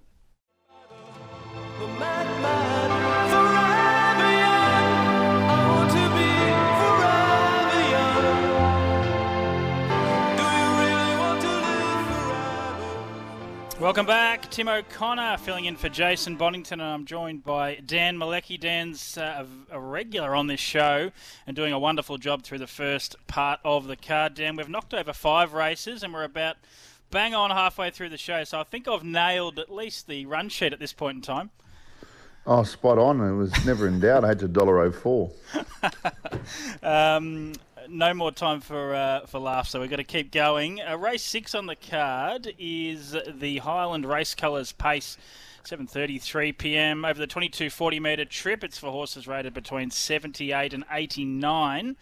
Welcome 13.79 14.05
back, 14.05 14.51
Tim 14.51 14.67
O'Connor 14.67 15.37
filling 15.37 15.63
in 15.63 15.77
for 15.77 15.87
Jason 15.87 16.35
Bonington, 16.35 16.81
and 16.81 16.89
I'm 16.89 17.05
joined 17.05 17.45
by 17.45 17.75
Dan 17.75 18.17
Mielicki. 18.17 18.59
Dan's 18.59 19.17
uh, 19.17 19.45
a, 19.71 19.77
a 19.77 19.79
regular 19.79 20.35
on 20.35 20.47
this 20.47 20.59
show 20.59 21.11
and 21.47 21.55
doing 21.55 21.71
a 21.71 21.79
wonderful 21.79 22.17
job 22.17 22.43
through 22.43 22.57
the 22.57 22.67
first 22.67 23.15
part 23.27 23.61
of 23.63 23.87
the 23.87 23.95
card. 23.95 24.33
Dan, 24.33 24.57
we've 24.57 24.67
knocked 24.67 24.93
over 24.93 25.13
five 25.13 25.53
races, 25.53 26.03
and 26.03 26.13
we're 26.13 26.25
about 26.25 26.57
bang 27.09 27.33
on 27.33 27.51
halfway 27.51 27.89
through 27.89 28.09
the 28.09 28.17
show, 28.17 28.43
so 28.43 28.59
I 28.59 28.63
think 28.63 28.85
I've 28.85 29.05
nailed 29.05 29.57
at 29.57 29.73
least 29.73 30.07
the 30.07 30.25
run 30.25 30.49
sheet 30.49 30.73
at 30.73 30.79
this 30.79 30.91
point 30.91 31.15
in 31.15 31.21
time. 31.21 31.51
Oh, 32.51 32.63
spot 32.63 32.97
on. 32.97 33.21
It 33.21 33.35
was 33.35 33.53
never 33.63 33.87
in 33.87 33.99
doubt. 33.99 34.25
I 34.25 34.29
had 34.29 34.39
to 34.39 34.47
dollar 34.47 34.79
oh 34.79 34.91
four. 34.91 35.31
Um, 36.81 37.53
no 37.87 38.13
more 38.13 38.31
time 38.31 38.59
for 38.59 38.95
uh, 38.95 39.25
for 39.27 39.39
laughs, 39.39 39.69
so 39.69 39.79
we've 39.79 39.89
got 39.89 39.97
to 39.97 40.03
keep 40.03 40.31
going. 40.31 40.81
Uh, 40.81 40.97
race 40.97 41.21
six 41.21 41.53
on 41.53 41.67
the 41.67 41.75
card 41.75 42.51
is 42.57 43.15
the 43.27 43.59
Highland 43.59 44.05
Race 44.05 44.33
Colours 44.33 44.71
Pace. 44.71 45.17
7:33 45.63 46.57
p.m. 46.57 47.05
over 47.05 47.19
the 47.19 47.27
2240 47.27 47.99
metre 47.99 48.25
trip. 48.25 48.63
It's 48.63 48.79
for 48.79 48.89
horses 48.89 49.27
rated 49.27 49.53
between 49.53 49.91
78 49.91 50.73
and 50.73 50.85
89. 50.89 51.97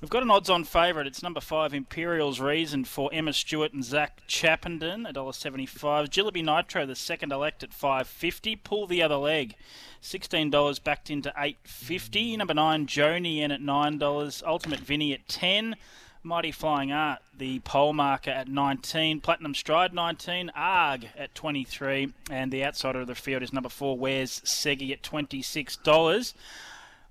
We've 0.00 0.08
got 0.08 0.22
an 0.22 0.30
odds-on 0.30 0.62
favourite. 0.62 1.08
It's 1.08 1.24
number 1.24 1.40
five, 1.40 1.74
Imperial's 1.74 2.38
Reason 2.38 2.84
for 2.84 3.10
Emma 3.12 3.32
Stewart 3.32 3.72
and 3.72 3.84
Zach 3.84 4.22
Chappenden, 4.28 5.12
$1.75. 5.12 6.08
Jillaby 6.08 6.44
Nitro, 6.44 6.86
the 6.86 6.94
second 6.94 7.32
elect 7.32 7.64
at 7.64 7.70
5.50. 7.70 8.62
Pull 8.62 8.86
the 8.86 9.02
other 9.02 9.16
leg, 9.16 9.56
$16 10.00 10.84
backed 10.84 11.10
into 11.10 11.34
8.50. 11.36 12.38
Number 12.38 12.54
nine, 12.54 12.86
Joni 12.86 13.38
in 13.38 13.50
at 13.50 13.60
$9. 13.60 14.42
Ultimate 14.46 14.78
Vinny 14.78 15.12
at 15.12 15.26
10. 15.26 15.74
Mighty 16.22 16.52
Flying 16.52 16.92
Art, 16.92 17.18
the 17.36 17.58
pole 17.60 17.92
marker 17.92 18.30
at 18.30 18.46
19. 18.46 19.20
Platinum 19.20 19.54
Stride 19.56 19.92
19. 19.92 20.52
Arg 20.54 21.08
at 21.16 21.34
23. 21.34 22.12
And 22.30 22.52
the 22.52 22.64
outsider 22.64 23.00
of 23.00 23.08
the 23.08 23.16
field 23.16 23.42
is 23.42 23.52
number 23.52 23.68
four, 23.68 23.98
Where's 23.98 24.42
Segi 24.42 24.92
at 24.92 25.02
$26. 25.02 26.34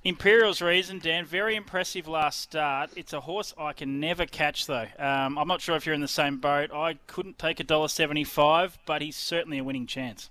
Imperial's 0.03 0.61
reason, 0.61 0.99
Dan, 0.99 1.25
very 1.25 1.55
impressive 1.55 2.07
last 2.07 2.39
start. 2.39 2.91
It's 2.95 3.11
a 3.13 3.19
horse 3.19 3.53
I 3.57 3.73
can 3.73 3.99
never 3.99 4.25
catch 4.25 4.65
though. 4.65 4.85
Um, 4.97 5.37
I'm 5.37 5.47
not 5.47 5.59
sure 5.59 5.75
if 5.75 5.85
you're 5.85 5.95
in 5.95 6.01
the 6.01 6.07
same 6.07 6.37
boat. 6.37 6.71
I 6.71 6.97
couldn't 7.07 7.37
take 7.37 7.59
a 7.59 7.63
dollar 7.63 7.89
seventy-five, 7.89 8.77
but 8.85 9.01
he's 9.01 9.17
certainly 9.17 9.57
a 9.57 9.63
winning 9.63 9.85
chance. 9.87 10.29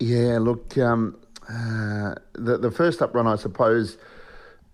Yeah, 0.00 0.38
look, 0.40 0.76
um, 0.78 1.18
uh, 1.48 2.16
the 2.32 2.58
the 2.58 2.70
first 2.70 3.00
up 3.00 3.14
run, 3.14 3.28
I 3.28 3.36
suppose, 3.36 3.96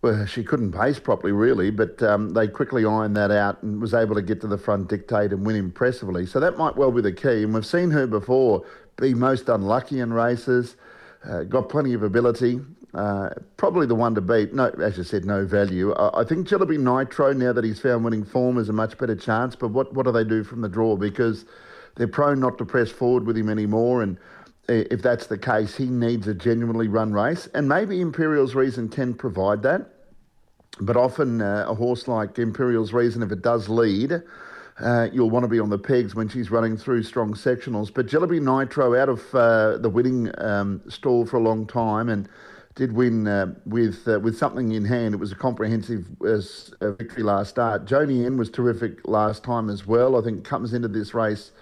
well, 0.01 0.25
she 0.25 0.43
couldn't 0.43 0.73
pace 0.73 0.99
properly, 0.99 1.33
really, 1.33 1.71
but 1.71 2.03
um, 2.03 2.31
they 2.31 2.49
quickly 2.49 2.87
ironed 2.87 3.17
that 3.17 3.31
out 3.31 3.63
and 3.63 3.81
was 3.83 3.93
able 3.93 4.15
to 4.15 4.23
get 4.23 4.41
to 4.41 4.47
the 4.47 4.59
front, 4.59 4.89
dictate, 4.89 5.33
and 5.33 5.45
win 5.45 5.57
impressively. 5.57 6.27
So 6.27 6.41
that 6.41 6.57
might 6.57 6.77
well 6.77 6.91
be 6.91 7.03
the 7.03 7.13
key. 7.13 7.43
And 7.43 7.53
we've 7.53 7.67
seen 7.67 7.91
her 7.91 8.07
before 8.07 8.65
be 8.97 9.13
most 9.15 9.49
unlucky 9.49 10.01
in 10.01 10.13
races. 10.13 10.77
Uh, 11.25 11.45
got 11.45 11.69
plenty 11.69 11.95
of 11.95 12.03
ability. 12.03 12.61
Uh, 12.95 13.31
probably 13.57 13.87
the 13.87 13.95
one 13.95 14.15
to 14.15 14.21
beat. 14.21 14.53
No, 14.53 14.67
as 14.83 14.99
you 14.99 15.05
said, 15.05 15.25
no 15.25 15.47
value. 15.47 15.93
I, 15.95 16.21
I 16.21 16.25
think 16.25 16.47
Jillaby 16.47 16.79
Nitro, 16.79 17.33
now 17.33 17.53
that 17.53 17.65
he's 17.65 17.81
found 17.81 18.05
winning 18.05 18.25
form, 18.25 18.59
is 18.59 18.69
a 18.69 18.73
much 18.73 18.99
better 18.99 19.17
chance. 19.17 19.57
But 19.57 19.69
what, 19.69 19.95
what 19.95 20.05
do 20.05 20.13
they 20.13 20.25
do 20.25 20.45
from 20.45 20.61
the 20.61 20.69
draw? 20.69 20.97
Because 20.97 21.47
they're 21.97 22.09
prone 22.09 22.41
not 22.41 22.59
to 22.59 22.65
press 22.65 22.91
forward 22.91 23.25
with 23.25 23.37
him 23.37 23.49
anymore. 23.49 24.03
And 24.03 24.19
if 24.69 25.01
that's 25.03 25.27
the 25.27 25.39
case, 25.39 25.77
he 25.77 25.87
needs 25.87 26.27
a 26.29 26.35
genuinely 26.35 26.89
run 26.89 27.13
race. 27.13 27.49
And 27.55 27.69
maybe 27.69 28.01
Imperial's 28.01 28.55
Reason 28.55 28.89
can 28.89 29.15
provide 29.15 29.63
that. 29.63 29.89
But 30.81 30.97
often 30.97 31.41
uh, 31.43 31.67
a 31.69 31.75
horse 31.75 32.09
like 32.09 32.39
Imperial's 32.39 32.93
Reason, 32.93 33.23
if 33.23 33.31
it 33.31 33.43
does 33.43 33.69
lead, 33.69 34.23
uh, 34.81 35.09
you'll 35.13 35.31
want 35.31 35.45
to 35.45 35.49
be 35.49 35.61
on 35.61 35.71
the 35.71 35.79
pegs 35.79 36.15
when 36.15 36.29
she's 36.29 36.51
running 36.51 36.77
through 36.77 37.03
strong 37.03 37.35
sectionals. 37.35 37.93
But 37.93 38.07
Jillaby 38.07 38.41
Nitro 38.41 38.95
out 38.95 39.09
of 39.09 39.35
uh, 39.35 39.79
the 39.79 39.89
winning 39.89 40.31
um, 40.39 40.81
stall 40.89 41.27
for 41.27 41.37
a 41.37 41.43
long 41.43 41.67
time 41.67 42.09
and 42.09 42.29
did 42.75 42.93
win 42.93 43.29
uh, 43.29 43.55
with 43.67 44.09
uh, 44.09 44.19
with 44.21 44.37
something 44.37 44.73
in 44.73 44.85
hand. 44.85 45.15
It 45.15 45.19
was 45.19 45.33
a 45.33 45.37
comprehensive 45.37 46.07
uh, 46.25 46.41
uh, 46.81 46.93
victory 46.93 47.23
last 47.23 47.51
start. 47.51 47.85
Joni 47.85 48.25
N 48.25 48.37
was 48.37 48.51
terrific 48.51 49.07
last 49.07 49.45
time 49.45 49.69
as 49.69 49.87
well. 49.87 50.17
I 50.17 50.23
think 50.23 50.45
comes 50.45 50.73
into 50.73 50.89
this 50.89 51.13
race 51.13 51.53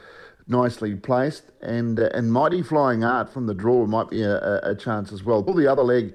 nicely 0.47 0.95
placed, 0.95 1.45
and 1.63 1.99
and 1.99 2.33
Mighty 2.33 2.63
Flying 2.63 3.03
Art 3.03 3.33
from 3.33 3.47
the 3.47 3.55
draw 3.55 3.87
might 3.87 4.09
be 4.09 4.23
a, 4.23 4.37
a, 4.37 4.71
a 4.71 4.75
chance 4.75 5.13
as 5.13 5.25
well. 5.25 5.43
Pull 5.43 5.55
the 5.55 5.67
other 5.67 5.83
leg. 5.83 6.15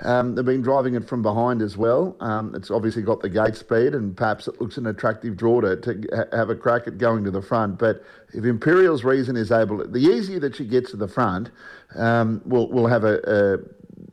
Um, 0.00 0.34
they've 0.34 0.44
been 0.44 0.62
driving 0.62 0.94
it 0.94 1.08
from 1.08 1.22
behind 1.22 1.62
as 1.62 1.76
well. 1.76 2.16
Um, 2.20 2.54
it's 2.54 2.70
obviously 2.70 3.02
got 3.02 3.20
the 3.20 3.30
gate 3.30 3.56
speed, 3.56 3.94
and 3.94 4.14
perhaps 4.14 4.46
it 4.46 4.60
looks 4.60 4.76
an 4.76 4.86
attractive 4.86 5.36
draw 5.36 5.62
to, 5.62 5.76
to 5.76 6.02
ha- 6.14 6.36
have 6.36 6.50
a 6.50 6.54
crack 6.54 6.86
at 6.86 6.98
going 6.98 7.24
to 7.24 7.30
the 7.30 7.40
front. 7.40 7.78
But 7.78 8.02
if 8.34 8.44
Imperial's 8.44 9.04
reason 9.04 9.36
is 9.36 9.50
able, 9.50 9.78
the 9.88 10.00
easier 10.00 10.38
that 10.40 10.54
she 10.54 10.66
gets 10.66 10.90
to 10.90 10.98
the 10.98 11.08
front, 11.08 11.50
um, 11.94 12.42
will 12.44 12.70
we'll 12.70 12.88
have 12.88 13.04
a, 13.04 13.16
a 13.20 13.56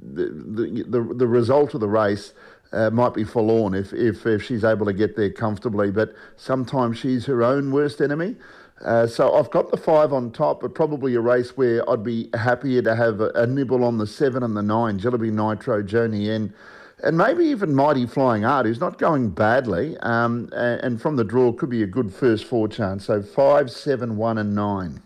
the, 0.02 0.26
the 0.26 0.84
the 0.88 1.14
the 1.16 1.28
result 1.28 1.74
of 1.74 1.82
the 1.82 1.90
race. 1.90 2.34
Uh, 2.72 2.90
might 2.90 3.14
be 3.14 3.24
forlorn 3.24 3.76
if, 3.76 3.94
if 3.94 4.26
if 4.26 4.42
she's 4.42 4.64
able 4.64 4.84
to 4.84 4.94
get 4.94 5.16
there 5.16 5.30
comfortably, 5.30 5.92
but 5.92 6.16
sometimes 6.38 6.98
she's 6.98 7.24
her 7.28 7.44
own 7.44 7.72
worst 7.72 8.02
enemy. 8.02 8.36
Uh, 8.84 9.08
so 9.08 9.34
I've 9.36 9.50
got 9.50 9.72
the 9.72 9.78
five 9.78 10.12
on 10.12 10.32
top, 10.32 10.62
but 10.62 10.76
probably 10.76 11.16
a 11.16 11.22
race 11.22 11.56
where 11.56 11.90
I'd 11.90 12.04
be 12.04 12.30
happier 12.34 12.82
to 12.82 12.96
have 12.96 13.22
a, 13.22 13.30
a 13.30 13.48
nibble 13.48 13.84
on 13.84 13.98
the 13.98 14.08
seven 14.08 14.44
and 14.44 14.58
the 14.58 14.62
nine, 14.62 15.00
Jillaby 15.00 15.32
Nitro, 15.32 15.82
Joni 15.82 16.30
N, 16.30 16.54
and 17.02 17.18
maybe 17.18 17.46
even 17.46 17.74
Mighty 17.74 18.06
Flying 18.06 18.44
Art, 18.44 18.66
who's 18.66 18.80
not 18.80 18.98
going 18.98 19.30
badly, 19.30 19.98
um, 20.02 20.50
and, 20.54 20.82
and 20.82 21.02
from 21.02 21.16
the 21.16 21.24
draw 21.24 21.54
could 21.54 21.70
be 21.70 21.84
a 21.84 21.88
good 21.88 22.14
first 22.14 22.46
four 22.46 22.68
chance. 22.68 23.06
So 23.06 23.22
five, 23.22 23.72
seven, 23.72 24.18
one, 24.18 24.38
and 24.38 24.54
nine. 24.54 25.02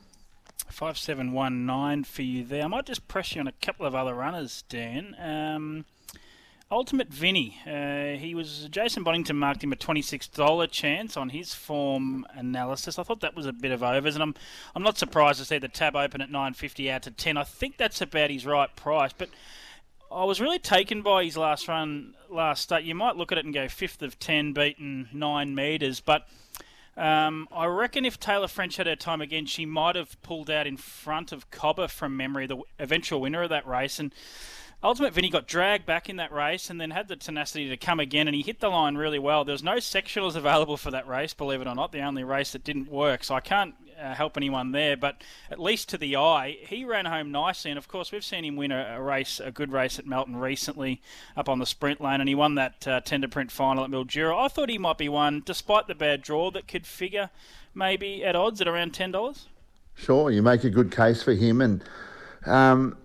Five 0.70 0.98
seven 0.98 1.32
one 1.32 1.66
nine 1.66 2.04
for 2.04 2.22
you 2.22 2.44
there. 2.44 2.64
I 2.64 2.68
might 2.68 2.86
just 2.86 3.08
press 3.08 3.34
you 3.34 3.42
on 3.42 3.48
a 3.48 3.52
couple 3.52 3.86
of 3.86 3.96
other 3.96 4.14
runners, 4.14 4.64
Dan. 4.70 5.16
Um, 5.20 5.86
Ultimate 6.70 7.08
Vinny. 7.08 7.60
Uh, 7.66 8.20
he 8.20 8.36
was 8.36 8.68
Jason 8.70 9.04
Bonington 9.04 9.38
marked 9.38 9.64
him 9.64 9.72
a 9.72 9.76
twenty 9.76 10.02
six 10.02 10.28
dollar 10.28 10.68
chance 10.68 11.16
on 11.16 11.30
his 11.30 11.54
form 11.54 12.26
analysis. 12.34 13.00
I 13.00 13.04
thought 13.04 13.22
that 13.22 13.36
was 13.36 13.46
a 13.46 13.54
bit 13.54 13.72
of 13.72 13.84
overs, 13.84 14.16
and 14.16 14.24
I'm 14.24 14.36
I'm 14.76 14.84
not 14.84 14.98
surprised 14.98 15.40
to 15.40 15.46
see 15.46 15.60
the 15.60 15.70
tab 15.70 15.96
open 15.96 16.22
at 16.22 16.30
nine 16.30 16.54
fifty 16.54 16.92
out 16.92 17.04
to 17.04 17.12
ten. 17.12 17.38
I 17.38 17.44
think 17.44 17.78
that's 17.78 18.02
about 18.02 18.30
his 18.30 18.46
right 18.46 18.74
price, 18.76 19.14
but. 19.18 19.30
I 20.10 20.24
was 20.24 20.40
really 20.40 20.58
taken 20.58 21.02
by 21.02 21.26
his 21.26 21.36
last 21.36 21.68
run 21.68 22.16
last 22.30 22.62
start. 22.62 22.84
You 22.84 22.96
might 22.96 23.18
look 23.18 23.34
at 23.34 23.38
it 23.38 23.44
and 23.44 23.54
go 23.54 23.68
fifth 23.68 24.02
of 24.02 24.18
ten, 24.18 24.54
beaten 24.54 25.10
nine 25.12 25.54
metres, 25.54 26.00
but 26.00 26.30
um, 26.96 27.50
I 27.52 27.66
reckon 27.66 28.06
if 28.06 28.18
Taylor 28.18 28.48
French 28.48 28.78
had 28.78 28.88
her 28.88 28.96
time 28.96 29.20
again, 29.20 29.46
she 29.48 29.66
might 29.66 29.98
have 29.98 30.16
pulled 30.22 30.50
out 30.50 30.66
in 30.66 30.78
front 30.78 31.34
of 31.34 31.52
Cobber 31.52 31.90
from 31.90 32.16
memory, 32.16 32.48
the 32.48 32.58
eventual 32.80 33.20
winner 33.20 33.44
of 33.44 33.50
that 33.50 33.68
race. 33.68 34.00
And 34.00 34.16
Ultimate 34.84 35.12
Vinny 35.14 35.30
got 35.32 35.48
dragged 35.48 35.88
back 35.88 36.08
in 36.08 36.18
that 36.18 36.32
race 36.32 36.70
and 36.70 36.80
then 36.80 36.92
had 36.92 37.08
the 37.08 37.16
tenacity 37.16 37.68
to 37.70 37.78
come 37.78 38.00
again, 38.00 38.28
and 38.28 38.36
he 38.36 38.44
hit 38.44 38.60
the 38.60 38.70
line 38.70 38.96
really 38.96 39.18
well. 39.18 39.44
There 39.44 39.54
was 39.54 39.64
no 39.64 39.78
sectionals 39.78 40.36
available 40.36 40.78
for 40.78 40.92
that 40.92 41.08
race, 41.08 41.34
believe 41.34 41.62
it 41.62 41.68
or 41.68 41.74
not, 41.74 41.92
the 41.92 42.02
only 42.02 42.24
race 42.24 42.52
that 42.52 42.64
didn't 42.64 42.92
work. 42.92 43.24
So 43.24 43.34
I 43.34 43.40
can't 43.40 43.74
uh, 44.00 44.14
help 44.14 44.38
anyone 44.38 44.74
there, 44.74 44.96
but 44.96 45.24
at 45.50 45.60
least 45.60 45.90
to 45.90 45.98
the 45.98 46.16
eye, 46.16 46.58
he 46.62 46.86
ran 46.86 47.06
home 47.06 47.32
nicely. 47.32 47.72
And 47.72 47.78
of 47.80 47.88
course, 47.88 48.12
we've 48.12 48.24
seen 48.24 48.46
him 48.46 48.56
win 48.56 48.72
a, 48.72 48.98
a 48.98 49.02
race, 49.02 49.42
a 49.44 49.50
good 49.50 49.72
race 49.72 49.98
at 49.98 50.06
Melton 50.06 50.36
recently, 50.36 51.02
up 51.36 51.50
on 51.50 51.58
the 51.58 51.66
sprint 51.66 52.00
lane, 52.00 52.22
and 52.22 52.30
he 52.30 52.36
won 52.36 52.54
that 52.54 52.88
uh, 52.88 53.02
tender 53.02 53.28
print 53.28 53.52
final 53.52 53.84
at 53.84 53.90
Mildura. 53.90 54.38
I 54.38 54.48
thought 54.48 54.70
he 54.70 54.78
might 54.78 55.00
be 55.00 55.10
one, 55.10 55.42
despite 55.44 55.88
the 55.88 55.96
bad 55.96 56.22
draw, 56.22 56.52
that 56.52 56.68
could 56.68 56.86
figure 56.86 57.32
maybe 57.74 58.24
at 58.24 58.36
odds 58.36 58.62
at 58.62 58.68
around 58.68 58.94
ten 58.94 59.12
dollars. 59.12 59.48
Sure, 59.96 60.30
you 60.30 60.44
make 60.44 60.64
a 60.64 60.70
good 60.70 60.92
case 60.92 61.24
for 61.24 61.34
him, 61.34 61.62
and 61.62 61.84
um, 62.46 62.96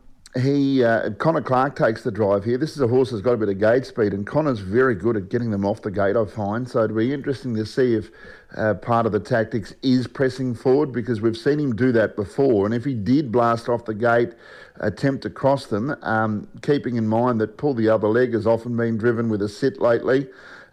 he 0.41 0.83
uh, 0.83 1.11
Connor 1.11 1.43
Clark 1.43 1.77
takes 1.77 2.03
the 2.03 2.11
drive 2.11 2.45
here. 2.45 2.57
This 2.57 2.73
is 2.73 2.81
a 2.81 2.89
horse 2.89 3.11
that's 3.11 3.23
got 3.23 3.33
a 3.35 3.37
bit 3.37 3.51
of 3.51 3.59
gate 3.59 3.85
speed, 3.85 4.15
and 4.15 4.27
Connor's 4.27 4.61
very 4.61 4.95
good 4.95 5.17
at 5.17 5.29
getting 5.29 5.51
them 5.51 5.67
off 5.67 5.83
the 5.83 5.91
gate. 5.91 6.17
I 6.17 6.25
find 6.25 6.69
so. 6.69 6.85
It'd 6.85 6.97
be 6.97 7.13
interesting 7.13 7.55
to 7.57 7.67
see 7.67 7.95
if 7.95 8.11
uh, 8.57 8.75
part 8.75 9.05
of 9.05 9.13
the 9.13 9.21
tactics 9.21 9.75
is 9.83 10.07
pressing 10.07 10.55
forward 10.55 10.91
because 10.91 11.21
we've 11.21 11.37
seen 11.37 11.61
him 11.61 11.77
do 11.77 11.93
that 11.93 12.17
before. 12.17 12.65
And 12.65 12.75
if 12.75 12.85
he 12.85 12.95
did 12.95 13.31
blast 13.31 13.69
off 13.69 13.85
the 13.85 13.95
gate, 13.95 14.33
attempt 14.77 15.23
to 15.25 15.31
cross 15.31 15.67
them, 15.67 15.95
um, 16.01 16.49
keeping 16.63 16.97
in 16.97 17.07
mind 17.07 17.39
that 17.43 17.59
pull 17.59 17.75
the 17.75 17.91
other 17.91 18.09
leg 18.09 18.33
has 18.33 18.47
often 18.47 18.75
been 18.75 18.97
driven 18.97 19.29
with 19.29 19.43
a 19.43 19.49
sit 19.49 19.83
lately. 19.83 20.29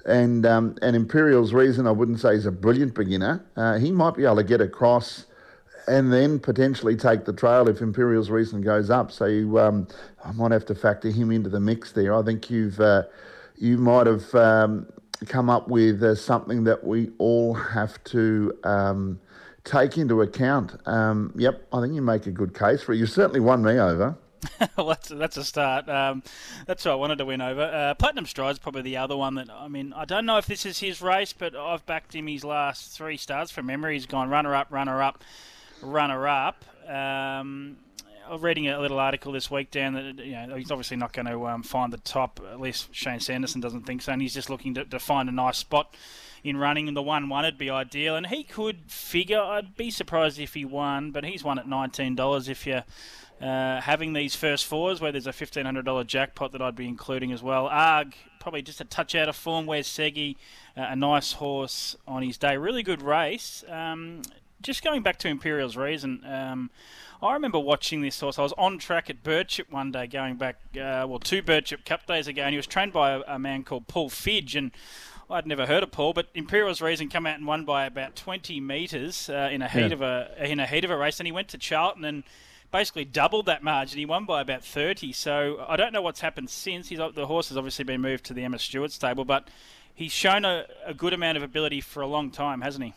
And 0.05 0.45
um, 0.45 0.78
and 0.82 0.95
Imperial's 0.95 1.53
reason 1.53 1.86
I 1.86 1.91
wouldn't 1.91 2.22
say 2.22 2.36
he's 2.36 2.45
a 2.45 2.51
brilliant 2.51 2.95
beginner. 2.95 3.43
Uh, 3.57 3.78
he 3.78 3.91
might 3.91 4.16
be 4.16 4.24
able 4.24 4.38
to 4.38 4.43
get 4.43 4.62
across 4.62 5.26
and 5.90 6.14
then 6.14 6.40
potentially 6.40 6.96
take 6.96 7.26
the 7.26 7.34
trail 7.34 7.68
if 7.68 7.82
Imperial's 7.82 8.30
reason 8.30 8.62
goes 8.62 8.90
up. 8.90 9.12
So 9.12 9.26
you, 9.26 9.60
um, 9.60 9.88
I 10.24 10.32
might 10.32 10.52
have 10.52 10.66
to 10.68 10.76
factor 10.76 11.10
him 11.10 11.32
into 11.32 11.50
the 11.50 11.60
mix 11.60 11.92
there. 11.92 12.14
I 12.14 12.22
think 12.22 12.50
you've 12.50 12.80
uh, 12.80 13.04
you 13.58 13.78
might 13.78 14.08
have 14.08 14.34
um, 14.36 14.88
come 15.28 15.50
up 15.50 15.68
with 15.68 16.02
uh, 16.04 16.16
something 16.16 16.64
that 16.66 16.84
we 16.84 17.10
all 17.18 17.54
have 17.54 18.02
to 18.06 18.54
um, 18.64 19.20
take 19.64 19.98
into 19.98 20.22
account. 20.22 20.76
Um, 20.86 21.34
yep, 21.36 21.68
I 21.74 21.82
think 21.82 21.96
you 21.96 22.02
make 22.02 22.28
a 22.28 22.32
good 22.32 22.58
case 22.58 22.84
for 22.84 22.94
it. 22.94 22.98
You 22.98 23.08
certainly 23.08 23.40
won 23.40 23.64
me 23.64 23.80
over. 23.80 24.16
well, 24.78 24.88
that's, 24.88 25.10
that's 25.10 25.38
a 25.38 25.44
start. 25.44 25.90
Um, 25.90 26.24
that's 26.66 26.86
what 26.86 26.92
I 26.92 26.96
wanted 26.96 27.18
to 27.18 27.26
win 27.26 27.42
over. 27.42 27.62
Uh, 27.62 27.94
Platinum 27.96 28.26
Stride's 28.26 28.60
probably 28.60 28.82
the 28.82 28.98
other 28.98 29.18
one 29.18 29.36
that, 29.36 29.50
I 29.50 29.68
mean, 29.68 29.94
I 29.94 30.06
don't 30.06 30.26
know 30.26 30.38
if 30.38 30.46
this 30.46 30.66
is 30.66 30.80
his 30.80 31.02
race, 31.02 31.34
but 31.34 31.56
I've 31.56 31.86
backed 31.86 32.16
him 32.16 32.28
his 32.28 32.46
last 32.46 32.92
three 32.92 33.18
starts 33.18 33.52
from 33.52 33.66
memory. 33.66 33.96
He's 33.96 34.06
gone 34.06 34.30
runner 34.30 34.56
up, 34.56 34.68
runner 34.70 35.02
up, 35.02 35.24
runner 35.82 36.27
up. 36.27 36.63
Um, 36.88 37.77
reading 38.38 38.67
a 38.67 38.80
little 38.80 38.99
article 38.99 39.32
this 39.32 39.49
week, 39.49 39.71
Dan, 39.71 39.93
that 39.93 40.23
you 40.23 40.34
know, 40.47 40.55
he's 40.55 40.71
obviously 40.71 40.97
not 40.97 41.13
going 41.13 41.25
to 41.25 41.47
um, 41.47 41.63
find 41.63 41.91
the 41.91 41.97
top. 41.97 42.39
At 42.51 42.59
least 42.59 42.93
Shane 42.93 43.19
Sanderson 43.19 43.61
doesn't 43.61 43.86
think 43.86 44.01
so, 44.01 44.11
and 44.11 44.21
he's 44.21 44.34
just 44.34 44.49
looking 44.49 44.73
to, 44.75 44.86
to 44.86 44.99
find 44.99 45.30
a 45.30 45.32
nice 45.32 45.57
spot 45.57 45.95
in 46.43 46.57
running, 46.57 46.88
and 46.88 46.95
the 46.95 47.01
one 47.01 47.27
one 47.30 47.43
would 47.43 47.57
be 47.57 47.69
ideal. 47.69 48.15
And 48.15 48.27
he 48.27 48.43
could 48.43 48.91
figure. 48.91 49.41
I'd 49.41 49.75
be 49.75 49.89
surprised 49.91 50.39
if 50.39 50.53
he 50.53 50.65
won, 50.65 51.11
but 51.11 51.23
he's 51.23 51.43
won 51.43 51.59
at 51.59 51.67
nineteen 51.67 52.15
dollars. 52.15 52.47
If 52.49 52.67
you're 52.67 52.84
uh, 53.41 53.82
having 53.82 54.13
these 54.13 54.36
first 54.36 54.65
fours, 54.65 55.01
where 55.01 55.11
there's 55.11 55.27
a 55.27 55.34
fifteen 55.34 55.65
hundred 55.65 55.86
dollar 55.86 56.03
jackpot 56.03 56.51
that 56.51 56.61
I'd 56.61 56.75
be 56.75 56.88
including 56.88 57.32
as 57.32 57.41
well. 57.41 57.67
Arg 57.67 58.15
probably 58.39 58.61
just 58.61 58.80
a 58.80 58.86
touch 58.86 59.15
out 59.15 59.27
of 59.27 59.36
form. 59.36 59.65
Where's 59.65 59.88
Segi, 59.88 60.36
uh, 60.77 60.88
a 60.89 60.95
nice 60.95 61.34
horse 61.34 61.97
on 62.07 62.23
his 62.23 62.38
day. 62.38 62.57
Really 62.57 62.84
good 62.84 63.01
race. 63.01 63.63
Um, 63.67 64.21
just 64.62 64.84
going 64.84 65.01
back 65.03 65.18
to 65.20 65.28
Imperial's 65.28 65.78
reason. 65.78 66.24
Um, 66.26 66.70
I 67.22 67.34
remember 67.34 67.60
watching 67.60 68.01
this 68.01 68.20
horse. 68.20 68.39
I 68.39 68.43
was 68.43 68.53
on 68.57 68.78
track 68.78 69.10
at 69.10 69.24
Birchip 69.24 69.70
one 69.72 69.91
day, 69.91 70.07
going 70.07 70.36
back, 70.38 70.55
uh, 70.76 71.05
well, 71.07 71.20
two 71.20 71.41
Birchip 71.43 71.86
Cup 71.86 72.05
days 72.07 72.28
ago, 72.28 72.41
and 72.43 72.51
he 72.51 72.57
was 72.57 72.68
trained 72.68 72.93
by 72.93 73.12
a, 73.12 73.22
a 73.28 73.39
man 73.39 73.64
called 73.64 73.88
Paul 73.88 74.10
Fidge, 74.10 74.55
and 74.55 74.72
I'd 75.30 75.45
never 75.45 75.66
heard 75.66 75.84
of 75.84 75.91
Paul, 75.91 76.14
but 76.14 76.28
Imperial's 76.34 76.82
Reason 76.82 77.10
come 77.10 77.26
out 77.28 77.38
and 77.38 77.45
won 77.45 77.66
by 77.66 77.86
about 77.86 78.16
20 78.16 78.60
metres 78.62 79.30
uh, 79.30 79.49
in 79.51 79.62
a 79.62 79.68
heat 79.68 79.80
Yeah. 79.88 79.93
of 79.93 80.01
a 80.01 80.36
in 80.39 80.60
a 80.60 80.66
heat 80.66 80.84
of 80.86 80.91
a 80.91 80.97
race, 80.97 81.20
and 81.20 81.28
he 81.28 81.32
went 81.32 81.49
to 81.49 81.57
Charlton 81.57 82.03
and 82.05 82.24
basically 82.72 83.03
doubled 83.05 83.45
that 83.47 83.62
margin. 83.64 83.99
He 83.99 84.05
won 84.05 84.26
by 84.26 84.41
about 84.41 84.64
30. 84.64 85.12
So 85.14 85.66
I 85.68 85.76
don't 85.76 85.91
know 85.93 86.01
what's 86.01 86.22
happened 86.22 86.49
since. 86.49 86.88
He's 86.89 86.99
the 86.99 87.28
horse 87.28 87.49
has 87.49 87.57
obviously 87.57 87.84
been 87.86 87.99
moved 88.01 88.24
to 88.26 88.34
the 88.34 88.43
Emma 88.43 88.57
Stewart 88.60 88.91
stable, 88.91 89.26
but 89.26 89.49
he's 89.93 90.12
shown 90.12 90.45
a, 90.45 90.66
a 90.86 90.93
good 90.93 91.14
amount 91.14 91.36
of 91.38 91.43
ability 91.43 91.82
for 91.82 92.01
a 92.01 92.07
long 92.07 92.32
time, 92.32 92.62
hasn't 92.62 92.86
he? 92.86 92.93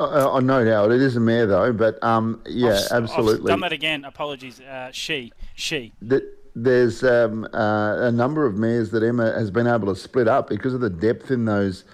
Uh, 0.00 0.34
uh, 0.34 0.40
no 0.40 0.64
doubt, 0.64 0.90
it 0.90 1.00
is 1.00 1.16
a 1.16 1.20
mare 1.20 1.46
though. 1.46 1.72
But 1.72 2.02
um, 2.02 2.40
yeah, 2.46 2.68
I've 2.70 2.74
s- 2.74 2.92
I've 2.92 3.02
absolutely. 3.04 3.48
done 3.50 3.60
that 3.60 3.72
again. 3.72 4.04
Apologies. 4.04 4.60
Uh, 4.60 4.90
she, 4.92 5.32
she. 5.54 5.92
Th- 6.08 6.22
there's 6.56 7.02
um, 7.02 7.44
uh, 7.52 7.96
a 8.06 8.12
number 8.12 8.46
of 8.46 8.56
mares 8.56 8.90
that 8.90 9.02
Emma 9.02 9.32
has 9.32 9.50
been 9.50 9.66
able 9.66 9.92
to 9.92 10.00
split 10.00 10.28
up 10.28 10.48
because 10.48 10.74
of 10.74 10.80
the 10.80 10.90
depth 10.90 11.30
in 11.30 11.44
those. 11.44 11.84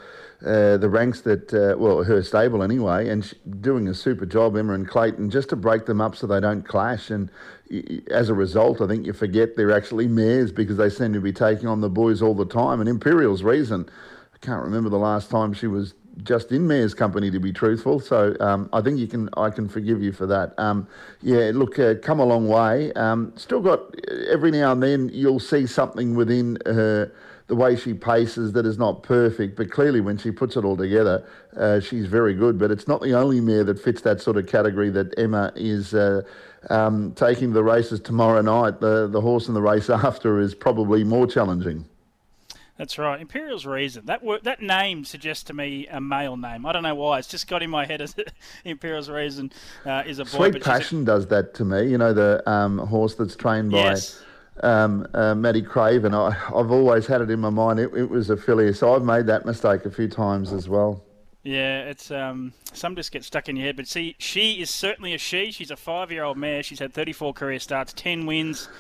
Uh, 0.45 0.79
the 0.79 0.89
ranks 0.89 1.21
that, 1.21 1.53
uh, 1.53 1.77
well, 1.79 2.03
her 2.03 2.23
stable 2.23 2.63
anyway, 2.63 3.11
and 3.11 3.27
sh 3.27 3.35
doing 3.61 3.87
a 3.89 3.93
super 3.93 4.25
job, 4.25 4.57
Emma 4.57 4.73
and 4.73 4.89
Clayton, 4.89 5.29
just 5.29 5.51
to 5.51 5.57
break 5.57 5.85
them 5.85 6.01
up 6.01 6.17
so 6.17 6.27
they 6.27 6.41
don't 6.41 6.67
clash. 6.67 7.11
And 7.11 7.31
y- 7.71 8.01
as 8.11 8.31
a 8.31 8.35
result, 8.35 8.81
I 8.81 8.87
think 8.87 9.05
you 9.05 9.13
forget 9.13 9.57
they're 9.57 9.71
actually 9.71 10.09
mares 10.09 10.51
because 10.51 10.79
they 10.79 10.89
seem 10.89 11.13
to 11.13 11.21
be 11.21 11.31
taking 11.31 11.69
on 11.69 11.83
the 11.83 11.91
boys 11.91 12.23
all 12.23 12.35
the 12.35 12.47
time. 12.47 12.81
And 12.81 12.89
Imperial's 12.89 13.43
reason, 13.43 13.87
I 14.35 14.39
can't 14.39 14.63
remember 14.65 14.89
the 14.89 14.97
last 14.99 15.29
time 15.29 15.53
she 15.53 15.67
was 15.67 15.93
just 16.23 16.53
in 16.53 16.67
mayor's 16.67 16.95
company 16.95 17.31
to 17.31 17.41
be 17.41 17.53
truthful. 17.53 18.01
So 18.01 18.37
um, 18.41 18.69
I 18.73 18.81
think 18.81 18.99
you 18.99 19.07
can 19.07 19.29
I 19.37 19.51
can 19.51 19.69
forgive 19.69 20.03
you 20.03 20.13
for 20.13 20.27
that. 20.27 20.55
Um, 20.59 20.87
yeah, 21.23 21.51
look, 21.55 21.79
uh, 21.79 21.95
come 22.03 22.21
a 22.21 22.25
long 22.25 22.49
way. 22.49 22.93
Um, 22.95 23.33
still 23.37 23.61
got 23.61 23.95
every 24.29 24.51
now 24.51 24.73
and 24.73 24.83
then 24.83 25.11
you'll 25.13 25.41
see 25.41 25.67
something 25.67 26.15
within 26.15 26.59
her. 26.67 27.13
The 27.47 27.57
way 27.57 27.75
she 27.75 27.95
paces 27.95 28.53
that 28.53 28.65
is 28.65 28.79
not 28.79 29.03
perfect, 29.03 29.57
but 29.57 29.73
clearly 29.73 30.01
when 30.01 30.17
she 30.17 30.31
puts 30.31 30.57
it 30.57 30.65
all 30.65 30.77
together, 30.77 31.27
uh, 31.57 31.81
she's 31.81 32.07
very 32.07 32.33
good. 32.33 32.61
But 32.61 32.71
it's 32.71 32.87
not 32.87 33.03
the 33.03 33.13
only 33.15 33.41
mare 33.41 33.65
that 33.65 33.77
fits 33.77 34.03
that 34.03 34.21
sort 34.21 34.37
of 34.37 34.47
category 34.47 34.89
that 34.91 35.19
Emma 35.19 35.53
is 35.57 35.93
uh, 35.93 36.23
um, 36.69 37.13
taking 37.17 37.53
the 37.53 37.65
races 37.65 37.99
tomorrow 37.99 38.41
night. 38.41 38.79
The 38.79 39.09
the 39.09 39.21
horse 39.21 39.49
in 39.49 39.55
the 39.55 39.63
race 39.63 39.91
after 39.91 40.39
is 40.39 40.55
probably 40.55 41.03
more 41.03 41.27
challenging. 41.27 41.90
That's 42.81 42.97
right. 42.97 43.21
Imperial's 43.21 43.67
Reason. 43.67 44.07
That 44.07 44.23
that 44.45 44.63
name 44.63 45.05
suggests 45.05 45.45
to 45.45 45.53
me 45.53 45.87
a 45.89 46.01
male 46.01 46.39
name. 46.39 46.65
I 46.65 46.73
don't 46.73 46.83
know 46.83 46.95
why. 46.95 47.19
It's 47.19 47.29
just 47.29 47.47
got 47.47 47.63
in 47.63 47.69
my 47.69 47.85
head 47.85 48.01
as 48.01 48.15
Imperial's 48.65 49.11
Reason 49.11 49.53
uh, 49.85 50.03
is 50.07 50.19
a 50.19 50.25
boy. 50.25 50.31
Sweet 50.31 50.53
but 50.53 50.61
she's 50.61 50.67
a- 50.67 50.71
Passion 50.71 51.05
does 51.05 51.27
that 51.27 51.53
to 51.57 51.67
me. 51.67 51.91
You 51.91 51.99
know 51.99 52.15
the 52.15 52.43
um, 52.51 52.79
horse 52.79 53.17
that's 53.17 53.37
trained 53.37 53.71
by 53.71 53.77
Yes. 53.85 54.23
um, 54.63 55.07
uh, 55.13 55.35
Maddie 55.35 55.61
Craven. 55.61 56.15
I, 56.15 56.29
I've 56.47 56.71
always 56.71 57.07
had 57.07 57.21
it 57.21 57.29
in 57.31 57.39
my 57.41 57.51
mind. 57.51 57.79
It, 57.81 57.93
it 57.95 58.09
was 58.09 58.31
a 58.31 58.37
filly, 58.39 58.73
so 58.73 58.95
I've 58.95 59.05
made 59.05 59.27
that 59.27 59.45
mistake 59.45 59.85
a 59.85 59.91
few 59.91 60.09
times 60.09 60.51
as 60.51 60.67
well. 60.67 61.05
Yeah, 61.43 61.83
it's 61.83 62.11
um, 62.11 62.55
some 62.73 62.97
just 62.97 63.13
get 63.13 63.25
stuck 63.25 63.51
in 63.51 63.57
your 63.57 63.67
head. 63.67 63.77
But 63.77 63.89
see, 63.89 64.17
she 64.19 64.61
is 64.63 64.71
certainly 64.71 65.13
a 65.13 65.19
she. 65.19 65.53
She's 65.53 65.71
a 65.71 65.77
five-year-old 65.77 66.39
mare. 66.39 66.63
She's 66.63 66.79
had 66.79 66.95
34 66.95 67.35
career 67.35 67.59
starts, 67.59 67.93
10 67.93 68.25
wins, 68.25 68.71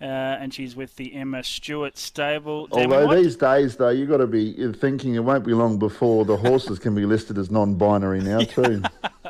uh, 0.00 0.04
and 0.04 0.54
she's 0.54 0.76
with 0.76 0.96
the 0.96 1.14
Emma 1.14 1.42
Stewart 1.42 1.98
stable. 1.98 2.66
Dan, 2.68 2.92
Although 2.92 3.16
these 3.16 3.36
days, 3.36 3.76
though, 3.76 3.88
you've 3.88 4.08
got 4.08 4.18
to 4.18 4.26
be 4.26 4.72
thinking 4.74 5.14
it 5.14 5.24
won't 5.24 5.44
be 5.44 5.54
long 5.54 5.78
before 5.78 6.24
the 6.24 6.36
horses 6.36 6.78
can 6.78 6.94
be 6.94 7.04
listed 7.04 7.36
as 7.38 7.50
non-binary 7.50 8.20
now 8.20 8.38
too. 8.40 8.82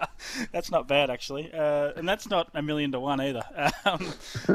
That's 0.53 0.71
not 0.71 0.87
bad, 0.87 1.11
actually. 1.11 1.51
Uh, 1.53 1.93
and 1.97 2.09
that's 2.09 2.29
not 2.29 2.51
a 2.55 2.62
million 2.62 2.93
to 2.93 3.01
one 3.01 3.21
either. 3.21 3.43
Um, 3.85 4.12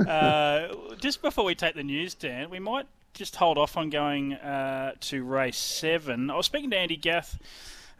uh, 0.08 0.68
just 1.00 1.22
before 1.22 1.46
we 1.46 1.56
take 1.56 1.76
the 1.76 1.84
news, 1.84 2.14
Dan, 2.14 2.50
we 2.52 2.60
might 2.60 2.86
just 3.14 3.36
hold 3.36 3.58
off 3.58 3.78
on 3.78 3.90
going 3.90 4.34
uh, 4.34 4.94
to 5.00 5.24
race 5.24 5.58
seven. 5.58 6.30
I 6.30 6.36
was 6.36 6.46
speaking 6.46 6.70
to 6.72 6.78
Andy 6.78 6.98
Gath 6.98 7.40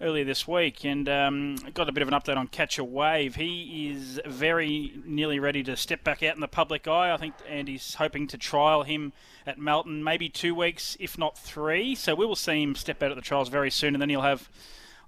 earlier 0.04 0.26
this 0.26 0.46
week 0.46 0.84
and 0.84 1.08
um, 1.08 1.56
got 1.74 1.88
a 1.88 1.92
bit 1.94 2.02
of 2.02 2.10
an 2.10 2.14
update 2.14 2.36
on 2.36 2.48
Catch 2.48 2.78
a 2.78 2.84
Wave. 2.84 3.36
He 3.36 3.90
is 3.90 4.20
very 4.26 4.94
nearly 5.06 5.40
ready 5.40 5.64
to 5.64 5.78
step 5.78 6.04
back 6.04 6.22
out 6.22 6.36
in 6.36 6.42
the 6.42 6.48
public 6.48 6.88
eye. 6.88 7.14
I 7.14 7.18
think 7.18 7.34
Andy's 7.48 7.96
hoping 7.96 8.28
to 8.28 8.38
trial 8.38 8.84
him 8.84 9.14
at 9.48 9.58
Melton 9.58 10.04
maybe 10.04 10.28
two 10.28 10.54
weeks, 10.54 10.98
if 11.00 11.18
not 11.18 11.38
three. 11.38 11.96
So 11.96 12.16
we 12.16 12.26
will 12.26 12.36
see 12.36 12.62
him 12.62 12.76
step 12.76 13.02
out 13.02 13.12
at 13.12 13.16
the 13.16 13.22
trials 13.22 13.48
very 13.48 13.72
soon, 13.72 13.96
and 13.96 14.02
then 14.02 14.10
he'll 14.10 14.22
have. 14.22 14.50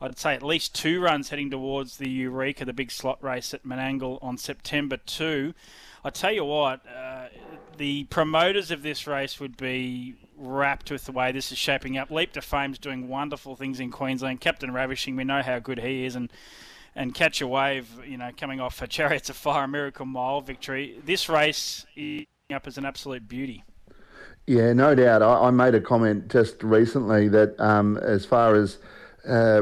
I'd 0.01 0.19
say 0.19 0.33
at 0.33 0.43
least 0.43 0.75
two 0.75 0.99
runs 0.99 1.29
heading 1.29 1.49
towards 1.49 1.97
the 1.97 2.09
Eureka, 2.09 2.65
the 2.65 2.73
big 2.73 2.91
slot 2.91 3.23
race 3.23 3.53
at 3.53 3.63
Menangle 3.63 4.19
on 4.21 4.37
September 4.37 4.97
2. 4.97 5.53
I 6.03 6.09
tell 6.09 6.33
you 6.33 6.43
what, 6.43 6.81
uh, 6.85 7.27
the 7.77 8.03
promoters 8.05 8.71
of 8.71 8.83
this 8.83 9.07
race 9.07 9.39
would 9.39 9.55
be 9.55 10.15
wrapped 10.37 10.91
with 10.91 11.05
the 11.05 11.11
way 11.11 11.31
this 11.31 11.51
is 11.51 11.57
shaping 11.57 11.97
up. 11.97 12.11
Leap 12.11 12.33
to 12.33 12.41
Fame's 12.41 12.77
doing 12.77 13.07
wonderful 13.07 13.55
things 13.55 13.79
in 13.79 13.91
Queensland. 13.91 14.41
Captain 14.41 14.71
Ravishing, 14.71 15.15
we 15.15 15.23
know 15.23 15.41
how 15.41 15.59
good 15.59 15.79
he 15.79 16.05
is, 16.05 16.15
and 16.15 16.31
and 16.97 17.13
Catch 17.13 17.41
a 17.41 17.47
Wave, 17.47 17.89
you 18.07 18.17
know, 18.17 18.29
coming 18.37 18.59
off 18.59 18.81
a 18.81 18.87
Chariots 18.87 19.29
of 19.29 19.35
Fire 19.35 19.65
a 19.65 19.67
Miracle 19.67 20.05
Mile 20.05 20.41
victory. 20.41 20.99
This 21.03 21.27
race 21.27 21.85
is 21.95 22.25
up 22.53 22.67
as 22.67 22.77
an 22.77 22.85
absolute 22.85 23.27
beauty. 23.27 23.63
Yeah, 24.47 24.73
no 24.73 24.93
doubt. 24.93 25.21
I, 25.21 25.47
I 25.47 25.51
made 25.51 25.73
a 25.73 25.81
comment 25.81 26.29
just 26.29 26.61
recently 26.63 27.27
that 27.29 27.59
um, 27.59 27.97
as 27.97 28.25
far 28.25 28.55
as 28.55 28.77
uh, 29.27 29.61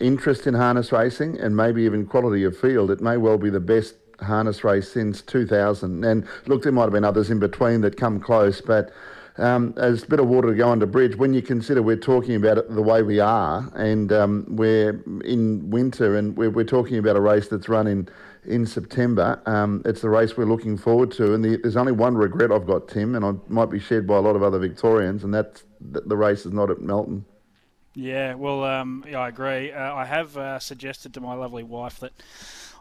interest 0.00 0.46
in 0.46 0.54
harness 0.54 0.92
racing 0.92 1.40
and 1.40 1.56
maybe 1.56 1.82
even 1.82 2.06
quality 2.06 2.44
of 2.44 2.56
field, 2.56 2.90
it 2.90 3.00
may 3.00 3.16
well 3.16 3.38
be 3.38 3.50
the 3.50 3.60
best 3.60 3.94
harness 4.20 4.64
race 4.64 4.92
since 4.92 5.22
2000. 5.22 6.04
And 6.04 6.26
look, 6.46 6.62
there 6.62 6.72
might 6.72 6.82
have 6.84 6.92
been 6.92 7.04
others 7.04 7.30
in 7.30 7.38
between 7.38 7.80
that 7.82 7.96
come 7.96 8.20
close, 8.20 8.60
but 8.60 8.92
um, 9.38 9.72
there's 9.76 10.02
a 10.02 10.06
bit 10.06 10.20
of 10.20 10.28
water 10.28 10.48
to 10.48 10.54
go 10.54 10.70
under 10.70 10.86
bridge 10.86 11.16
when 11.16 11.32
you 11.32 11.42
consider 11.42 11.82
we're 11.82 11.96
talking 11.96 12.34
about 12.34 12.58
it 12.58 12.74
the 12.74 12.82
way 12.82 13.02
we 13.02 13.20
are, 13.20 13.70
and 13.74 14.12
um, 14.12 14.44
we're 14.48 15.02
in 15.24 15.70
winter, 15.70 16.16
and 16.16 16.36
we're, 16.36 16.50
we're 16.50 16.64
talking 16.64 16.98
about 16.98 17.16
a 17.16 17.20
race 17.20 17.48
that's 17.48 17.68
run 17.68 17.86
in 17.86 18.08
in 18.44 18.66
September. 18.66 19.40
Um, 19.46 19.82
it's 19.84 20.00
the 20.00 20.08
race 20.08 20.36
we're 20.36 20.46
looking 20.46 20.76
forward 20.76 21.10
to, 21.12 21.34
and 21.34 21.44
the, 21.44 21.56
there's 21.56 21.76
only 21.76 21.92
one 21.92 22.16
regret 22.16 22.50
I've 22.50 22.66
got, 22.66 22.88
Tim, 22.88 23.14
and 23.14 23.24
I 23.24 23.32
might 23.48 23.70
be 23.70 23.78
shared 23.78 24.06
by 24.06 24.16
a 24.16 24.20
lot 24.20 24.36
of 24.36 24.42
other 24.42 24.58
Victorians, 24.58 25.24
and 25.24 25.32
that's 25.32 25.64
that 25.92 26.08
the 26.08 26.16
race 26.16 26.44
is 26.46 26.52
not 26.52 26.70
at 26.70 26.80
Melton. 26.80 27.24
Yeah, 27.94 28.34
well, 28.34 28.64
um, 28.64 29.04
yeah, 29.08 29.18
I 29.18 29.28
agree. 29.28 29.72
Uh, 29.72 29.94
I 29.94 30.04
have 30.04 30.36
uh, 30.36 30.58
suggested 30.60 31.14
to 31.14 31.20
my 31.20 31.34
lovely 31.34 31.64
wife 31.64 31.98
that 32.00 32.12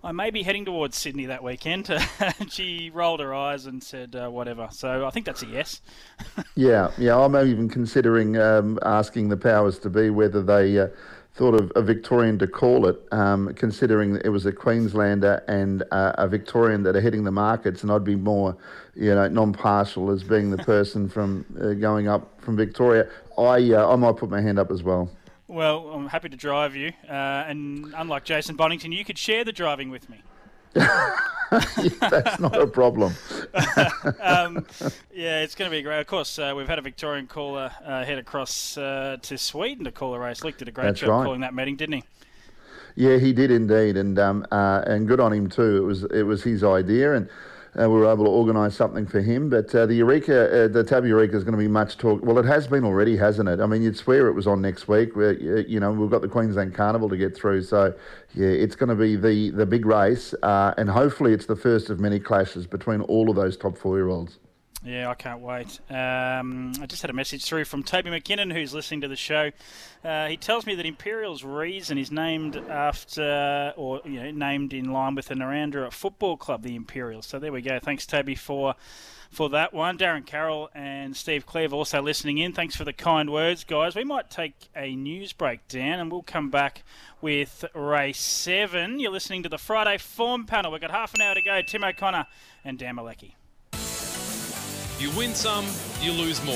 I 0.04 0.12
may 0.12 0.30
be 0.30 0.44
heading 0.44 0.66
towards 0.66 0.98
Sydney 0.98 1.26
that 1.26 1.44
weekend. 1.44 1.90
she 2.50 2.92
rolled 2.94 3.20
her 3.20 3.34
eyes 3.34 3.66
and 3.66 3.84
said, 3.84 4.16
uh, 4.16 4.30
whatever. 4.30 4.70
So 4.72 5.06
I 5.06 5.10
think 5.10 5.26
that's 5.26 5.44
a 5.44 5.48
yes. 5.48 5.82
Yeah, 6.56 6.92
yeah. 6.98 7.18
I'm 7.18 7.36
even 7.36 7.70
considering 7.70 8.38
um, 8.38 8.80
asking 8.84 9.30
the 9.30 9.38
powers 9.38 9.80
to 9.80 9.90
be 9.90 10.10
whether 10.10 10.42
they 10.42 10.80
uh, 10.80 10.88
thought 11.34 11.54
of 11.54 11.72
a 11.76 11.82
Victorian 11.82 12.40
to 12.40 12.48
call 12.48 12.88
it, 12.88 13.00
um, 13.12 13.54
considering 13.56 14.14
that 14.14 14.26
it 14.26 14.30
was 14.30 14.46
a 14.46 14.52
Queenslander 14.52 15.44
and 15.48 15.84
uh, 15.92 16.14
a 16.18 16.28
Victorian 16.28 16.84
that 16.84 16.96
are 16.96 17.02
hitting 17.02 17.24
the 17.24 17.32
markets, 17.32 17.84
and 17.84 17.92
I'd 17.92 18.04
be 18.04 18.16
more, 18.16 18.58
you 18.96 19.14
know, 19.14 19.28
non-partial 19.28 20.10
as 20.10 20.24
being 20.24 20.50
the 20.50 20.58
person 20.64 21.08
from 21.08 21.46
uh, 21.62 21.74
going 21.74 22.08
up 22.08 22.42
from 22.42 22.56
Victoria. 22.58 23.08
I 23.38 23.72
uh, 23.72 23.92
I 23.92 23.96
might 23.96 24.18
put 24.18 24.30
my 24.30 24.42
hand 24.42 24.58
up 24.58 24.72
as 24.72 24.82
well. 24.82 25.10
Well, 25.48 25.90
I'm 25.90 26.08
happy 26.08 26.30
to 26.30 26.38
drive 26.38 26.76
you. 26.76 26.92
Uh, 27.10 27.14
and 27.14 27.94
unlike 27.96 28.26
Jason 28.26 28.56
Bonington, 28.56 28.92
you 28.92 29.06
could 29.06 29.18
share 29.18 29.44
the 29.44 29.54
driving 29.54 29.90
with 29.90 30.10
me. 30.10 30.22
That's 30.74 32.40
not 32.40 32.60
a 32.60 32.68
problem. 32.68 33.14
um, 34.22 34.66
yeah, 35.14 35.40
it's 35.42 35.56
going 35.56 35.72
to 35.72 35.76
be 35.76 35.82
great. 35.82 36.02
Of 36.02 36.08
course, 36.08 36.38
uh, 36.38 36.54
we've 36.56 36.68
had 36.68 36.80
a 36.80 36.82
Victorian 36.82 37.28
caller 37.28 37.72
uh, 37.86 38.04
head 38.04 38.18
across 38.18 38.78
uh, 38.78 39.18
to 39.22 39.38
Sweden 39.38 39.86
to 39.86 39.92
call 39.92 40.14
a 40.14 40.20
race. 40.20 40.44
Luke 40.44 40.58
did 40.58 40.68
a 40.68 40.72
great 40.72 40.88
That's 40.88 41.00
job 41.00 41.10
right. 41.10 41.24
calling 41.24 41.42
that 41.42 41.54
meeting, 41.54 41.78
didn't 41.78 41.96
he? 41.96 42.04
Yeah, 42.96 43.18
he 43.18 43.32
did 43.32 43.52
indeed, 43.52 43.96
and 43.96 44.18
um, 44.18 44.46
uh, 44.52 44.82
and 44.88 45.08
good 45.08 45.20
on 45.20 45.32
him 45.32 45.50
too. 45.50 45.78
It 45.78 45.86
was 45.86 46.04
it 46.06 46.24
was 46.24 46.44
his 46.44 46.64
idea, 46.64 47.14
and 47.14 47.30
uh, 47.80 47.90
we 47.90 48.00
were 48.00 48.12
able 48.12 48.26
to 48.26 48.32
organise 48.32 48.76
something 48.76 49.06
for 49.06 49.22
him. 49.22 49.50
But 49.50 49.74
uh, 49.74 49.86
the 49.86 49.96
Eureka, 49.96 50.66
uh, 50.66 50.68
the 50.68 50.84
Tab 50.84 51.06
Eureka, 51.06 51.36
is 51.36 51.44
going 51.44 51.54
to 51.54 51.58
be 51.58 51.68
much 51.68 51.98
talk. 51.98 52.24
Well, 52.24 52.38
it 52.40 52.46
has 52.46 52.68
been 52.68 52.84
already, 52.84 53.16
hasn't 53.18 53.48
it? 53.50 53.60
I 53.60 53.66
mean, 53.66 53.82
you'd 53.82 53.98
swear 53.98 54.28
it 54.28 54.34
was 54.34 54.48
on 54.48 54.62
next 54.62 54.88
week. 54.88 55.16
Where, 55.16 55.32
uh, 55.32 55.64
you 55.68 55.80
know, 55.80 55.92
we've 55.92 56.10
got 56.10 56.22
the 56.22 56.28
Queensland 56.28 56.74
Carnival 56.74 57.10
to 57.10 57.18
get 57.18 57.36
through, 57.36 57.64
so 57.64 57.94
yeah, 58.34 58.48
it's 58.48 58.76
going 58.76 58.90
to 58.90 58.96
be 58.96 59.16
the 59.16 59.52
the 59.52 59.66
big 59.66 59.86
race, 59.86 60.34
uh, 60.44 60.74
and 60.78 60.90
hopefully 60.90 61.34
it's 61.34 61.46
the 61.46 61.56
first 61.56 61.90
of 61.90 62.00
many 62.00 62.20
clashes 62.20 62.66
between 62.68 63.02
all 63.02 63.30
of 63.30 63.36
those 63.36 63.58
top 63.58 63.78
four 63.78 63.98
year 63.98 64.10
olds. 64.10 64.40
Yeah, 64.88 65.10
I 65.10 65.16
can't 65.16 65.42
wait. 65.42 65.82
Um, 65.90 66.72
I 66.82 66.86
just 66.86 67.02
had 67.02 67.10
a 67.10 67.14
message 67.14 67.44
through 67.44 67.66
from 67.66 67.84
Toby 67.84 68.10
McKinnon, 68.10 68.54
who's 68.54 68.74
listening 68.74 69.02
to 69.02 69.10
the 69.10 69.18
show. 69.18 69.52
Uh, 70.02 70.28
he 70.28 70.38
tells 70.38 70.66
me 70.66 70.76
that 70.76 70.86
Imperial's 70.86 71.44
reason 71.44 71.98
is 71.98 72.10
named 72.10 72.56
after, 72.56 73.74
or 73.76 74.00
you 74.06 74.24
know, 74.24 74.32
named 74.32 74.72
in 74.72 74.94
line 74.94 75.14
with 75.14 75.26
the 75.26 75.36
Narrandera 75.36 75.92
Football 75.92 76.38
Club, 76.38 76.64
the 76.64 76.74
Imperials. 76.74 77.26
So 77.26 77.38
there 77.38 77.52
we 77.52 77.62
go. 77.62 77.80
Thanks, 77.80 78.06
Toby, 78.06 78.36
for 78.36 78.76
for 79.30 79.50
that 79.50 79.74
one. 79.74 79.98
Darren 79.98 80.26
Carroll 80.26 80.70
and 80.74 81.18
Steve 81.18 81.46
Cleve 81.46 81.74
also 81.74 82.02
listening 82.02 82.38
in. 82.38 82.54
Thanks 82.54 82.78
for 82.78 82.86
the 82.86 82.94
kind 82.94 83.30
words, 83.30 83.66
guys. 83.66 83.94
We 83.94 84.06
might 84.06 84.30
take 84.30 84.70
a 84.74 84.96
news 84.96 85.34
break, 85.34 85.68
Dan, 85.68 86.00
and 86.00 86.10
we'll 86.10 86.24
come 86.24 86.50
back 86.50 86.84
with 87.20 87.66
race 87.76 88.22
seven. 88.22 89.02
You're 89.02 89.12
listening 89.12 89.44
to 89.44 89.50
the 89.50 89.58
Friday 89.58 89.98
Form 89.98 90.46
Panel. 90.46 90.72
We've 90.72 90.80
got 90.80 90.92
half 90.92 91.14
an 91.14 91.20
hour 91.20 91.36
to 91.36 91.42
go. 91.42 91.62
Tim 91.62 91.84
O'Connor 91.84 92.26
and 92.64 92.80
Dan 92.80 92.96
Mielicki. 92.96 93.34
You 95.00 95.12
win 95.12 95.36
some, 95.36 95.66
you 96.02 96.12
lose 96.12 96.44
more. 96.44 96.56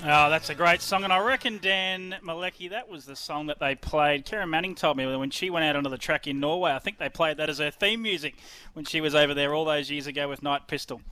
Oh, 0.05 0.31
that's 0.31 0.51
a 0.51 0.55
great 0.57 0.83
song, 0.83 1.05
and 1.05 1.13
I 1.13 1.21
reckon 1.21 1.61
Dan 1.63 2.17
Mielicki, 2.25 2.71
that 2.71 2.89
was 2.89 3.05
the 3.05 3.15
song 3.15 3.47
that 3.47 3.61
they 3.61 3.77
played. 3.77 4.27
Kerryn 4.27 4.49
Manning 4.49 4.75
told 4.75 4.97
me 4.97 5.07
when 5.17 5.31
she 5.31 5.49
went 5.49 5.65
out 5.65 5.77
onto 5.77 5.91
the 5.91 5.99
track 5.99 6.27
in 6.27 6.41
Norway. 6.41 6.73
I 6.73 6.81
think 6.81 6.99
they 6.99 7.09
played 7.09 7.37
that 7.37 7.49
as 7.49 7.59
her 7.59 7.71
theme 7.71 8.03
music 8.03 8.35
when 8.73 8.85
she 8.85 9.01
was 9.01 9.15
over 9.15 9.33
there 9.33 9.55
all 9.55 9.65
those 9.65 9.93
years 9.93 10.09
ago 10.09 10.29
with 10.29 10.43
Night 10.43 10.67
Pistol. 10.67 11.03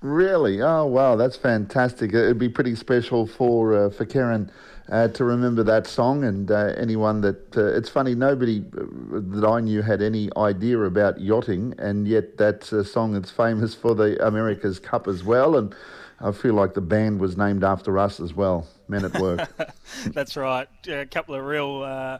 Really? 0.00 0.62
Oh 0.62 0.86
wow, 0.86 1.16
that's 1.16 1.36
fantastic. 1.36 2.14
It'd 2.14 2.38
be 2.38 2.48
pretty 2.48 2.76
special 2.76 3.26
for 3.26 3.74
uh, 3.74 3.90
for 3.90 4.06
Kerryn 4.06 4.48
uh, 4.90 5.08
to 5.08 5.24
remember 5.24 5.64
that 5.64 5.88
song, 5.88 6.22
and 6.22 6.48
uh, 6.48 6.72
anyone 6.76 7.22
that 7.22 7.56
uh, 7.56 7.76
it's 7.76 7.88
funny 7.88 8.14
nobody 8.14 8.64
uh, 8.78 8.84
that 9.10 9.44
I 9.44 9.58
knew 9.58 9.82
had 9.82 10.02
any 10.02 10.30
idea 10.36 10.78
about 10.82 11.20
yachting, 11.20 11.74
and 11.78 12.06
yet 12.06 12.36
that's 12.36 12.72
a 12.72 12.84
song 12.84 13.14
that's 13.14 13.32
famous 13.32 13.74
for 13.74 13.96
the 13.96 14.24
America's 14.24 14.78
Cup 14.78 15.08
as 15.08 15.24
well, 15.24 15.56
and 15.56 15.74
I 16.20 16.32
feel 16.32 16.54
like 16.54 16.74
the 16.74 16.80
band 16.80 17.20
was 17.20 17.36
named 17.36 17.62
after 17.62 17.98
us 17.98 18.20
as 18.20 18.32
well. 18.32 18.66
Men 18.88 19.04
at 19.04 19.18
Work. 19.20 19.48
That's 20.06 20.36
right. 20.36 20.68
A 20.88 21.04
couple 21.06 21.34
of 21.34 21.44
real, 21.44 21.82
uh, 21.82 22.18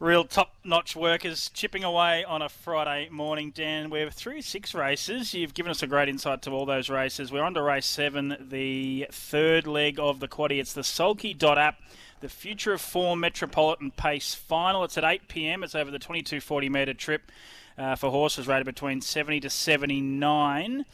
real 0.00 0.24
top-notch 0.24 0.96
workers 0.96 1.48
chipping 1.54 1.84
away 1.84 2.24
on 2.24 2.42
a 2.42 2.48
Friday 2.48 3.08
morning. 3.10 3.52
Dan, 3.54 3.88
we're 3.88 4.10
through 4.10 4.42
six 4.42 4.74
races. 4.74 5.32
You've 5.32 5.54
given 5.54 5.70
us 5.70 5.82
a 5.82 5.86
great 5.86 6.08
insight 6.08 6.42
to 6.42 6.50
all 6.50 6.66
those 6.66 6.90
races. 6.90 7.30
We're 7.30 7.44
on 7.44 7.54
to 7.54 7.62
race 7.62 7.86
seven, 7.86 8.36
the 8.40 9.06
third 9.12 9.66
leg 9.66 10.00
of 10.00 10.18
the 10.18 10.28
quaddy. 10.28 10.58
It's 10.58 10.72
the 10.72 10.84
Sulky 10.84 11.32
Dot 11.32 11.58
app. 11.58 11.76
The 12.20 12.28
Future 12.28 12.74
of 12.74 12.82
Form 12.82 13.20
Metropolitan 13.20 13.92
Pace 13.92 14.34
Final. 14.34 14.84
It's 14.84 14.98
at 14.98 15.04
8 15.04 15.26
p.m. 15.28 15.64
It's 15.64 15.74
over 15.74 15.90
the 15.90 15.98
2240 15.98 16.68
metre 16.68 16.92
trip 16.92 17.32
uh, 17.78 17.94
for 17.94 18.10
horses 18.10 18.46
rated 18.46 18.66
between 18.66 19.00
70 19.00 19.40
to 19.40 19.48
79. 19.48 20.84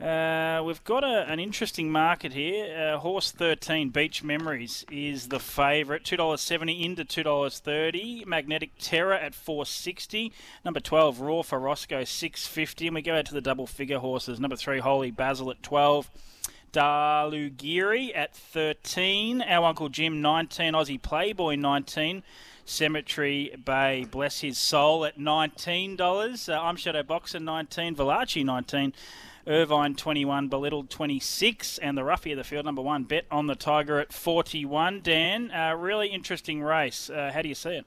Uh, 0.00 0.62
we've 0.62 0.84
got 0.84 1.04
a, 1.04 1.24
an 1.26 1.40
interesting 1.40 1.90
market 1.90 2.34
here. 2.34 2.94
Uh, 2.94 2.98
horse 2.98 3.30
13, 3.30 3.88
Beach 3.88 4.22
Memories, 4.22 4.84
is 4.90 5.28
the 5.28 5.40
favourite. 5.40 6.04
$2.70 6.04 6.84
into 6.84 7.04
$2.30. 7.04 8.26
Magnetic 8.26 8.72
Terror 8.78 9.14
at 9.14 9.34
460 9.34 10.32
Number 10.66 10.80
12, 10.80 11.20
Raw 11.20 11.42
for 11.42 11.58
Roscoe, 11.58 12.04
650 12.04 12.88
And 12.88 12.94
we 12.94 13.02
go 13.02 13.16
out 13.16 13.24
to 13.26 13.34
the 13.34 13.40
double 13.40 13.66
figure 13.66 13.98
horses. 13.98 14.38
Number 14.38 14.56
3, 14.56 14.80
Holy 14.80 15.10
Basil 15.10 15.50
at 15.50 15.62
12 15.62 16.10
Dalugiri 16.74 18.14
at 18.14 18.36
13 18.36 19.40
Our 19.40 19.68
Uncle 19.68 19.88
Jim, 19.88 20.20
19 20.20 20.74
Aussie 20.74 21.00
Playboy, 21.00 21.54
19 21.56 22.22
Cemetery 22.66 23.54
Bay, 23.64 24.06
bless 24.10 24.40
his 24.40 24.58
soul, 24.58 25.06
at 25.06 25.18
$19. 25.18 26.48
Uh, 26.48 26.60
I'm 26.60 26.76
Shadow 26.76 27.02
Boxer, 27.02 27.40
19 27.40 27.94
Valachi, 27.94 28.44
19 28.44 28.92
Irvine 29.48 29.94
21, 29.94 30.48
Belittled 30.48 30.90
26, 30.90 31.78
and 31.78 31.96
the 31.96 32.02
roughie 32.02 32.32
of 32.32 32.38
the 32.38 32.44
field, 32.44 32.64
number 32.64 32.82
one, 32.82 33.04
Bet 33.04 33.26
on 33.30 33.46
the 33.46 33.54
Tiger 33.54 34.00
at 34.00 34.12
41. 34.12 35.00
Dan, 35.02 35.50
uh, 35.52 35.74
really 35.74 36.08
interesting 36.08 36.62
race. 36.62 37.08
Uh, 37.08 37.30
how 37.32 37.42
do 37.42 37.48
you 37.48 37.54
see 37.54 37.70
it? 37.70 37.86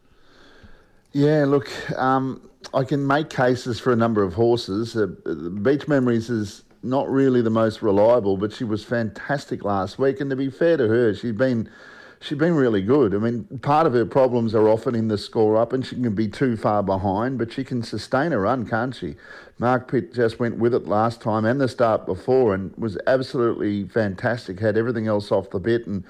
Yeah, 1.12 1.46
look, 1.46 1.70
um, 2.00 2.50
I 2.74 2.84
can 2.84 3.06
make 3.06 3.30
cases 3.30 3.80
for 3.80 3.92
a 3.92 3.96
number 3.96 4.24
of 4.24 4.34
horses. 4.34 4.96
Uh, 4.96 5.08
Beach 5.62 5.88
Memories 5.88 6.30
is 6.30 6.64
not 6.82 7.10
really 7.10 7.42
the 7.42 7.50
most 7.50 7.82
reliable, 7.82 8.38
but 8.38 8.54
she 8.54 8.64
was 8.64 8.86
fantastic 8.86 9.66
last 9.66 10.00
week. 10.00 10.22
And 10.22 10.30
to 10.30 10.36
be 10.36 10.50
fair 10.50 10.78
to 10.78 10.88
her, 10.88 11.14
she's 11.14 11.34
been 11.34 11.70
she's 12.20 12.38
been 12.38 12.56
really 12.56 12.82
good. 12.82 13.16
I 13.16 13.18
mean, 13.18 13.46
part 13.62 13.88
of 13.88 13.94
her 13.94 14.06
problems 14.06 14.54
are 14.54 14.68
often 14.68 14.96
in 14.96 15.08
the 15.08 15.18
score 15.18 15.58
up, 15.58 15.74
and 15.74 15.86
she 15.86 15.96
can 15.96 16.14
be 16.14 16.28
too 16.28 16.58
far 16.58 16.84
behind, 16.84 17.38
but 17.38 17.52
she 17.52 17.64
can 17.64 17.82
sustain 17.84 18.34
a 18.34 18.40
run, 18.40 18.68
can't 18.68 18.96
she? 18.96 19.16
Mark 19.58 19.90
Pitt 19.90 20.14
just 20.14 20.40
went 20.40 20.58
with 20.58 20.74
it 20.74 20.88
last 20.88 21.22
time 21.22 21.46
and 21.46 21.60
the 21.60 21.68
start 21.68 22.06
before, 22.06 22.54
and 22.54 22.76
was 22.78 22.98
absolutely 23.08 23.88
fantastic. 23.88 24.60
Had 24.60 24.78
everything 24.78 25.08
else 25.08 25.32
off 25.32 25.50
the 25.50 25.60
bit, 25.60 25.88
and 25.88 26.04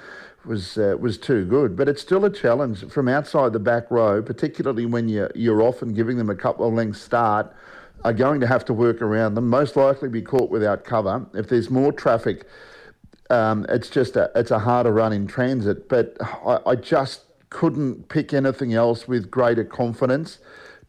was 0.45 0.77
uh, 0.77 0.95
was 0.99 1.17
too 1.17 1.45
good. 1.45 1.75
But 1.75 1.89
it's 1.89 2.01
still 2.01 2.25
a 2.25 2.29
challenge 2.29 2.89
from 2.89 3.07
outside 3.07 3.53
the 3.53 3.59
back 3.59 3.89
row, 3.91 4.21
particularly 4.21 4.85
when 4.85 5.09
you 5.09 5.29
you're 5.35 5.61
often 5.61 5.93
giving 5.93 6.17
them 6.17 6.29
a 6.29 6.35
couple 6.35 6.67
of 6.67 6.73
lengths 6.73 7.01
start. 7.01 7.53
Are 8.05 8.13
going 8.13 8.39
to 8.39 8.47
have 8.47 8.63
to 8.65 8.73
work 8.73 9.01
around 9.01 9.33
them. 9.33 9.49
Most 9.49 9.75
likely 9.75 10.07
be 10.07 10.21
caught 10.21 10.49
without 10.49 10.85
cover. 10.85 11.25
If 11.33 11.49
there's 11.49 11.69
more 11.69 11.91
traffic, 11.91 12.47
um, 13.29 13.65
it's 13.69 13.89
just 13.89 14.15
a 14.15 14.31
it's 14.35 14.51
a 14.51 14.59
harder 14.59 14.91
run 14.91 15.13
in 15.13 15.27
transit. 15.27 15.89
But 15.89 16.17
I, 16.21 16.59
I 16.65 16.75
just 16.75 17.21
couldn't 17.49 18.09
pick 18.09 18.33
anything 18.33 18.73
else 18.73 19.07
with 19.07 19.31
greater 19.31 19.63
confidence 19.63 20.39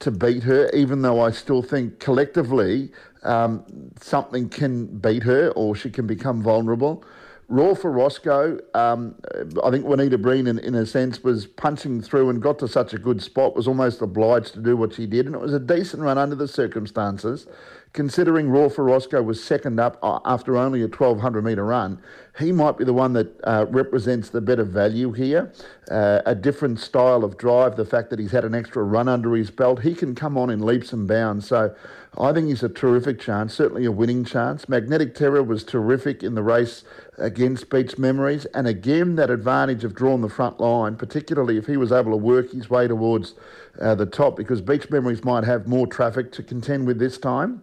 to 0.01 0.11
beat 0.11 0.43
her. 0.45 0.71
Even 0.71 1.03
though 1.03 1.21
I 1.21 1.31
still 1.31 1.63
think 1.63 1.99
collectively 2.01 2.91
um, 3.23 3.65
something 4.01 4.49
can 4.49 4.87
beat 4.99 5.23
her 5.25 5.51
or 5.51 5.75
she 5.75 5.91
can 5.91 6.07
become 6.07 6.43
vulnerable. 6.43 7.05
Raw 7.49 7.75
for 7.75 7.91
Roscoe, 7.91 8.61
um, 8.75 9.17
I 9.65 9.73
think 9.73 9.85
Juanita 9.85 10.19
Breen, 10.19 10.47
in, 10.47 10.61
in 10.61 10.77
a 10.77 10.87
sense, 10.87 11.25
was 11.25 11.49
punching 11.49 12.01
through 12.01 12.31
and 12.31 12.41
got 12.41 12.61
to 12.61 12.69
such 12.69 12.95
a 12.95 12.99
good 12.99 13.21
spot, 13.21 13.57
was 13.57 13.67
almost 13.67 14.01
obliged 14.03 14.55
to 14.55 14.61
do 14.61 14.77
what 14.77 14.95
she 14.95 15.05
did. 15.05 15.27
And 15.27 15.35
it 15.35 15.41
was 15.41 15.53
a 15.53 15.59
decent 15.59 16.01
run 16.01 16.17
under 16.17 16.37
the 16.37 16.47
circumstances. 16.47 17.49
Considering 17.93 18.49
Raw 18.49 18.69
Roscoe 18.77 19.23
was 19.23 19.43
second 19.43 19.81
up 19.81 19.99
uh, 20.03 20.21
after 20.25 20.57
only 20.57 20.81
a 20.81 20.87
1200 20.87 21.45
metre 21.45 21.65
run, 21.65 22.01
he 22.39 22.53
might 22.53 22.79
be 22.79 22.85
the 22.85 22.93
one 22.93 23.13
that 23.15 23.41
uh, 23.45 23.67
represents 23.69 24.31
the 24.31 24.41
better 24.41 24.65
value 24.65 25.13
here. 25.13 25.53
Uh, 25.91 26.21
a 26.25 26.35
different 26.35 26.79
style 26.79 27.25
of 27.25 27.37
drive, 27.37 27.77
the 27.77 27.85
fact 27.85 28.11
that 28.11 28.19
he's 28.19 28.31
had 28.31 28.45
an 28.45 28.55
extra 28.55 28.83
run 28.85 29.09
under 29.09 29.35
his 29.35 29.51
belt, 29.51 29.83
he 29.83 29.95
can 29.95 30.15
come 30.15 30.39
on 30.39 30.51
in 30.51 30.61
leaps 30.61 30.93
and 30.93 31.09
bounds. 31.09 31.49
So 31.49 31.75
I 32.17 32.33
think 32.33 32.49
he's 32.49 32.63
a 32.63 32.69
terrific 32.69 33.21
chance, 33.21 33.55
certainly 33.55 33.85
a 33.85 33.93
winning 33.93 34.25
chance. 34.25 34.69
Magnetic 34.69 35.15
Terror 35.15 35.43
was 35.43 35.65
terrific 35.65 36.23
in 36.23 36.35
the 36.35 36.43
race 36.43 36.85
against 37.19 37.71
Beach 37.71 37.99
Memories, 37.99 38.47
and 38.47 38.67
again, 38.67 39.17
that 39.17 39.31
advantage 39.31 39.85
of 39.85 39.95
drawing 39.95 40.21
the 40.21 40.29
front 40.29 40.61
line, 40.61 40.97
particularly 40.97 41.57
if 41.57 41.67
he 41.67 41.77
was 41.77 41.91
able 41.91 42.13
to 42.13 42.17
work 42.17 42.53
his 42.53 42.71
way 42.71 42.87
towards 42.87 43.35
uh, 43.81 43.95
the 43.97 44.07
top, 44.07 44.37
because 44.37 44.61
Beach 44.61 44.89
Memories 44.91 45.25
might 45.25 45.45
have 45.45 45.67
more 45.67 45.87
traffic 45.87 46.31
to 46.33 46.43
contend 46.43 46.87
with 46.87 46.99
this 46.99 47.19
time. 47.19 47.63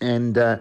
And 0.00 0.36
uh, 0.36 0.58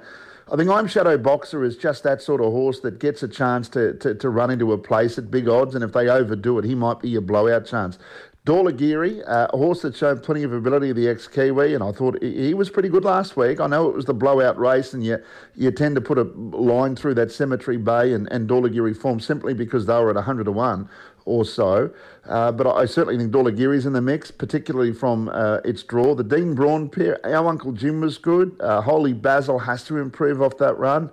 I 0.51 0.55
think 0.55 0.69
I'm 0.69 0.87
Shadow 0.87 1.17
Boxer 1.17 1.63
is 1.63 1.75
just 1.75 2.03
that 2.03 2.21
sort 2.21 2.41
of 2.41 2.51
horse 2.51 2.79
that 2.81 2.99
gets 2.99 3.23
a 3.23 3.27
chance 3.27 3.67
to, 3.69 3.93
to, 3.95 4.13
to 4.15 4.29
run 4.29 4.51
into 4.51 4.73
a 4.73 4.77
place 4.77 5.17
at 5.17 5.31
big 5.31 5.47
odds, 5.47 5.75
and 5.75 5.83
if 5.83 5.93
they 5.93 6.07
overdo 6.07 6.59
it, 6.59 6.65
he 6.65 6.75
might 6.75 6.99
be 7.01 7.15
a 7.15 7.21
blowout 7.21 7.65
chance. 7.65 7.97
Dorlagiri, 8.45 9.27
uh, 9.27 9.47
a 9.51 9.57
horse 9.57 9.81
that 9.81 9.95
showed 9.95 10.21
plenty 10.21 10.43
of 10.43 10.53
ability, 10.53 10.91
the 10.91 11.07
ex-Kiwi, 11.07 11.73
and 11.73 11.83
I 11.83 11.91
thought 11.91 12.21
he, 12.21 12.53
was 12.53 12.69
pretty 12.69 12.89
good 12.89 13.03
last 13.03 13.35
week. 13.35 13.59
I 13.59 13.65
know 13.65 13.89
it 13.89 13.95
was 13.95 14.05
the 14.05 14.13
blowout 14.13 14.59
race, 14.59 14.93
and 14.93 15.03
you 15.03 15.17
you 15.55 15.71
tend 15.71 15.95
to 15.95 16.01
put 16.01 16.19
a 16.19 16.23
line 16.55 16.95
through 16.95 17.15
that 17.15 17.31
Cemetery 17.31 17.77
Bay 17.77 18.13
and, 18.13 18.31
and 18.31 18.47
Dorlagiri 18.47 18.95
form 18.95 19.19
simply 19.19 19.55
because 19.55 19.87
they 19.87 19.95
were 19.95 20.11
at 20.11 20.15
100 20.15 20.43
to 20.43 20.51
1 20.51 20.87
or 21.25 21.43
so. 21.43 21.91
Uh, 22.27 22.51
but 22.51 22.67
I 22.67 22.85
certainly 22.85 23.17
think 23.17 23.31
Dorlagiri's 23.31 23.85
in 23.85 23.93
the 23.93 24.01
mix, 24.01 24.31
particularly 24.31 24.93
from 24.93 25.29
uh, 25.29 25.57
its 25.65 25.83
draw. 25.83 26.15
The 26.15 26.23
Dean 26.23 26.55
Braun 26.55 26.89
pair, 26.89 27.23
our 27.25 27.47
Uncle 27.47 27.71
Jim 27.71 28.01
was 28.01 28.17
good. 28.17 28.55
Uh, 28.59 28.81
Holy 28.81 29.13
Basil 29.13 29.59
has 29.59 29.83
to 29.85 29.97
improve 29.97 30.41
off 30.41 30.57
that 30.57 30.77
run. 30.77 31.09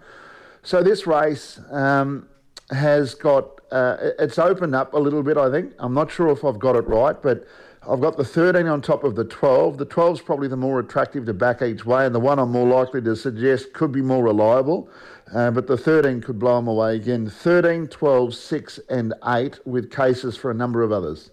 So 0.63 0.83
this 0.83 1.07
race 1.07 1.61
um, 1.71 2.29
has 2.71 3.15
got, 3.15 3.61
uh, 3.73 3.97
it's 4.19 4.39
opened 4.39 4.75
up 4.75 4.95
a 4.95 4.99
little 4.99 5.23
bit, 5.23 5.37
I 5.37 5.51
think. 5.51 5.73
I'm 5.79 5.95
not 5.95 6.11
sure 6.11 6.29
if 6.29 6.45
I've 6.45 6.59
got 6.59 6.77
it 6.77 6.87
right, 6.87 7.21
but 7.21 7.47
I've 7.89 8.01
got 8.01 8.17
the 8.17 8.25
13 8.25 8.69
on 8.69 8.81
top 8.81 9.03
of 9.03 9.17
the 9.17 9.25
12. 9.25 9.79
The 9.79 9.87
12's 9.87 10.21
probably 10.21 10.47
the 10.47 10.57
more 10.57 10.79
attractive 10.79 11.27
to 11.27 11.35
back 11.35 11.63
each 11.63 11.85
way, 11.85 12.07
and 12.07 12.15
the 12.15 12.21
one 12.21 12.39
I'm 12.39 12.53
more 12.53 12.69
likely 12.69 13.03
to 13.03 13.17
suggest 13.17 13.73
could 13.73 13.91
be 13.91 14.03
more 14.03 14.23
reliable. 14.23 14.89
Uh, 15.33 15.51
but 15.51 15.67
the 15.67 15.77
13 15.77 16.21
could 16.21 16.39
blow 16.39 16.57
them 16.57 16.69
away 16.69 16.97
again. 16.97 17.29
13, 17.29 17.89
12, 17.89 18.35
6, 18.35 18.81
and 18.91 19.15
8 19.25 19.67
with 19.67 19.91
cases 19.91 20.37
for 20.37 20.51
a 20.51 20.55
number 20.55 20.83
of 20.83 20.93
others. 20.93 21.31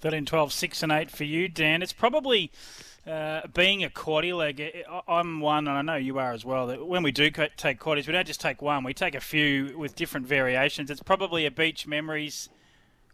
13, 0.00 0.24
12, 0.24 0.52
6 0.52 0.82
and 0.82 0.92
8 0.92 1.10
for 1.10 1.24
you, 1.24 1.48
Dan. 1.48 1.82
It's 1.82 1.92
probably 1.92 2.52
uh, 3.06 3.40
being 3.52 3.82
a 3.82 3.90
quaddy 3.90 4.36
leg. 4.36 4.60
I- 4.60 5.00
I'm 5.08 5.40
one, 5.40 5.66
and 5.66 5.76
I 5.76 5.82
know 5.82 5.96
you 5.96 6.18
are 6.18 6.32
as 6.32 6.44
well, 6.44 6.68
that 6.68 6.86
when 6.86 7.02
we 7.02 7.10
do 7.10 7.30
take 7.30 7.80
quaddies, 7.80 8.06
we 8.06 8.12
don't 8.12 8.26
just 8.26 8.40
take 8.40 8.62
one, 8.62 8.84
we 8.84 8.94
take 8.94 9.14
a 9.16 9.20
few 9.20 9.76
with 9.76 9.96
different 9.96 10.26
variations. 10.26 10.90
It's 10.90 11.02
probably 11.02 11.44
a 11.44 11.50
Beach 11.50 11.86
Memories 11.86 12.48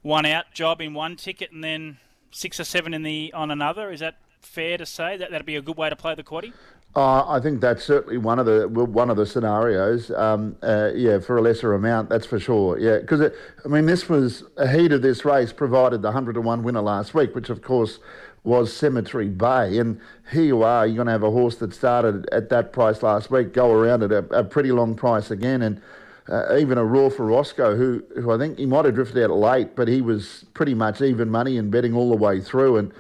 one 0.03 0.27
out 0.27 0.53
job 0.53 0.81
in 0.81 0.95
one 0.95 1.17
ticket 1.17 1.51
and 1.53 1.65
then 1.65 1.99
six 2.31 2.61
or 2.61 2.65
seven 2.65 2.95
in 2.95 3.03
the 3.03 3.33
on 3.35 3.51
another. 3.51 3.91
Is 3.91 4.01
that 4.01 4.17
fair 4.41 4.79
to 4.79 4.87
say? 4.87 5.17
That 5.17 5.31
that'd 5.31 5.47
be 5.47 5.57
a 5.57 5.63
good 5.63 5.77
way 5.77 5.91
to 5.91 5.97
play 5.97 6.15
the 6.15 6.23
quaddy? 6.23 6.53
Uh, 6.97 7.29
I 7.29 7.39
think 7.39 7.61
that's 7.61 7.85
certainly 7.85 8.19
one 8.19 8.39
of 8.39 8.47
the 8.47 8.67
one 8.67 9.11
of 9.11 9.17
the 9.17 9.27
scenarios. 9.27 10.11
Um, 10.11 10.57
uh, 10.63 10.91
yeah, 10.95 11.19
for 11.21 11.37
a 11.37 11.43
lesser 11.43 11.75
amount, 11.75 12.09
that's 12.09 12.27
for 12.27 12.41
sure. 12.41 12.79
Yeah, 12.79 12.99
because 12.99 13.31
I 13.65 13.69
mean, 13.69 13.87
this 13.87 14.09
was 14.09 14.43
a 14.57 14.67
heat 14.69 14.93
of 14.93 15.03
this 15.03 15.25
race 15.25 15.53
provided 15.53 16.03
the 16.03 16.11
hundred 16.11 16.35
to 16.35 16.41
one 16.41 16.63
winner 16.63 16.81
last 16.81 17.15
week, 17.15 17.35
which 17.35 17.51
of 17.51 17.63
course 17.63 18.01
was 18.43 18.73
Cemetery 18.73 19.29
Bay. 19.29 19.79
And 19.79 20.01
here 20.33 20.43
you 20.43 20.63
are, 20.63 20.87
you're 20.87 20.97
going 20.97 21.07
to 21.07 21.13
have 21.13 21.23
a 21.23 21.31
horse 21.31 21.57
that 21.57 21.75
started 21.75 22.27
at 22.33 22.49
that 22.49 22.73
price 22.73 23.03
last 23.03 23.31
week 23.31 23.53
go 23.53 23.71
around 23.73 24.03
at 24.03 24.11
a, 24.11 24.25
a 24.31 24.43
pretty 24.43 24.73
long 24.73 24.95
price 24.95 25.31
again, 25.31 25.61
and 25.63 25.83
uh, 26.29 26.57
even 26.57 26.79
a 26.79 26.85
Raw 26.85 27.11
for 27.11 27.27
Roscoe, 27.27 27.77
who 27.77 28.03
who 28.21 28.33
I 28.33 28.39
think 28.39 28.59
he 28.59 28.67
might 28.67 28.87
have 28.87 28.95
drifted 28.95 29.23
out 29.23 29.37
late, 29.37 29.77
but 29.77 29.89
he 29.89 30.01
was 30.01 30.47
pretty 30.55 30.75
much 30.75 31.01
even 31.03 31.31
money 31.31 31.59
and 31.59 31.71
betting 31.71 31.95
all 31.95 32.09
the 32.09 32.17
way 32.17 32.41
through 32.41 32.79
and 32.79 32.93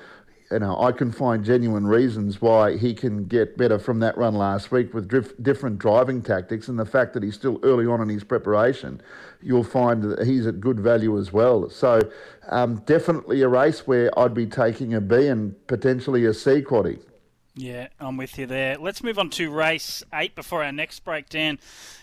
you 0.51 0.59
know, 0.61 0.80
I 0.80 0.92
can 0.92 1.12
find 1.12 1.44
genuine 1.44 1.86
reasons 1.86 2.40
why 2.40 2.78
he 2.78 2.94
can 2.94 3.24
get 3.24 3.59
better 3.59 3.78
from 3.78 4.01
that 4.01 4.16
run 4.16 4.34
last 4.34 4.70
week 4.70 4.94
with 4.94 5.09
drif- 5.09 5.42
different 5.42 5.78
driving 5.78 6.22
tactics 6.22 6.68
and 6.68 6.78
the 6.78 6.86
fact 6.86 7.12
that 7.14 7.22
he's 7.22 7.34
still 7.34 7.61
early 7.62 7.86
on 7.86 8.01
in 8.01 8.09
his 8.09 8.24
preparation. 8.24 9.03
You'll 9.42 9.64
find 9.64 10.03
that 10.03 10.26
he's 10.26 10.46
at 10.46 10.61
good 10.61 10.80
value 10.80 11.18
as 11.18 11.32
well. 11.32 11.68
So, 11.68 12.01
um, 12.49 12.76
definitely 12.86 13.42
a 13.42 13.49
race 13.49 13.86
where 13.86 14.16
I'd 14.18 14.32
be 14.32 14.46
taking 14.46 14.94
a 14.94 15.01
B 15.01 15.26
and 15.26 15.55
potentially 15.66 16.24
a 16.24 16.32
C 16.32 16.62
quaddy. 16.62 17.01
Yeah, 17.55 17.88
I'm 17.99 18.16
with 18.16 18.38
you 18.38 18.46
there. 18.46 18.76
Let's 18.78 19.03
move 19.03 19.18
on 19.18 19.30
to 19.30 19.51
race 19.51 20.05
eight 20.14 20.36
before 20.36 20.62
our 20.62 20.70
next 20.70 21.01
breakdown. 21.01 21.59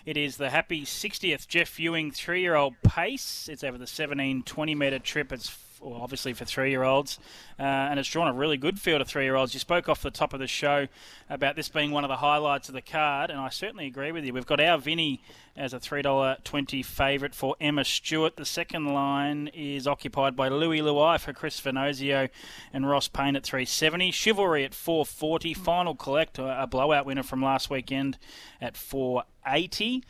It 0.05 0.17
is 0.17 0.35
the 0.35 0.49
happy 0.49 0.83
60th 0.83 1.47
Jeff 1.47 1.79
Ewing 1.79 2.11
three 2.11 2.41
year 2.41 2.55
old 2.55 2.75
pace. 2.83 3.47
It's 3.49 3.63
over 3.63 3.77
the 3.77 3.87
17 3.87 4.43
20 4.43 4.75
metre 4.75 4.99
trip. 4.99 5.31
It's 5.31 5.47
well, 5.81 6.01
obviously 6.01 6.33
for 6.33 6.45
three 6.45 6.69
year 6.69 6.83
olds, 6.83 7.19
uh, 7.59 7.63
and 7.63 7.99
it's 7.99 8.09
drawn 8.09 8.27
a 8.27 8.33
really 8.33 8.57
good 8.57 8.79
field 8.79 9.01
of 9.01 9.07
three 9.07 9.23
year 9.23 9.35
olds. 9.35 9.53
You 9.53 9.59
spoke 9.59 9.89
off 9.89 10.01
the 10.01 10.11
top 10.11 10.33
of 10.33 10.39
the 10.39 10.47
show 10.47 10.87
about 11.29 11.55
this 11.55 11.69
being 11.69 11.91
one 11.91 12.03
of 12.03 12.09
the 12.09 12.17
highlights 12.17 12.69
of 12.69 12.75
the 12.75 12.81
card, 12.81 13.29
and 13.29 13.39
I 13.39 13.49
certainly 13.49 13.85
agree 13.85 14.11
with 14.11 14.25
you. 14.25 14.33
We've 14.33 14.45
got 14.45 14.59
our 14.59 14.77
Vinny 14.77 15.21
as 15.55 15.73
a 15.73 15.79
$3.20 15.79 16.83
favourite 16.83 17.33
for 17.33 17.55
Emma 17.61 17.85
Stewart. 17.85 18.35
The 18.35 18.45
second 18.45 18.93
line 18.93 19.47
is 19.53 19.87
occupied 19.87 20.35
by 20.35 20.49
Louis 20.49 20.81
Luai 20.81 21.19
for 21.19 21.33
Chris 21.33 21.59
Venozio 21.59 22.29
and 22.73 22.89
Ross 22.89 23.07
Payne 23.07 23.35
at 23.35 23.43
370. 23.43 24.11
Chivalry 24.11 24.63
at 24.63 24.73
440. 24.73 25.53
Final 25.53 25.95
Collect, 25.95 26.39
a 26.39 26.67
blowout 26.69 27.05
winner 27.05 27.23
from 27.23 27.41
last 27.41 27.69
weekend 27.69 28.17
at 28.59 28.75
480. 28.75 30.03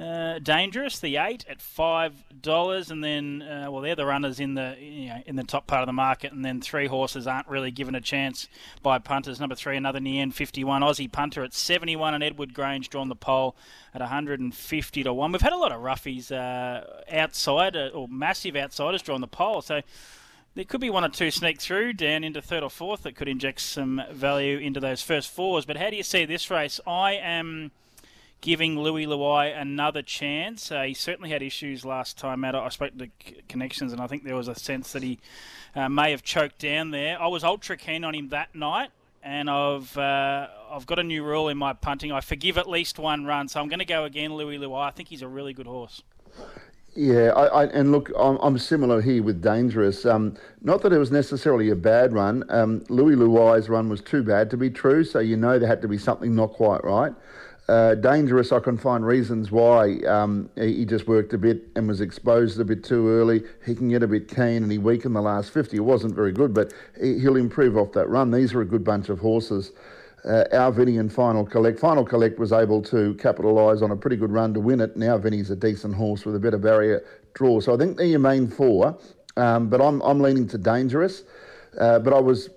Uh, 0.00 0.38
dangerous, 0.38 0.98
the 0.98 1.16
eight 1.16 1.44
at 1.46 1.60
five 1.60 2.24
dollars, 2.40 2.90
and 2.90 3.04
then 3.04 3.42
uh, 3.42 3.70
well, 3.70 3.82
they're 3.82 3.94
the 3.94 4.06
runners 4.06 4.40
in 4.40 4.54
the 4.54 4.74
you 4.80 5.08
know, 5.08 5.22
in 5.26 5.36
the 5.36 5.44
top 5.44 5.66
part 5.66 5.82
of 5.82 5.86
the 5.86 5.92
market, 5.92 6.32
and 6.32 6.42
then 6.42 6.58
three 6.58 6.86
horses 6.86 7.26
aren't 7.26 7.46
really 7.48 7.70
given 7.70 7.94
a 7.94 8.00
chance 8.00 8.48
by 8.82 8.98
punters. 8.98 9.38
Number 9.38 9.54
three, 9.54 9.76
another 9.76 10.00
Nien 10.00 10.30
51 10.30 10.80
Aussie 10.80 11.10
punter 11.10 11.44
at 11.44 11.52
71, 11.52 12.14
and 12.14 12.24
Edward 12.24 12.54
Grange 12.54 12.88
drawn 12.88 13.10
the 13.10 13.14
pole 13.14 13.54
at 13.92 14.00
150 14.00 15.02
to 15.02 15.12
one. 15.12 15.32
We've 15.32 15.42
had 15.42 15.52
a 15.52 15.58
lot 15.58 15.72
of 15.72 15.82
roughies 15.82 16.32
uh, 16.32 16.82
outside 17.12 17.76
uh, 17.76 17.88
or 17.88 18.08
massive 18.08 18.56
outsiders 18.56 19.02
drawn 19.02 19.20
the 19.20 19.26
pole, 19.26 19.60
so 19.60 19.82
there 20.54 20.64
could 20.64 20.80
be 20.80 20.88
one 20.88 21.04
or 21.04 21.10
two 21.10 21.30
sneak 21.30 21.60
through 21.60 21.92
down 21.92 22.24
into 22.24 22.40
third 22.40 22.62
or 22.62 22.70
fourth 22.70 23.02
that 23.02 23.16
could 23.16 23.28
inject 23.28 23.60
some 23.60 24.00
value 24.10 24.56
into 24.56 24.80
those 24.80 25.02
first 25.02 25.30
fours. 25.30 25.66
But 25.66 25.76
how 25.76 25.90
do 25.90 25.96
you 25.96 26.02
see 26.02 26.24
this 26.24 26.50
race? 26.50 26.80
I 26.86 27.12
am 27.16 27.70
giving 28.40 28.78
Louis 28.78 29.06
Luai 29.06 29.58
another 29.58 30.02
chance. 30.02 30.70
Uh, 30.70 30.82
he 30.82 30.94
certainly 30.94 31.30
had 31.30 31.42
issues 31.42 31.84
last 31.84 32.18
time 32.18 32.44
out. 32.44 32.54
I 32.54 32.68
spoke 32.68 32.96
to 32.98 33.08
Connections, 33.48 33.92
and 33.92 34.00
I 34.00 34.06
think 34.06 34.24
there 34.24 34.36
was 34.36 34.48
a 34.48 34.54
sense 34.54 34.92
that 34.92 35.02
he 35.02 35.18
uh, 35.74 35.88
may 35.88 36.10
have 36.10 36.22
choked 36.22 36.58
down 36.58 36.90
there. 36.90 37.20
I 37.20 37.26
was 37.26 37.44
ultra 37.44 37.76
keen 37.76 38.04
on 38.04 38.14
him 38.14 38.28
that 38.28 38.54
night. 38.54 38.90
And 39.22 39.50
I've 39.50 39.94
uh, 39.98 40.48
I've 40.70 40.86
got 40.86 40.98
a 40.98 41.02
new 41.02 41.22
rule 41.22 41.50
in 41.50 41.58
my 41.58 41.74
punting. 41.74 42.10
I 42.10 42.22
forgive 42.22 42.56
at 42.56 42.66
least 42.66 42.98
one 42.98 43.26
run, 43.26 43.48
so 43.48 43.60
I'm 43.60 43.68
going 43.68 43.80
to 43.80 43.84
go 43.84 44.04
again, 44.04 44.32
Louis 44.32 44.56
Luai. 44.56 44.86
I 44.86 44.90
think 44.92 45.10
he's 45.10 45.20
a 45.20 45.28
really 45.28 45.52
good 45.52 45.66
horse. 45.66 46.02
Yeah, 46.96 47.32
I, 47.36 47.46
I, 47.46 47.66
and 47.66 47.92
look, 47.92 48.10
I'm, 48.18 48.36
I'm 48.38 48.58
similar 48.58 49.00
here 49.00 49.22
with 49.22 49.40
Dangerous. 49.42 50.04
Um, 50.04 50.36
not 50.62 50.82
that 50.82 50.92
it 50.92 50.98
was 50.98 51.12
necessarily 51.12 51.70
a 51.70 51.76
bad 51.76 52.12
run. 52.12 52.44
Um, 52.48 52.82
Louis 52.88 53.14
Luai's 53.14 53.68
run 53.68 53.88
was 53.88 54.00
too 54.00 54.22
bad 54.22 54.50
to 54.50 54.56
be 54.56 54.70
true, 54.70 55.04
so 55.04 55.20
you 55.20 55.36
know 55.36 55.58
there 55.58 55.68
had 55.68 55.82
to 55.82 55.88
be 55.88 55.98
something 55.98 56.34
not 56.34 56.52
quite 56.52 56.82
right. 56.82 57.12
Uh, 57.68 57.94
dangerous, 57.94 58.50
I 58.50 58.58
can 58.58 58.76
find 58.76 59.06
reasons 59.06 59.52
why 59.52 59.98
um, 60.00 60.50
he, 60.56 60.84
just 60.84 61.06
worked 61.06 61.32
a 61.34 61.38
bit 61.38 61.68
and 61.76 61.86
was 61.86 62.00
exposed 62.00 62.58
a 62.58 62.64
bit 62.64 62.82
too 62.82 63.08
early. 63.08 63.42
He 63.64 63.76
can 63.76 63.88
get 63.88 64.02
a 64.02 64.08
bit 64.08 64.28
keen 64.28 64.64
and 64.64 64.72
he 64.72 64.78
weakened 64.78 65.14
the 65.14 65.20
last 65.20 65.52
50. 65.52 65.76
It 65.76 65.80
wasn't 65.80 66.14
very 66.16 66.32
good, 66.32 66.52
but 66.52 66.74
he, 67.00 67.20
he'll 67.20 67.36
improve 67.36 67.76
off 67.76 67.92
that 67.92 68.08
run. 68.08 68.32
These 68.32 68.54
are 68.54 68.60
a 68.60 68.64
good 68.66 68.82
bunch 68.82 69.08
of 69.08 69.20
horses. 69.20 69.70
Uh, 70.24 70.44
our 70.52 70.72
Vinny 70.72 70.98
and 70.98 71.12
Final 71.12 71.46
Collect. 71.46 71.78
Final 71.78 72.04
Collect 72.04 72.38
was 72.38 72.52
able 72.52 72.82
to 72.82 73.14
capitalise 73.14 73.82
on 73.82 73.92
a 73.92 73.96
pretty 73.96 74.16
good 74.16 74.32
run 74.32 74.52
to 74.54 74.60
win 74.60 74.80
it. 74.80 74.96
Now 74.96 75.16
Vinny's 75.16 75.50
a 75.50 75.56
decent 75.56 75.94
horse 75.94 76.26
with 76.26 76.34
a 76.34 76.40
better 76.40 76.58
barrier 76.58 77.04
draw. 77.34 77.60
So 77.60 77.72
I 77.72 77.78
think 77.78 77.96
they're 77.96 78.06
your 78.06 78.18
main 78.18 78.48
four. 78.48 78.98
Um, 79.36 79.68
but 79.68 79.80
I'm, 79.80 80.00
I'm 80.02 80.20
leaning 80.20 80.48
to 80.48 80.58
Dangerous. 80.58 81.22
Uh, 81.78 81.98
but 81.98 82.12
I 82.12 82.18
was 82.18 82.50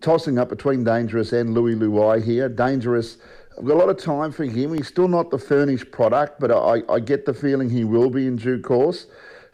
tossing 0.00 0.38
up 0.38 0.48
between 0.48 0.84
Dangerous 0.84 1.32
and 1.32 1.54
Louis 1.54 1.74
Luai 1.74 2.22
here. 2.22 2.48
Dangerous, 2.48 3.18
I've 3.58 3.64
got 3.64 3.74
a 3.74 3.78
lot 3.78 3.88
of 3.90 3.98
time 3.98 4.32
for 4.32 4.44
him. 4.44 4.74
He's 4.74 4.88
still 4.88 5.08
not 5.08 5.30
the 5.30 5.38
furnished 5.38 5.90
product, 5.90 6.40
but 6.40 6.50
I, 6.50 6.82
I 6.88 7.00
get 7.00 7.26
the 7.26 7.34
feeling 7.34 7.68
he 7.68 7.84
will 7.84 8.10
be 8.10 8.26
in 8.26 8.36
due 8.36 8.60
course. 8.60 9.06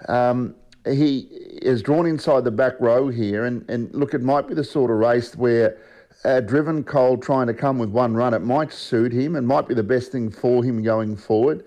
Um, 0.09 0.55
he 0.84 1.28
is 1.62 1.82
drawn 1.82 2.07
inside 2.07 2.44
the 2.44 2.51
back 2.51 2.74
row 2.78 3.09
here, 3.09 3.44
and, 3.47 3.68
and 3.68 3.92
look, 3.94 4.14
it 4.14 4.22
might 4.22 4.47
be 4.47 4.55
the 4.55 4.62
sort 4.62 4.90
of 4.90 4.99
race 4.99 5.34
where 5.34 5.78
a 6.24 6.40
driven 6.40 6.84
coal 6.84 7.16
trying 7.16 7.47
to 7.47 7.55
come 7.55 7.78
with 7.78 7.90
one 7.90 8.14
run, 8.14 8.34
it 8.34 8.40
might 8.40 8.72
suit 8.72 9.12
him 9.12 9.36
and 9.36 9.47
might 9.47 9.68
be 9.68 9.74
the 9.74 9.82
best 9.82 10.12
thing 10.12 10.30
for 10.30 10.64
him 10.64 10.82
going 10.82 11.16
forward. 11.16 11.64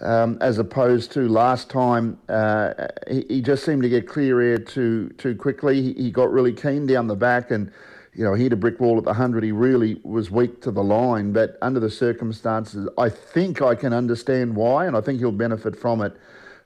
Um, 0.00 0.38
as 0.40 0.58
opposed 0.58 1.12
to 1.12 1.28
last 1.28 1.68
time, 1.68 2.18
uh, 2.28 2.72
he, 3.08 3.26
he 3.28 3.42
just 3.42 3.64
seemed 3.64 3.82
to 3.82 3.88
get 3.88 4.08
clear 4.08 4.40
air 4.40 4.58
too 4.58 5.10
too 5.18 5.34
quickly. 5.34 5.82
He, 5.82 5.92
he 5.92 6.10
got 6.10 6.32
really 6.32 6.54
keen 6.54 6.86
down 6.86 7.06
the 7.06 7.16
back, 7.16 7.50
and 7.50 7.70
you 8.14 8.24
know, 8.24 8.34
he 8.34 8.44
hit 8.44 8.52
a 8.52 8.56
brick 8.56 8.80
wall 8.80 8.98
at 8.98 9.04
the 9.04 9.10
100. 9.10 9.44
He 9.44 9.52
really 9.52 10.00
was 10.02 10.30
weak 10.30 10.60
to 10.62 10.70
the 10.70 10.82
line, 10.82 11.32
but 11.32 11.56
under 11.62 11.78
the 11.78 11.90
circumstances, 11.90 12.88
I 12.98 13.08
think 13.08 13.62
I 13.62 13.74
can 13.74 13.92
understand 13.92 14.56
why, 14.56 14.86
and 14.86 14.96
I 14.96 15.00
think 15.00 15.20
he'll 15.20 15.30
benefit 15.30 15.76
from 15.76 16.02
it. 16.02 16.16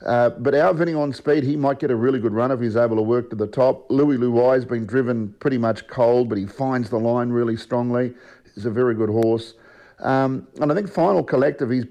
Uh, 0.04 0.30
but 0.30 0.54
our 0.54 0.70
on 0.96 1.12
speed, 1.12 1.44
he 1.44 1.56
might 1.56 1.78
get 1.78 1.90
a 1.90 1.96
really 1.96 2.18
good 2.18 2.32
run 2.32 2.50
if 2.50 2.60
he's 2.60 2.76
able 2.76 2.96
to 2.96 3.02
work 3.02 3.30
to 3.30 3.36
the 3.36 3.46
top. 3.46 3.90
Louis 3.90 4.18
Luai's 4.18 4.64
been 4.64 4.86
driven 4.86 5.34
pretty 5.40 5.58
much 5.58 5.86
cold, 5.86 6.28
but 6.28 6.36
he 6.36 6.46
finds 6.46 6.90
the 6.90 6.98
line 6.98 7.30
really 7.30 7.56
strongly. 7.56 8.12
He's 8.54 8.66
a 8.66 8.70
very 8.70 8.94
good 8.94 9.08
horse. 9.08 9.54
Um, 10.00 10.46
and 10.60 10.70
I 10.70 10.74
think 10.74 10.90
Final 10.90 11.22
Collective, 11.22 11.70
he's 11.70 11.86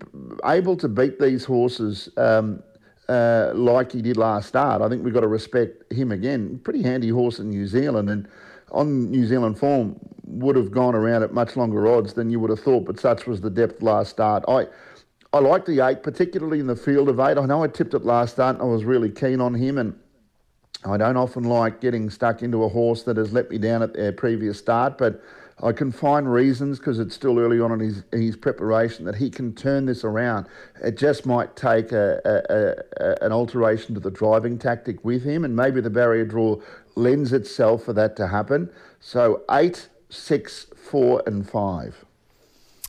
able 0.46 0.78
to 0.78 0.88
beat 0.88 1.20
these 1.20 1.46
horses 1.46 2.10
um, 2.18 2.62
uh, 3.10 3.52
like 3.56 3.92
he 3.92 4.02
did 4.02 4.18
last 4.18 4.50
start. 4.50 4.82
I 4.82 4.90
think 4.90 5.04
we've 5.04 5.14
got 5.14 5.22
to 5.22 5.28
respect 5.28 5.92
him 5.92 6.12
again. 6.12 6.60
Pretty 6.64 6.84
handy 6.84 7.10
horse 7.10 7.40
in 7.40 7.50
New 7.50 7.66
Zealand, 7.66 8.10
and 8.10 8.28
on 8.74 9.12
New 9.12 9.26
Zealand 9.26 9.58
form 9.58 9.96
would 10.26 10.56
have 10.56 10.72
gone 10.72 10.96
around 10.96 11.24
at 11.24 11.34
much 11.34 11.56
longer 11.56 11.88
odds 11.88 12.14
than 12.14 12.30
you 12.30 12.40
would 12.40 12.50
have 12.50 12.60
thought. 12.60 12.86
But 12.86 13.00
such 13.00 13.28
was 13.28 13.42
the 13.42 13.50
depth 13.50 13.82
last 13.82 14.10
start. 14.10 14.44
I 14.48 14.68
I 15.32 15.40
like 15.40 15.66
the 15.66 15.80
eight, 15.80 16.04
particularly 16.04 16.60
in 16.60 16.68
the 16.68 16.76
field 16.76 17.10
of 17.10 17.20
eight. 17.20 17.38
I 17.38 17.46
know 17.46 17.64
I 17.64 17.68
tipped 17.68 17.96
it 17.96 18.06
last 18.06 18.34
start, 18.34 18.58
and 18.58 18.64
I 18.64 18.68
was 18.68 18.84
really 18.84 19.10
keen 19.10 19.42
on 19.42 19.56
him, 19.56 19.80
and 19.80 19.96
I 20.86 20.98
don't 20.98 21.18
often 21.18 21.44
like 21.44 21.82
getting 21.82 22.10
stuck 22.12 22.44
into 22.44 22.64
a 22.64 22.70
horse 22.70 23.04
that 23.04 23.18
has 23.18 23.34
let 23.34 23.50
me 23.50 23.58
down 23.58 23.82
at 23.82 23.94
their 23.94 24.12
previous 24.12 24.60
start, 24.60 24.98
but 24.98 25.24
I 25.62 25.72
can 25.72 25.92
find 25.92 26.32
reasons 26.32 26.80
because 26.80 27.00
it's 27.00 27.14
still 27.14 27.40
early 27.40 27.60
on 27.60 27.72
in 27.72 27.80
his, 27.80 28.04
his 28.12 28.36
preparation 28.36 29.06
that 29.06 29.16
he 29.16 29.30
can 29.30 29.54
turn 29.54 29.86
this 29.86 30.04
around. 30.04 30.48
It 30.84 30.98
just 30.98 31.26
might 31.26 31.56
take 31.56 31.92
a, 31.92 32.20
a, 32.26 33.04
a, 33.04 33.26
an 33.26 33.32
alteration 33.32 33.94
to 33.94 34.00
the 34.00 34.12
driving 34.12 34.58
tactic 34.58 35.04
with 35.06 35.24
him, 35.24 35.46
and 35.46 35.56
maybe 35.56 35.80
the 35.80 35.90
barrier 35.90 36.26
draw 36.26 36.60
lends 36.96 37.34
itself 37.34 37.84
for 37.84 37.94
that 37.94 38.16
to 38.18 38.28
happen. 38.28 38.70
So 39.00 39.44
eight, 39.52 39.90
six, 40.10 40.68
four, 40.76 41.22
and 41.26 41.48
five. 41.48 42.04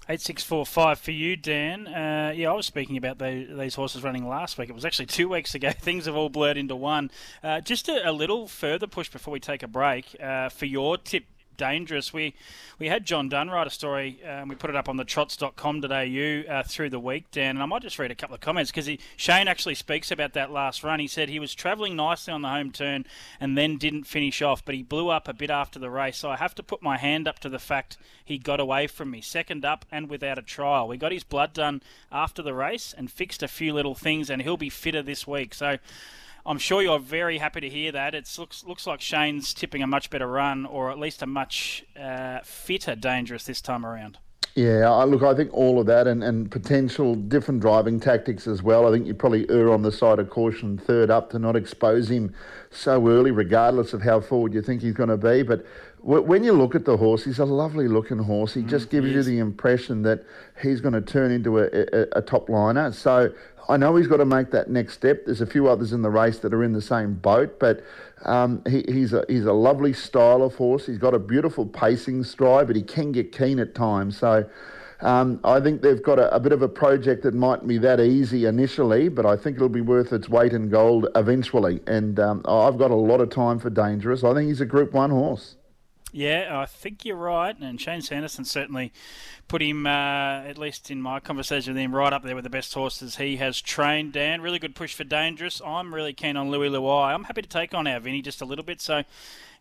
Eight 0.06 0.20
six 0.20 0.42
four 0.42 0.66
five 0.66 0.98
for 0.98 1.12
you, 1.12 1.34
Dan. 1.34 1.86
Uh, 1.86 2.30
yeah, 2.36 2.50
I 2.50 2.52
was 2.52 2.66
speaking 2.66 2.98
about 2.98 3.18
the, 3.18 3.48
these 3.58 3.74
horses 3.74 4.02
running 4.02 4.28
last 4.28 4.58
week. 4.58 4.68
It 4.68 4.74
was 4.74 4.84
actually 4.84 5.06
two 5.06 5.28
weeks 5.30 5.54
ago. 5.54 5.70
Things 5.70 6.04
have 6.04 6.14
all 6.14 6.28
blurred 6.28 6.58
into 6.58 6.76
one. 6.76 7.10
Uh, 7.42 7.62
just 7.62 7.88
a, 7.88 8.10
a 8.10 8.12
little 8.12 8.46
further 8.46 8.86
push 8.86 9.08
before 9.08 9.32
we 9.32 9.40
take 9.40 9.62
a 9.62 9.68
break 9.68 10.14
uh, 10.22 10.50
for 10.50 10.66
your 10.66 10.98
tip. 10.98 11.24
Dangerous. 11.56 12.12
We 12.12 12.34
we 12.78 12.88
had 12.88 13.04
John 13.04 13.28
Dunn 13.28 13.50
write 13.50 13.66
a 13.66 13.70
story. 13.70 14.20
Um, 14.24 14.48
we 14.48 14.54
put 14.54 14.70
it 14.70 14.76
up 14.76 14.88
on 14.88 14.96
the 14.96 15.04
trots.com.au 15.04 15.86
uh, 15.88 16.62
through 16.64 16.90
the 16.90 16.98
week, 16.98 17.30
Dan, 17.30 17.56
and 17.56 17.62
I 17.62 17.66
might 17.66 17.82
just 17.82 17.98
read 17.98 18.10
a 18.10 18.14
couple 18.14 18.34
of 18.34 18.40
comments 18.40 18.70
because 18.70 18.90
Shane 19.16 19.48
actually 19.48 19.74
speaks 19.74 20.10
about 20.10 20.32
that 20.34 20.50
last 20.50 20.82
run. 20.82 21.00
He 21.00 21.06
said 21.06 21.28
he 21.28 21.38
was 21.38 21.54
travelling 21.54 21.96
nicely 21.96 22.32
on 22.32 22.42
the 22.42 22.48
home 22.48 22.70
turn 22.70 23.04
and 23.40 23.56
then 23.56 23.76
didn't 23.76 24.04
finish 24.04 24.42
off, 24.42 24.64
but 24.64 24.74
he 24.74 24.82
blew 24.82 25.08
up 25.08 25.28
a 25.28 25.32
bit 25.32 25.50
after 25.50 25.78
the 25.78 25.90
race. 25.90 26.18
So 26.18 26.30
I 26.30 26.36
have 26.36 26.54
to 26.56 26.62
put 26.62 26.82
my 26.82 26.96
hand 26.96 27.28
up 27.28 27.38
to 27.40 27.48
the 27.48 27.58
fact 27.58 27.96
he 28.24 28.38
got 28.38 28.60
away 28.60 28.86
from 28.86 29.10
me, 29.10 29.20
second 29.20 29.64
up 29.64 29.84
and 29.90 30.08
without 30.08 30.38
a 30.38 30.42
trial. 30.42 30.88
We 30.88 30.96
got 30.96 31.12
his 31.12 31.24
blood 31.24 31.52
done 31.52 31.82
after 32.10 32.42
the 32.42 32.54
race 32.54 32.94
and 32.96 33.10
fixed 33.10 33.42
a 33.42 33.48
few 33.48 33.72
little 33.72 33.94
things, 33.94 34.30
and 34.30 34.42
he'll 34.42 34.56
be 34.56 34.70
fitter 34.70 35.02
this 35.02 35.26
week. 35.26 35.54
So. 35.54 35.78
I'm 36.46 36.58
sure 36.58 36.82
you're 36.82 36.98
very 36.98 37.38
happy 37.38 37.60
to 37.60 37.68
hear 37.68 37.90
that. 37.92 38.14
It 38.14 38.28
looks 38.38 38.64
looks 38.64 38.86
like 38.86 39.00
Shane's 39.00 39.54
tipping 39.54 39.82
a 39.82 39.86
much 39.86 40.10
better 40.10 40.26
run, 40.26 40.66
or 40.66 40.90
at 40.90 40.98
least 40.98 41.22
a 41.22 41.26
much 41.26 41.84
uh, 41.98 42.40
fitter 42.44 42.94
dangerous 42.94 43.44
this 43.44 43.60
time 43.62 43.86
around. 43.86 44.18
Yeah, 44.56 44.88
I- 44.88 45.04
look, 45.04 45.22
I 45.24 45.34
think 45.34 45.52
all 45.52 45.80
of 45.80 45.86
that 45.86 46.06
and, 46.06 46.22
and 46.22 46.48
potential 46.48 47.16
different 47.16 47.60
driving 47.60 47.98
tactics 47.98 48.46
as 48.46 48.62
well. 48.62 48.86
I 48.86 48.92
think 48.92 49.04
you 49.06 49.12
probably 49.14 49.48
err 49.50 49.70
on 49.72 49.82
the 49.82 49.90
side 49.90 50.20
of 50.20 50.30
caution 50.30 50.78
third 50.78 51.10
up 51.10 51.30
to 51.30 51.40
not 51.40 51.56
expose 51.56 52.08
him 52.08 52.32
so 52.70 53.08
early, 53.08 53.32
regardless 53.32 53.92
of 53.94 54.02
how 54.02 54.20
forward 54.20 54.54
you 54.54 54.62
think 54.62 54.80
he's 54.82 54.94
going 54.94 55.08
to 55.08 55.16
be. 55.16 55.42
But 55.42 55.66
w- 56.02 56.22
when 56.22 56.44
you 56.44 56.52
look 56.52 56.76
at 56.76 56.84
the 56.84 56.96
horse, 56.96 57.24
he's 57.24 57.40
a 57.40 57.44
lovely 57.44 57.88
looking 57.88 58.18
horse. 58.18 58.54
He 58.54 58.62
just 58.62 58.90
gives 58.90 59.08
you 59.10 59.24
the 59.24 59.38
impression 59.40 60.02
that 60.02 60.24
he's 60.62 60.80
going 60.80 60.94
to 60.94 61.00
turn 61.00 61.32
into 61.32 61.58
a, 61.58 61.64
a, 61.64 62.18
a 62.18 62.22
top 62.22 62.48
liner. 62.48 62.92
So 62.92 63.32
I 63.68 63.76
know 63.76 63.96
he's 63.96 64.06
got 64.06 64.18
to 64.18 64.24
make 64.24 64.50
that 64.50 64.68
next 64.68 64.94
step. 64.94 65.24
There's 65.24 65.40
a 65.40 65.46
few 65.46 65.68
others 65.68 65.92
in 65.92 66.02
the 66.02 66.10
race 66.10 66.38
that 66.40 66.52
are 66.52 66.62
in 66.62 66.72
the 66.72 66.82
same 66.82 67.14
boat, 67.14 67.58
but 67.58 67.82
um, 68.24 68.62
he, 68.68 68.84
he's 68.88 69.12
a 69.12 69.24
he's 69.28 69.44
a 69.46 69.52
lovely 69.52 69.92
style 69.92 70.42
of 70.42 70.54
horse. 70.54 70.86
He's 70.86 70.98
got 70.98 71.14
a 71.14 71.18
beautiful 71.18 71.66
pacing 71.66 72.24
stride, 72.24 72.66
but 72.66 72.76
he 72.76 72.82
can 72.82 73.12
get 73.12 73.32
keen 73.32 73.58
at 73.58 73.74
times. 73.74 74.18
So. 74.18 74.48
Um, 75.00 75.40
I 75.44 75.60
think 75.60 75.82
they've 75.82 76.02
got 76.02 76.18
a, 76.18 76.34
a 76.34 76.40
bit 76.40 76.52
of 76.52 76.62
a 76.62 76.68
project 76.68 77.24
that 77.24 77.34
might 77.34 77.66
be 77.66 77.76
that 77.78 78.00
easy 78.00 78.46
initially, 78.46 79.10
but 79.10 79.26
I 79.26 79.36
think 79.36 79.56
it'll 79.56 79.68
be 79.68 79.82
worth 79.82 80.14
its 80.14 80.30
weight 80.30 80.54
in 80.54 80.70
gold 80.70 81.08
eventually. 81.14 81.80
And 81.86 82.18
um, 82.18 82.42
I've 82.48 82.78
got 82.78 82.90
a 82.90 82.94
lot 82.94 83.20
of 83.20 83.28
time 83.28 83.58
for 83.58 83.68
Dangerous. 83.68 84.24
I 84.24 84.32
think 84.32 84.48
he's 84.48 84.62
a 84.62 84.64
Group 84.64 84.94
One 84.94 85.10
horse. 85.10 85.56
Yeah, 86.16 86.60
I 86.60 86.66
think 86.66 87.04
you're 87.04 87.16
right, 87.16 87.58
and 87.58 87.80
Shane 87.80 88.00
Sanderson 88.00 88.44
certainly 88.44 88.92
put 89.48 89.60
him, 89.60 89.84
uh, 89.84 89.90
at 89.90 90.56
least 90.56 90.88
in 90.88 91.02
my 91.02 91.18
conversation 91.18 91.74
with 91.74 91.82
him, 91.82 91.92
right 91.92 92.12
up 92.12 92.22
there 92.22 92.36
with 92.36 92.44
the 92.44 92.50
best 92.50 92.72
horses 92.72 93.16
he 93.16 93.38
has 93.38 93.60
trained. 93.60 94.12
Dan, 94.12 94.40
really 94.40 94.60
good 94.60 94.76
push 94.76 94.94
for 94.94 95.02
Dangerous. 95.02 95.60
I'm 95.66 95.92
really 95.92 96.12
keen 96.12 96.36
on 96.36 96.52
Louis 96.52 96.68
Luai. 96.68 97.12
I'm 97.12 97.24
happy 97.24 97.42
to 97.42 97.48
take 97.48 97.74
on 97.74 97.88
our 97.88 97.98
Vinny 97.98 98.22
just 98.22 98.40
a 98.40 98.44
little 98.44 98.64
bit, 98.64 98.80
so 98.80 99.02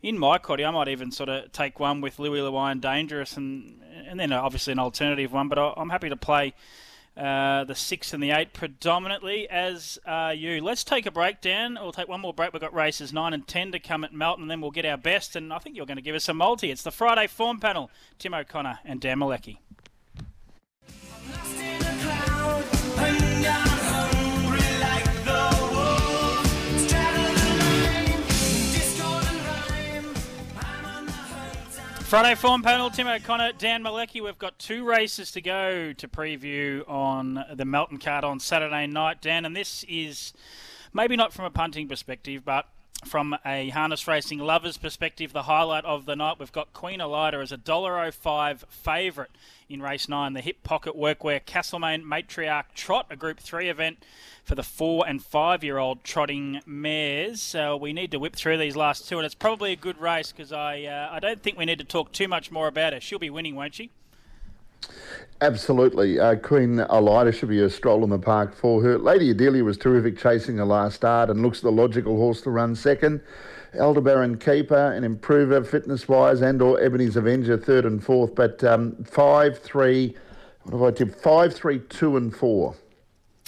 in 0.04 0.20
my 0.20 0.38
quaddy, 0.38 0.64
I 0.64 0.70
might 0.70 0.90
even 0.90 1.12
sort 1.12 1.30
of 1.30 1.52
take 1.52 1.80
one 1.80 2.02
with 2.02 2.20
Louis 2.20 2.42
Luai 2.42 2.72
and 2.72 2.82
Dangerous, 2.84 3.36
and 3.36 3.82
and 4.08 4.20
then 4.20 4.32
obviously 4.32 4.74
an 4.74 4.80
alternative 4.80 5.34
one. 5.34 5.48
But 5.48 5.58
I'm 5.58 5.90
happy 5.90 6.10
to 6.10 6.16
play 6.16 6.54
uh, 7.16 7.64
the 7.64 7.76
six 7.76 8.14
and 8.14 8.24
the 8.24 8.32
eight 8.32 8.54
predominantly, 8.54 9.48
as 9.50 10.00
are 10.06 10.34
you. 10.34 10.62
Let's 10.64 10.84
take 10.84 11.06
a 11.06 11.12
break, 11.12 11.42
Dan. 11.42 11.78
We'll 11.80 11.92
take 11.92 12.08
one 12.08 12.22
more 12.22 12.34
break. 12.34 12.54
We've 12.54 12.62
got 12.62 12.74
races 12.74 13.14
nine 13.14 13.34
and 13.34 13.48
ten 13.48 13.72
to 13.72 13.80
come 13.80 14.04
at 14.04 14.14
Melton, 14.14 14.44
and 14.44 14.52
then 14.52 14.62
we'll 14.62 14.72
get 14.72 14.86
our 14.86 14.98
best. 14.98 15.36
And 15.36 15.54
I 15.54 15.60
think 15.60 15.76
you're 15.76 15.86
going 15.86 15.98
to 15.98 16.04
give 16.04 16.16
us 16.16 16.28
a 16.28 16.34
multi. 16.34 16.72
It's 16.72 16.84
the 16.84 16.92
Friday 16.92 17.28
form 17.28 17.60
panel. 17.60 17.92
Tim 18.18 18.34
O'Connor 18.34 18.80
and 18.84 19.00
Dan 19.00 19.20
Mielicki. 19.20 19.58
Friday 32.14 32.36
form 32.36 32.62
panel, 32.62 32.92
Tim 32.92 33.08
O'Connor, 33.08 33.54
Dan 33.54 33.84
Mielicki. 33.84 34.22
We've 34.22 34.38
got 34.38 34.60
two 34.60 34.86
races 34.86 35.32
to 35.32 35.42
go 35.42 35.94
to 35.94 36.08
preview 36.08 36.88
on 36.88 37.44
the 37.56 37.66
Melton 37.66 37.98
card 37.98 38.24
on 38.24 38.40
Saturday 38.40 38.86
night, 38.86 39.20
Dan. 39.20 39.46
And 39.46 39.56
this 39.56 39.84
is 39.90 40.32
maybe 40.94 41.16
not 41.16 41.34
from 41.34 41.46
a 41.46 41.50
punting 41.50 41.90
perspective, 41.90 42.46
but 42.46 42.68
from 43.08 43.36
a 43.46 43.70
harness 43.70 44.08
racing 44.08 44.40
lover's 44.40 44.78
perspective, 44.78 45.34
the 45.34 45.44
highlight 45.44 45.86
of 45.86 46.06
the 46.06 46.16
night. 46.16 46.40
We've 46.40 46.52
got 46.52 46.74
Queen 46.74 47.00
Elida 47.00 47.42
as 47.42 47.52
a 47.52 47.58
$1.05 47.58 48.64
favourite 48.70 49.32
in 49.70 49.82
race 49.82 50.08
nine. 50.10 50.34
The 50.34 50.42
hip 50.42 50.64
pocket 50.64 50.96
workwear 50.96 51.46
Castlemaine 51.46 52.04
Matriarch 52.04 52.66
Trot, 52.76 53.08
a 53.10 53.16
Group 53.16 53.40
3 53.40 53.70
event 53.70 54.06
for 54.44 54.56
the 54.56 54.64
four 54.64 55.06
and 55.08 55.24
five 55.24 55.64
year 55.64 55.78
old 55.78 56.04
trotting 56.04 56.62
mares. 56.66 57.42
So 57.42 57.78
we 57.78 57.94
need 57.94 58.12
to 58.12 58.20
whip 58.20 58.36
through 58.36 58.58
these 58.58 58.76
last 58.76 59.08
two, 59.08 59.18
and 59.18 59.26
it's 59.26 59.36
probably 59.36 59.72
a 59.72 59.78
good 59.78 60.00
race 60.00 60.32
because 60.32 60.52
I, 60.52 60.84
uh, 60.84 61.10
I 61.12 61.20
don't 61.20 61.42
think 61.42 61.58
we 61.58 61.66
need 61.66 61.80
to 61.80 61.86
talk 61.86 62.12
too 62.12 62.28
much 62.28 62.52
more 62.52 62.68
about 62.68 62.94
her. 62.94 63.00
She'll 63.00 63.20
be 63.20 63.30
winning, 63.30 63.56
won't 63.56 63.76
she? 63.76 63.90
Absolutely. 65.42 66.20
Uh, 66.20 66.36
Queen 66.36 66.78
Elida 66.78 67.34
should 67.34 67.50
be 67.50 67.62
a 67.62 67.70
stroll 67.70 68.04
in 68.04 68.10
the 68.10 68.20
park 68.20 68.56
for 68.56 68.82
her. 68.82 68.98
Lady 68.98 69.32
Adelia 69.32 69.64
was 69.64 69.78
terrific 69.78 70.18
chasing 70.18 70.58
her 70.58 70.66
last 70.66 70.96
start 70.96 71.30
and 71.30 71.42
looks 71.42 71.60
the 71.60 71.72
logical 71.72 72.16
horse 72.16 72.42
to 72.42 72.50
run 72.50 72.76
second. 72.76 73.22
Aldebaran 73.78 74.38
Keeper, 74.38 74.94
an 74.94 75.04
improver 75.04 75.64
fitness-wise, 75.64 76.42
and 76.42 76.62
or 76.62 76.80
Ebony's 76.80 77.18
Avenger 77.18 77.58
third 77.58 77.86
and 77.86 78.04
fourth. 78.04 78.36
But 78.36 78.64
um, 78.64 79.04
five, 79.04 79.60
three, 79.60 80.16
what 80.64 80.74
have 80.74 80.82
I 80.82 80.92
tipped? 80.92 81.20
Five, 81.20 81.54
three, 81.54 81.80
two, 81.80 82.16
and 82.16 82.34
four. 82.34 82.76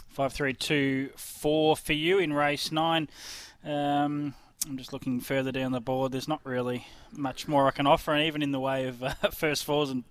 Five, 0.10 0.34
three, 0.34 0.54
two, 0.54 1.12
four 1.16 1.76
for 1.76 1.94
you 1.94 2.20
in 2.20 2.34
race 2.34 2.72
nine. 2.72 3.10
Um, 3.64 4.34
I'm 4.68 4.78
just 4.78 4.94
looking 4.94 5.20
further 5.20 5.52
down 5.52 5.72
the 5.72 5.82
board. 5.82 6.12
There's 6.12 6.28
not 6.28 6.42
really 6.44 6.88
much 7.12 7.48
more 7.48 7.68
I 7.68 7.72
can 7.72 7.86
offer, 7.86 8.12
and 8.12 8.26
even 8.26 8.42
in 8.42 8.52
the 8.52 8.60
way 8.60 8.88
of 8.88 9.04
uh, 9.04 9.10
first 9.32 9.64
fours 9.64 9.90
and 9.90 10.04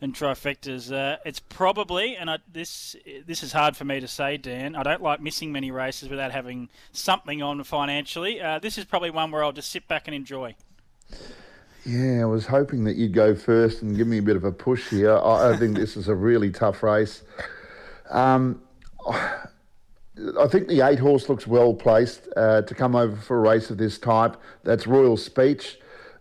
and 0.00 0.14
trifectas, 0.14 0.92
uh, 0.92 1.18
it's 1.24 1.40
probably 1.40 2.16
and 2.16 2.30
I, 2.30 2.38
this 2.50 2.96
this 3.26 3.42
is 3.42 3.52
hard 3.52 3.76
for 3.76 3.84
me 3.84 4.00
to 4.00 4.08
say, 4.08 4.36
Dan. 4.36 4.74
I 4.74 4.82
don't 4.82 5.02
like 5.02 5.20
missing 5.20 5.52
many 5.52 5.70
races 5.70 6.08
without 6.08 6.32
having 6.32 6.68
something 6.92 7.42
on 7.42 7.62
financially. 7.64 8.40
Uh, 8.40 8.58
this 8.58 8.78
is 8.78 8.84
probably 8.84 9.10
one 9.10 9.30
where 9.30 9.44
I'll 9.44 9.52
just 9.52 9.70
sit 9.70 9.86
back 9.88 10.08
and 10.08 10.14
enjoy. 10.14 10.54
Yeah, 11.86 12.22
I 12.22 12.26
was 12.26 12.46
hoping 12.46 12.84
that 12.84 12.96
you'd 12.96 13.14
go 13.14 13.34
first 13.34 13.82
and 13.82 13.96
give 13.96 14.06
me 14.06 14.18
a 14.18 14.22
bit 14.22 14.36
of 14.36 14.44
a 14.44 14.52
push 14.52 14.90
here. 14.90 15.16
I, 15.16 15.52
I 15.52 15.56
think 15.56 15.76
this 15.76 15.96
is 15.96 16.08
a 16.08 16.14
really 16.14 16.50
tough 16.50 16.82
race. 16.82 17.22
Um, 18.10 18.62
I 19.08 20.46
think 20.48 20.68
the 20.68 20.82
eight 20.82 20.98
horse 20.98 21.28
looks 21.28 21.46
well 21.46 21.72
placed 21.72 22.28
uh, 22.36 22.62
to 22.62 22.74
come 22.74 22.94
over 22.94 23.16
for 23.16 23.38
a 23.38 23.40
race 23.40 23.70
of 23.70 23.78
this 23.78 23.98
type. 23.98 24.36
That's 24.62 24.86
Royal 24.86 25.16
Speech. 25.16 25.78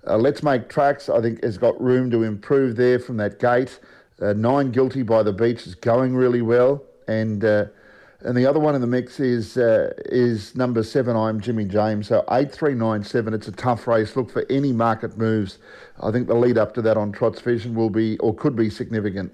Uh, 0.08 0.18
Let's 0.18 0.42
Make 0.44 0.70
Tracks, 0.70 1.10
I 1.10 1.22
think, 1.22 1.44
has 1.44 1.58
got 1.58 1.80
room 1.82 2.10
to 2.12 2.24
improve 2.24 2.76
there 2.76 3.00
from 3.00 3.18
that 3.18 3.40
gate. 3.40 3.80
Uh, 4.22 4.34
nine 4.34 4.72
Guilty 4.72 5.04
by 5.04 5.24
the 5.24 5.34
Beach 5.34 5.68
is 5.68 5.76
going 5.76 6.16
really 6.16 6.42
well. 6.42 6.84
And 7.08 7.44
uh, 7.44 7.66
And 8.22 8.36
the 8.36 8.46
other 8.46 8.60
one 8.60 8.76
in 8.76 8.82
the 8.82 8.88
mix 8.88 9.20
is 9.22 9.56
uh, 9.58 9.94
is 10.06 10.54
number 10.56 10.84
seven. 10.84 11.16
I'm 11.16 11.40
Jimmy 11.40 11.64
James. 11.64 12.08
So 12.08 12.26
eight 12.32 12.52
three 12.52 12.74
nine 12.74 13.04
seven. 13.04 13.34
It's 13.34 13.48
a 13.48 13.52
tough 13.54 13.88
race. 13.88 14.16
Look 14.16 14.30
for 14.30 14.46
any 14.50 14.74
market 14.74 15.18
moves. 15.18 15.58
I 16.02 16.12
think 16.12 16.28
the 16.28 16.36
lead 16.36 16.58
up 16.58 16.74
to 16.74 16.82
that 16.82 16.98
on 16.98 17.14
Trot's 17.14 17.40
Vision 17.40 17.76
will 17.76 17.90
be 17.90 18.18
or 18.20 18.36
could 18.36 18.56
be 18.58 18.70
significant. 18.70 19.32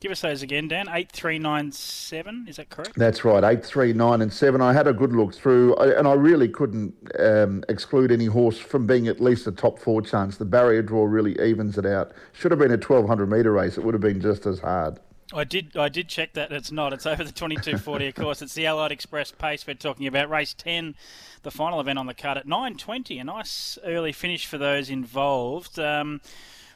Give 0.00 0.10
us 0.10 0.22
those 0.22 0.42
again, 0.42 0.66
Dan. 0.66 0.88
Eight 0.90 1.12
three 1.12 1.38
nine 1.38 1.72
seven. 1.72 2.46
Is 2.48 2.56
that 2.56 2.70
correct? 2.70 2.96
That's 2.96 3.22
right, 3.22 3.44
eight, 3.44 3.64
three, 3.64 3.92
nine, 3.92 4.22
and 4.22 4.32
seven. 4.32 4.62
I 4.62 4.72
had 4.72 4.86
a 4.86 4.94
good 4.94 5.12
look 5.12 5.34
through, 5.34 5.76
and 5.76 6.08
I 6.08 6.14
really 6.14 6.48
couldn't 6.48 6.94
um, 7.18 7.62
exclude 7.68 8.10
any 8.10 8.24
horse 8.24 8.58
from 8.58 8.86
being 8.86 9.08
at 9.08 9.20
least 9.20 9.46
a 9.46 9.52
top 9.52 9.78
four 9.78 10.00
chance. 10.00 10.38
The 10.38 10.46
barrier 10.46 10.80
draw 10.80 11.04
really 11.04 11.38
evens 11.38 11.76
it 11.76 11.84
out. 11.84 12.12
Should 12.32 12.50
have 12.50 12.58
been 12.58 12.70
a 12.70 12.78
1200 12.78 13.26
metre 13.26 13.52
race. 13.52 13.76
It 13.76 13.84
would 13.84 13.92
have 13.92 14.00
been 14.00 14.22
just 14.22 14.46
as 14.46 14.58
hard. 14.60 14.98
I 15.32 15.44
did. 15.44 15.76
I 15.76 15.88
did 15.88 16.08
check 16.08 16.32
that. 16.32 16.50
It's 16.50 16.72
not. 16.72 16.92
It's 16.92 17.06
over 17.06 17.22
the 17.22 17.30
twenty-two 17.30 17.78
forty. 17.78 18.08
Of 18.08 18.14
course, 18.14 18.42
it's 18.42 18.54
the 18.54 18.66
Allied 18.66 18.90
Express 18.90 19.30
pace 19.30 19.66
we're 19.66 19.74
talking 19.74 20.06
about. 20.06 20.28
Race 20.28 20.54
ten, 20.54 20.96
the 21.42 21.50
final 21.50 21.78
event 21.78 21.98
on 21.98 22.06
the 22.06 22.14
card 22.14 22.38
at 22.38 22.48
nine 22.48 22.76
twenty. 22.76 23.18
A 23.18 23.24
nice 23.24 23.78
early 23.84 24.12
finish 24.12 24.46
for 24.46 24.58
those 24.58 24.90
involved. 24.90 25.78
Um, 25.78 26.20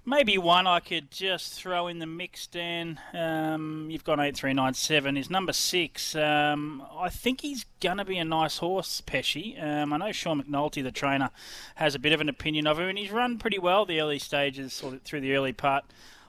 maybe 0.05 0.39
one 0.39 0.67
I 0.67 0.81
could 0.81 1.11
just 1.11 1.55
throw 1.55 1.89
in 1.89 1.99
the 1.99 2.07
mix, 2.07 2.47
Dan. 2.47 3.01
Um, 3.13 3.89
you've 3.91 4.05
got 4.05 4.21
eight 4.21 4.37
three 4.37 4.53
nine 4.53 4.75
seven. 4.75 5.17
Is 5.17 5.31
number 5.31 5.53
six. 5.53 6.15
Um, 6.15 6.85
I 6.97 7.09
think 7.09 7.41
he's 7.41 7.67
gonna 7.81 8.05
be 8.05 8.19
a 8.19 8.25
nice 8.25 8.59
horse, 8.59 9.01
Pesci. 9.01 9.63
Um, 9.63 9.93
I 9.93 9.97
know 9.99 10.13
Sean 10.13 10.43
McNulty, 10.43 10.83
the 10.83 10.93
trainer, 10.93 11.31
has 11.77 11.95
a 11.95 11.99
bit 11.99 12.13
of 12.13 12.21
an 12.21 12.29
opinion 12.29 12.67
of 12.67 12.79
him, 12.79 12.89
and 12.89 12.99
he's 12.99 13.11
run 13.11 13.39
pretty 13.39 13.59
well 13.59 13.85
the 13.85 14.01
early 14.01 14.19
stages 14.19 14.83
or 14.83 14.97
through 15.05 15.21
the 15.21 15.35
early 15.35 15.53
part 15.53 15.85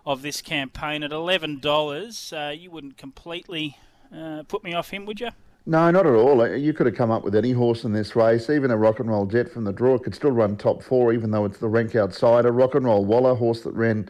of 0.05 0.21
this 0.21 0.41
campaign 0.41 1.03
at 1.03 1.11
eleven 1.11 1.59
dollars. 1.59 2.33
Uh, 2.33 2.53
you 2.55 2.71
wouldn't 2.71 2.97
completely 2.97 3.77
uh, 4.15 4.43
put 4.47 4.63
me 4.63 4.73
off 4.73 4.89
him, 4.91 5.05
would 5.05 5.19
you? 5.19 5.29
No, 5.67 5.89
not 5.89 6.05
at 6.05 6.13
all. 6.13 6.55
You 6.55 6.73
could 6.73 6.85
have 6.85 6.95
come 6.95 7.09
up 7.09 7.23
with 7.23 7.33
any 7.33 7.51
horse 7.51 7.85
in 7.85 7.93
this 7.93 8.15
race. 8.15 8.51
Even 8.51 8.69
a 8.69 8.77
Rock 8.77 8.99
and 8.99 9.09
Roll 9.09 9.25
Jet 9.25 9.49
from 9.51 9.63
the 9.63 9.73
draw 9.73 9.97
could 9.97 10.13
still 10.13 10.29
run 10.29 10.57
top 10.57 10.83
four, 10.83 11.11
even 11.11 11.31
though 11.31 11.45
it's 11.45 11.57
the 11.57 11.67
rank 11.67 11.95
outsider. 11.95 12.51
Rock 12.51 12.75
and 12.75 12.85
Roll 12.85 13.03
Waller, 13.03 13.33
horse 13.33 13.61
that 13.61 13.73
ran, 13.73 14.07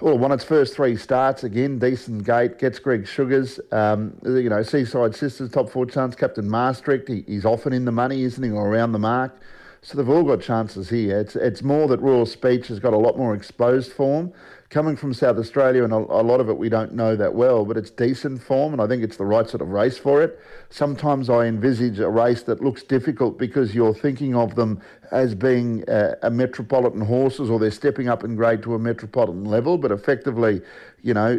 well, 0.00 0.16
won 0.16 0.30
its 0.30 0.44
first 0.44 0.76
three 0.76 0.94
starts 0.94 1.42
again. 1.42 1.80
Decent 1.80 2.22
gate, 2.22 2.60
gets 2.60 2.78
Greg 2.78 3.08
Sugars. 3.08 3.58
Um, 3.72 4.16
you 4.22 4.48
know, 4.48 4.62
Seaside 4.62 5.16
Sisters, 5.16 5.50
top 5.50 5.68
four 5.68 5.84
chance. 5.84 6.14
Captain 6.14 6.48
Maastricht, 6.48 7.08
he, 7.08 7.24
he's 7.26 7.44
often 7.44 7.72
in 7.72 7.86
the 7.86 7.92
money, 7.92 8.22
isn't 8.22 8.42
he, 8.42 8.50
or 8.50 8.68
around 8.68 8.92
the 8.92 9.00
mark. 9.00 9.36
So 9.82 9.98
they've 9.98 10.08
all 10.08 10.22
got 10.22 10.40
chances 10.40 10.88
here. 10.88 11.18
It's 11.18 11.36
it's 11.36 11.62
more 11.62 11.88
that 11.88 12.00
Royal 12.00 12.24
Speech 12.24 12.68
has 12.68 12.78
got 12.78 12.94
a 12.94 12.98
lot 12.98 13.18
more 13.18 13.34
exposed 13.34 13.92
form 13.92 14.32
coming 14.74 14.96
from 14.96 15.14
South 15.14 15.38
Australia, 15.38 15.84
and 15.84 15.92
a, 15.92 15.96
a 15.96 16.24
lot 16.24 16.40
of 16.40 16.48
it 16.48 16.58
we 16.58 16.68
don't 16.68 16.92
know 16.92 17.14
that 17.14 17.32
well, 17.32 17.64
but 17.64 17.76
it's 17.76 17.90
decent 17.90 18.42
form, 18.42 18.72
and 18.72 18.82
I 18.82 18.88
think 18.88 19.04
it's 19.04 19.16
the 19.16 19.24
right 19.24 19.48
sort 19.48 19.62
of 19.62 19.68
race 19.68 19.96
for 19.96 20.20
it. 20.20 20.40
Sometimes 20.68 21.30
I 21.30 21.46
envisage 21.46 22.00
a 22.00 22.10
race 22.10 22.42
that 22.42 22.60
looks 22.60 22.82
difficult 22.82 23.38
because 23.38 23.72
you're 23.72 23.94
thinking 23.94 24.34
of 24.34 24.56
them 24.56 24.82
as 25.12 25.32
being 25.32 25.88
uh, 25.88 26.16
a 26.22 26.30
metropolitan 26.30 27.02
horses, 27.02 27.50
or 27.50 27.60
they're 27.60 27.70
stepping 27.70 28.08
up 28.08 28.24
in 28.24 28.34
grade 28.34 28.64
to 28.64 28.74
a 28.74 28.78
metropolitan 28.80 29.44
level, 29.44 29.78
but 29.78 29.92
effectively, 29.92 30.60
you 31.04 31.12
know, 31.12 31.38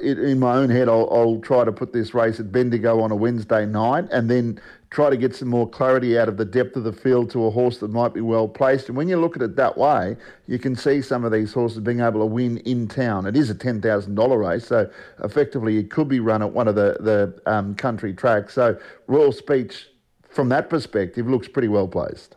in, 0.00 0.40
my 0.40 0.56
own 0.56 0.70
head, 0.70 0.88
I'll, 0.88 1.06
I'll 1.12 1.38
try 1.40 1.66
to 1.66 1.70
put 1.70 1.92
this 1.92 2.14
race 2.14 2.40
at 2.40 2.50
Bendigo 2.50 3.02
on 3.02 3.10
a 3.10 3.14
Wednesday 3.14 3.66
night, 3.66 4.06
and 4.10 4.30
then 4.30 4.58
try 4.88 5.10
to 5.10 5.18
get 5.18 5.36
some 5.36 5.48
more 5.48 5.68
clarity 5.68 6.18
out 6.18 6.30
of 6.30 6.38
the 6.38 6.46
depth 6.46 6.76
of 6.76 6.84
the 6.84 6.94
field 6.94 7.28
to 7.32 7.44
a 7.44 7.50
horse 7.50 7.76
that 7.78 7.90
might 7.90 8.14
be 8.14 8.22
well 8.22 8.48
placed. 8.48 8.88
And 8.88 8.96
when 8.96 9.10
you 9.10 9.18
look 9.18 9.36
at 9.36 9.42
it 9.42 9.54
that 9.56 9.76
way, 9.76 10.16
you 10.46 10.58
can 10.58 10.74
see 10.74 11.02
some 11.02 11.24
of 11.24 11.32
these 11.32 11.52
horses 11.52 11.80
being 11.80 12.00
able 12.00 12.20
to 12.20 12.26
win 12.26 12.56
in 12.58 12.88
town. 12.88 13.26
It 13.26 13.36
is 13.36 13.50
a 13.50 13.54
ten 13.54 13.82
thousand 13.82 14.14
dollar 14.14 14.38
race, 14.38 14.66
so 14.66 14.90
effectively 15.22 15.76
it 15.76 15.90
could 15.90 16.08
be 16.08 16.18
run 16.18 16.40
at 16.40 16.50
one 16.50 16.66
of 16.66 16.74
the 16.74 16.96
the 17.00 17.38
um, 17.44 17.74
country 17.74 18.14
tracks. 18.14 18.54
So 18.54 18.78
Royal 19.08 19.32
Speech, 19.32 19.88
from 20.30 20.48
that 20.48 20.70
perspective, 20.70 21.28
looks 21.28 21.48
pretty 21.48 21.68
well 21.68 21.86
placed. 21.86 22.36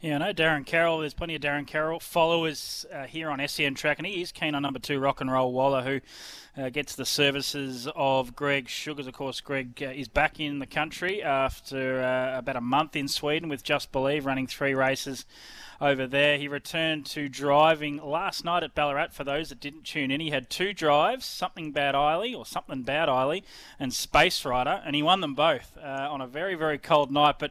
Yeah, 0.00 0.14
I 0.14 0.18
know 0.18 0.32
Darren 0.32 0.64
Carroll. 0.64 1.00
There's 1.00 1.12
plenty 1.12 1.34
of 1.34 1.42
Darren 1.42 1.66
Carroll 1.66 1.98
followers 1.98 2.86
uh, 2.94 3.06
here 3.06 3.30
on 3.30 3.40
SEN 3.48 3.74
Track, 3.74 3.98
and 3.98 4.06
he 4.06 4.22
is 4.22 4.30
keen 4.30 4.54
on 4.54 4.62
number 4.62 4.78
two, 4.78 5.00
Rock 5.00 5.20
and 5.20 5.28
Roll 5.28 5.52
Waller, 5.52 5.82
who 5.82 6.62
uh, 6.62 6.68
gets 6.68 6.94
the 6.94 7.04
services 7.04 7.88
of 7.96 8.36
Greg 8.36 8.68
Sugars. 8.68 9.08
Of 9.08 9.14
course, 9.14 9.40
Greg 9.40 9.82
uh, 9.82 9.86
is 9.86 10.06
back 10.06 10.38
in 10.38 10.60
the 10.60 10.66
country 10.66 11.20
after 11.20 12.00
uh, 12.00 12.38
about 12.38 12.54
a 12.54 12.60
month 12.60 12.94
in 12.94 13.08
Sweden 13.08 13.48
with 13.48 13.64
Just 13.64 13.90
Believe, 13.90 14.24
running 14.24 14.46
three 14.46 14.72
races 14.72 15.26
over 15.80 16.06
there. 16.06 16.38
He 16.38 16.46
returned 16.46 17.04
to 17.06 17.28
driving 17.28 17.96
last 17.96 18.44
night 18.44 18.62
at 18.62 18.76
Ballarat. 18.76 19.08
For 19.14 19.24
those 19.24 19.48
that 19.48 19.58
didn't 19.58 19.82
tune 19.82 20.12
in, 20.12 20.20
he 20.20 20.30
had 20.30 20.48
two 20.48 20.72
drives: 20.72 21.26
something 21.26 21.72
Bad 21.72 21.96
Eiley 21.96 22.38
or 22.38 22.46
something 22.46 22.82
Bad 22.82 23.08
Eiley, 23.08 23.42
and 23.80 23.92
Space 23.92 24.44
Rider, 24.44 24.80
and 24.86 24.94
he 24.94 25.02
won 25.02 25.22
them 25.22 25.34
both 25.34 25.76
uh, 25.76 26.06
on 26.08 26.20
a 26.20 26.28
very 26.28 26.54
very 26.54 26.78
cold 26.78 27.10
night, 27.10 27.40
but. 27.40 27.50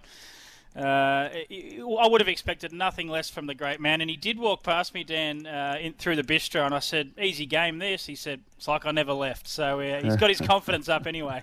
Uh, 0.78 1.30
I 1.32 2.07
would 2.07 2.21
have 2.21 2.28
expected 2.28 2.71
nothing 2.71 3.07
less 3.07 3.32
from 3.32 3.47
the 3.47 3.55
great 3.55 3.80
man, 3.80 3.99
and 3.99 4.09
he 4.09 4.15
did 4.15 4.38
walk 4.38 4.61
past 4.61 4.93
me, 4.93 5.03
Dan, 5.03 5.47
uh, 5.47 5.78
in, 5.82 5.93
through 5.93 6.17
the 6.17 6.23
bistro, 6.23 6.65
and 6.65 6.75
I 6.75 6.80
said, 6.80 7.13
"Easy 7.19 7.47
game, 7.47 7.80
this." 7.80 8.05
He 8.05 8.15
said, 8.15 8.41
"It's 8.57 8.67
like 8.67 8.86
I 8.86 8.91
never 8.91 9.13
left." 9.13 9.47
So 9.47 9.80
uh, 9.80 10.01
he's 10.03 10.15
got 10.17 10.30
his 10.30 10.41
confidence 10.47 10.88
up 10.88 11.07
anyway. 11.07 11.41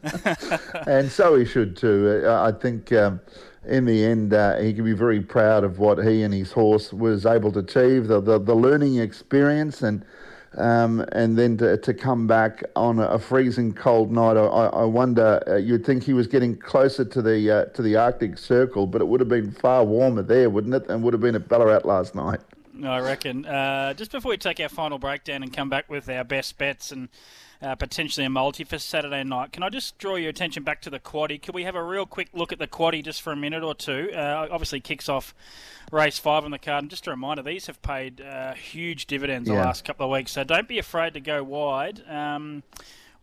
and 0.86 1.10
so 1.10 1.36
he 1.36 1.44
should 1.44 1.76
too. 1.76 2.22
Uh, 2.24 2.42
I 2.42 2.52
think 2.52 2.90
um, 2.92 3.20
in 3.66 3.84
the 3.84 4.04
end 4.04 4.32
uh, 4.32 4.56
he 4.56 4.72
can 4.72 4.84
be 4.84 4.94
very 4.94 5.20
proud 5.20 5.64
of 5.64 5.78
what 5.78 6.02
he 6.02 6.22
and 6.22 6.32
his 6.32 6.52
horse 6.52 6.94
was 6.94 7.26
able 7.26 7.52
to 7.52 7.58
achieve, 7.58 8.06
the 8.06 8.20
the, 8.20 8.38
the 8.38 8.54
learning 8.54 8.96
experience, 8.96 9.82
and 9.82 10.02
um, 10.56 11.04
and 11.12 11.38
then 11.38 11.56
to, 11.58 11.76
to 11.78 11.94
come 11.94 12.26
back 12.26 12.62
on 12.76 12.98
a, 12.98 13.18
freezing 13.18 13.72
cold 13.72 14.12
night. 14.12 14.36
I, 14.36 14.44
I 14.44 14.84
wonder. 14.84 15.42
Uh, 15.46 15.56
you'd 15.56 15.84
think 15.84 16.02
he 16.02 16.12
was 16.12 16.26
getting 16.26 16.56
closer 16.56 17.04
to 17.04 17.22
the 17.22 17.50
uh, 17.50 17.64
to 17.66 17.82
the 17.82 17.96
Arctic 17.96 18.38
Circle, 18.38 18.86
but 18.86 19.00
it 19.00 19.06
would 19.06 19.20
have 19.20 19.28
been 19.28 19.50
far 19.50 19.84
warmer 19.84 20.22
there, 20.22 20.50
wouldn't 20.50 20.74
it? 20.74 20.88
And 20.88 21.02
would 21.02 21.14
have 21.14 21.20
been 21.20 21.34
at 21.34 21.48
Ballarat 21.48 21.84
last 21.84 22.14
night. 22.14 22.40
I 22.84 23.00
reckon. 23.00 23.44
Uh, 23.44 23.94
just 23.94 24.12
before 24.12 24.30
we 24.30 24.36
take 24.36 24.58
our 24.60 24.68
final 24.68 24.98
breakdown 24.98 25.42
and 25.42 25.52
come 25.52 25.68
back 25.68 25.88
with 25.88 26.08
our 26.08 26.24
best 26.24 26.58
bets 26.58 26.90
and 26.90 27.08
uh, 27.62 27.74
potentially 27.76 28.26
a 28.26 28.30
multi 28.30 28.64
for 28.64 28.78
Saturday 28.78 29.22
night, 29.24 29.52
can 29.52 29.62
I 29.62 29.68
just 29.68 29.96
draw 29.98 30.16
your 30.16 30.30
attention 30.30 30.62
back 30.62 30.82
to 30.82 30.90
the 30.90 30.98
quaddy? 30.98 31.40
Could 31.40 31.54
we 31.54 31.64
have 31.64 31.74
a 31.74 31.82
real 31.82 32.06
quick 32.06 32.28
look 32.32 32.52
at 32.52 32.58
the 32.58 32.66
quaddy 32.66 33.04
just 33.04 33.22
for 33.22 33.32
a 33.32 33.36
minute 33.36 33.62
or 33.62 33.74
two? 33.74 34.10
Uh, 34.12 34.48
obviously, 34.50 34.80
kicks 34.80 35.08
off 35.08 35.34
race 35.90 36.18
five 36.18 36.44
on 36.44 36.50
the 36.50 36.58
card. 36.58 36.84
And 36.84 36.90
just 36.90 37.06
a 37.06 37.10
reminder, 37.10 37.42
these 37.42 37.66
have 37.66 37.80
paid 37.82 38.20
uh, 38.20 38.54
huge 38.54 39.06
dividends 39.06 39.48
the 39.48 39.54
last 39.54 39.84
couple 39.84 40.06
of 40.06 40.12
weeks, 40.12 40.32
so 40.32 40.44
don't 40.44 40.68
be 40.68 40.78
afraid 40.78 41.14
to 41.14 41.20
go 41.20 41.42
wide. 41.44 42.02
Um, 42.08 42.62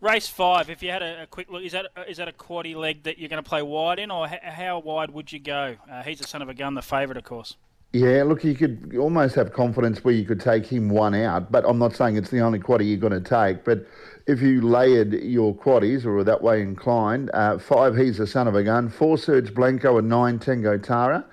Race 0.00 0.28
five. 0.28 0.70
If 0.70 0.82
you 0.82 0.90
had 0.90 1.02
a, 1.02 1.24
a 1.24 1.26
quick 1.26 1.50
look, 1.50 1.62
is 1.62 1.72
that 1.72 1.88
is 2.08 2.16
that 2.16 2.26
a 2.26 2.32
quaddy 2.32 2.74
leg 2.74 3.02
that 3.02 3.18
you're 3.18 3.28
going 3.28 3.42
to 3.42 3.46
play 3.46 3.60
wide 3.60 3.98
in, 3.98 4.10
or 4.10 4.26
h- 4.26 4.40
how 4.42 4.78
wide 4.78 5.10
would 5.10 5.30
you 5.30 5.38
go? 5.38 5.76
Uh, 5.92 6.02
he's 6.02 6.18
the 6.18 6.26
son 6.26 6.40
of 6.40 6.48
a 6.48 6.54
gun, 6.54 6.72
the 6.72 6.80
favourite, 6.80 7.18
of 7.18 7.24
course. 7.24 7.56
Yeah, 7.92 8.22
look, 8.22 8.44
you 8.44 8.54
could 8.54 8.94
almost 8.96 9.34
have 9.34 9.52
confidence 9.52 10.04
where 10.04 10.14
you 10.14 10.24
could 10.24 10.38
take 10.38 10.64
him 10.64 10.88
one 10.88 11.12
out, 11.12 11.50
but 11.50 11.64
I'm 11.66 11.78
not 11.78 11.96
saying 11.96 12.16
it's 12.16 12.30
the 12.30 12.38
only 12.38 12.60
quaddy 12.60 12.88
you're 12.88 12.98
going 12.98 13.20
to 13.20 13.28
take. 13.28 13.64
But 13.64 13.84
if 14.28 14.40
you 14.40 14.60
layered 14.60 15.12
your 15.12 15.52
quaddies 15.52 16.04
or 16.04 16.12
were 16.12 16.24
that 16.24 16.40
way 16.40 16.62
inclined, 16.62 17.32
uh, 17.34 17.58
five, 17.58 17.96
he's 17.96 18.18
the 18.18 18.28
son 18.28 18.46
of 18.46 18.54
a 18.54 18.62
gun, 18.62 18.90
four, 18.90 19.18
Serge 19.18 19.52
Blanco, 19.52 19.98
and 19.98 20.08
nine, 20.08 20.38
Tango 20.38 20.78
Tara, 20.78 21.24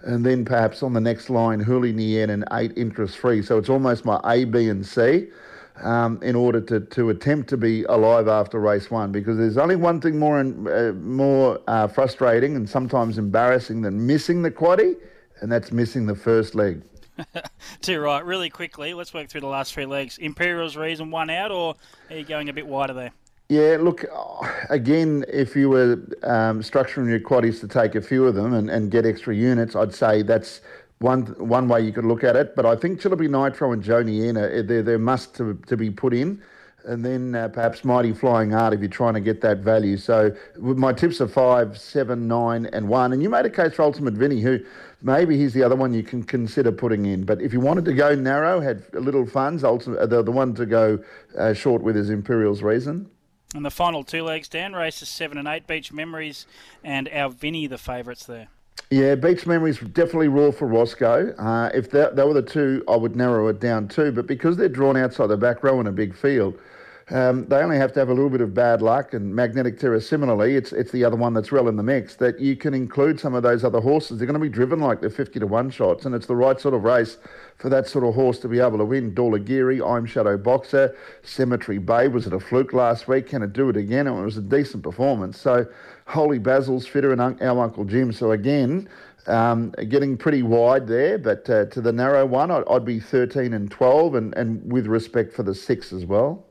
and 0.00 0.24
then 0.24 0.46
perhaps 0.46 0.82
on 0.82 0.94
the 0.94 1.02
next 1.02 1.28
line, 1.28 1.62
Huli 1.62 1.94
Nien 1.94 2.30
and 2.30 2.46
eight, 2.52 2.72
interest 2.78 3.18
free. 3.18 3.42
So 3.42 3.58
it's 3.58 3.68
almost 3.68 4.06
my 4.06 4.18
A, 4.24 4.44
B, 4.44 4.70
and 4.70 4.86
C. 4.86 5.26
Um, 5.82 6.18
in 6.22 6.34
order 6.34 6.62
to, 6.62 6.80
to 6.80 7.10
attempt 7.10 7.50
to 7.50 7.58
be 7.58 7.84
alive 7.84 8.28
after 8.28 8.58
race 8.58 8.90
one, 8.90 9.12
because 9.12 9.36
there's 9.36 9.58
only 9.58 9.76
one 9.76 10.00
thing 10.00 10.18
more 10.18 10.40
and 10.40 10.66
uh, 10.66 10.92
more 10.94 11.60
uh, 11.68 11.86
frustrating 11.86 12.56
and 12.56 12.66
sometimes 12.66 13.18
embarrassing 13.18 13.82
than 13.82 14.06
missing 14.06 14.40
the 14.40 14.50
quaddy, 14.50 14.96
and 15.40 15.50
that's 15.50 15.72
missing 15.72 16.06
the 16.06 16.14
first 16.14 16.54
leg. 16.54 16.82
Too 17.80 18.00
right. 18.00 18.24
Really 18.24 18.50
quickly, 18.50 18.94
let's 18.94 19.14
work 19.14 19.28
through 19.28 19.40
the 19.40 19.46
last 19.46 19.72
three 19.72 19.86
legs. 19.86 20.18
Imperial's 20.18 20.76
reason 20.76 21.10
one 21.10 21.30
out, 21.30 21.50
or 21.50 21.74
are 22.10 22.16
you 22.16 22.24
going 22.24 22.48
a 22.48 22.52
bit 22.52 22.66
wider 22.66 22.92
there? 22.92 23.12
Yeah, 23.48 23.76
look, 23.80 24.04
again, 24.70 25.24
if 25.28 25.54
you 25.54 25.68
were 25.68 25.92
um, 26.24 26.62
structuring 26.62 27.08
your 27.08 27.20
quaddies 27.20 27.60
to 27.60 27.68
take 27.68 27.94
a 27.94 28.02
few 28.02 28.26
of 28.26 28.34
them 28.34 28.54
and, 28.54 28.68
and 28.68 28.90
get 28.90 29.06
extra 29.06 29.34
units, 29.34 29.76
I'd 29.76 29.94
say 29.94 30.22
that's 30.22 30.62
one 30.98 31.26
one 31.38 31.68
way 31.68 31.82
you 31.82 31.92
could 31.92 32.04
look 32.04 32.24
at 32.24 32.34
it. 32.34 32.56
But 32.56 32.66
I 32.66 32.74
think 32.74 33.00
Chillaby 33.00 33.28
Nitro 33.28 33.72
and 33.72 33.82
Joni 33.82 34.24
Ian, 34.24 34.34
they're, 34.66 34.82
they're 34.82 34.98
must 34.98 35.36
to, 35.36 35.54
to 35.66 35.76
be 35.76 35.90
put 35.90 36.12
in. 36.12 36.42
And 36.86 37.04
then 37.04 37.34
uh, 37.34 37.48
perhaps 37.48 37.84
Mighty 37.84 38.12
Flying 38.12 38.54
Art 38.54 38.72
if 38.72 38.80
you're 38.80 38.88
trying 38.88 39.14
to 39.14 39.20
get 39.20 39.40
that 39.40 39.58
value. 39.58 39.96
So 39.96 40.34
my 40.56 40.92
tips 40.92 41.20
are 41.20 41.26
five, 41.26 41.76
seven, 41.78 42.28
nine, 42.28 42.66
and 42.66 42.88
one. 42.88 43.12
And 43.12 43.22
you 43.22 43.28
made 43.28 43.44
a 43.44 43.50
case 43.50 43.74
for 43.74 43.82
Ultimate 43.82 44.14
Vinny, 44.14 44.40
who 44.40 44.60
maybe 45.06 45.38
he's 45.38 45.54
the 45.54 45.62
other 45.62 45.76
one 45.76 45.94
you 45.94 46.02
can 46.02 46.22
consider 46.22 46.72
putting 46.72 47.06
in. 47.06 47.24
But 47.24 47.40
if 47.40 47.52
you 47.52 47.60
wanted 47.60 47.84
to 47.84 47.94
go 47.94 48.14
narrow, 48.14 48.60
had 48.60 48.82
little 48.92 49.24
funds, 49.24 49.62
ultimate, 49.62 50.00
uh, 50.00 50.06
the, 50.06 50.22
the 50.22 50.32
one 50.32 50.52
to 50.56 50.66
go 50.66 50.98
uh, 51.38 51.54
short 51.54 51.82
with 51.82 51.96
is 51.96 52.10
Imperial's 52.10 52.62
Reason. 52.62 53.08
And 53.54 53.64
the 53.64 53.70
final 53.70 54.02
two 54.02 54.24
legs, 54.24 54.48
Dan, 54.48 54.74
races 54.74 55.08
seven 55.08 55.38
and 55.38 55.46
eight, 55.46 55.66
Beach 55.66 55.92
Memories 55.92 56.46
and 56.82 57.08
our 57.10 57.30
Vinny, 57.30 57.68
the 57.68 57.78
favourites 57.78 58.26
there. 58.26 58.48
Yeah, 58.90 59.14
Beach 59.14 59.46
Memories 59.46 59.78
definitely 59.78 60.28
raw 60.28 60.50
for 60.50 60.66
Roscoe. 60.66 61.32
Uh, 61.38 61.70
if 61.72 61.90
that, 61.92 62.16
that 62.16 62.26
were 62.26 62.34
the 62.34 62.42
two, 62.42 62.84
I 62.88 62.96
would 62.96 63.16
narrow 63.16 63.46
it 63.46 63.60
down 63.60 63.88
too. 63.88 64.10
But 64.10 64.26
because 64.26 64.56
they're 64.56 64.68
drawn 64.68 64.96
outside 64.96 65.28
the 65.28 65.36
back 65.36 65.62
row 65.62 65.80
in 65.80 65.86
a 65.86 65.92
big 65.92 66.14
field, 66.14 66.58
Um, 67.08 67.46
they 67.46 67.58
only 67.58 67.76
have 67.76 67.92
to 67.92 68.00
have 68.00 68.08
a 68.08 68.14
little 68.14 68.30
bit 68.30 68.40
of 68.40 68.52
bad 68.52 68.82
luck, 68.82 69.14
and 69.14 69.32
Magnetic 69.32 69.78
Terror 69.78 70.00
similarly. 70.00 70.56
It's 70.56 70.72
it's 70.72 70.90
the 70.90 71.04
other 71.04 71.14
one 71.14 71.34
that's 71.34 71.52
well 71.52 71.68
in 71.68 71.76
the 71.76 71.82
mix 71.84 72.16
that 72.16 72.40
you 72.40 72.56
can 72.56 72.74
include 72.74 73.20
some 73.20 73.32
of 73.32 73.44
those 73.44 73.62
other 73.62 73.80
horses. 73.80 74.18
They're 74.18 74.26
going 74.26 74.34
to 74.34 74.40
be 74.40 74.48
driven 74.48 74.80
like 74.80 75.00
they're 75.00 75.08
fifty 75.08 75.38
to 75.38 75.46
one 75.46 75.70
shots, 75.70 76.04
and 76.04 76.16
it's 76.16 76.26
the 76.26 76.34
right 76.34 76.58
sort 76.58 76.74
of 76.74 76.82
race 76.82 77.18
for 77.58 77.68
that 77.68 77.86
sort 77.86 78.04
of 78.04 78.14
horse 78.14 78.40
to 78.40 78.48
be 78.48 78.58
able 78.58 78.78
to 78.78 78.84
win. 78.84 79.14
Dorlagiri, 79.14 79.88
I'm 79.88 80.04
Shadow 80.04 80.36
Boxer, 80.36 80.96
Cemetery 81.22 81.78
Bay. 81.78 82.08
Was 82.08 82.26
it 82.26 82.32
a 82.32 82.40
fluke 82.40 82.72
last 82.72 83.06
week? 83.06 83.28
Can 83.28 83.40
it 83.44 83.52
do 83.52 83.68
it 83.68 83.76
again? 83.76 84.08
And 84.08 84.18
it 84.18 84.24
was 84.24 84.38
a 84.38 84.42
decent 84.42 84.82
performance. 84.82 85.40
So, 85.40 85.64
Holy 86.06 86.40
Basil's 86.40 86.88
fitter 86.88 87.12
and 87.12 87.20
our 87.20 87.60
Uncle 87.60 87.84
Jim. 87.84 88.12
So 88.12 88.32
again. 88.32 88.88
Um, 89.28 89.72
getting 89.88 90.16
pretty 90.16 90.44
wide 90.44 90.86
there, 90.86 91.18
but 91.18 91.50
uh, 91.50 91.64
to 91.64 91.80
the 91.80 91.90
narrow 91.90 92.24
one, 92.24 92.52
I'd, 92.52 92.62
I'd 92.70 92.84
be 92.84 93.00
13 93.00 93.54
and 93.54 93.68
12, 93.68 94.14
and, 94.14 94.36
and 94.36 94.72
with 94.72 94.86
respect 94.86 95.32
for 95.32 95.42
the 95.42 95.52
six 95.52 95.92
as 95.92 96.04
well. 96.04 96.45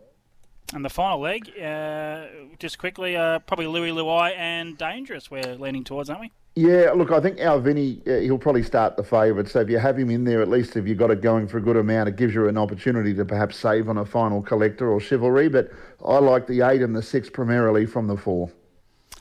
And 0.73 0.83
the 0.83 0.89
final 0.89 1.19
leg, 1.19 1.51
uh, 1.59 2.25
just 2.59 2.79
quickly, 2.79 3.15
uh, 3.15 3.39
probably 3.39 3.67
Louis 3.67 3.91
Luai 3.91 4.35
and 4.35 4.77
Dangerous. 4.77 5.29
We're 5.29 5.55
leaning 5.55 5.83
towards, 5.83 6.09
aren't 6.09 6.21
we? 6.21 6.31
Yeah, 6.55 6.91
look, 6.95 7.11
I 7.11 7.19
think 7.19 7.39
our 7.41 7.59
Vinny, 7.59 8.01
uh, 8.07 8.19
he'll 8.19 8.37
probably 8.37 8.63
start 8.63 8.95
the 8.95 9.03
favourite. 9.03 9.47
So 9.49 9.59
if 9.59 9.69
you 9.69 9.77
have 9.77 9.99
him 9.99 10.09
in 10.09 10.23
there, 10.23 10.41
at 10.41 10.47
least 10.47 10.75
if 10.75 10.87
you've 10.87 10.97
got 10.97 11.11
it 11.11 11.21
going 11.21 11.47
for 11.47 11.57
a 11.57 11.61
good 11.61 11.75
amount, 11.75 12.09
it 12.09 12.15
gives 12.15 12.33
you 12.33 12.47
an 12.47 12.57
opportunity 12.57 13.13
to 13.13 13.25
perhaps 13.25 13.57
save 13.57 13.89
on 13.89 13.97
a 13.97 14.05
final 14.05 14.41
collector 14.41 14.89
or 14.89 14.99
chivalry. 14.99 15.49
But 15.49 15.69
I 16.03 16.17
like 16.17 16.47
the 16.47 16.61
eight 16.61 16.81
and 16.81 16.95
the 16.95 17.03
six 17.03 17.29
primarily 17.29 17.85
from 17.85 18.07
the 18.07 18.17
four. 18.17 18.49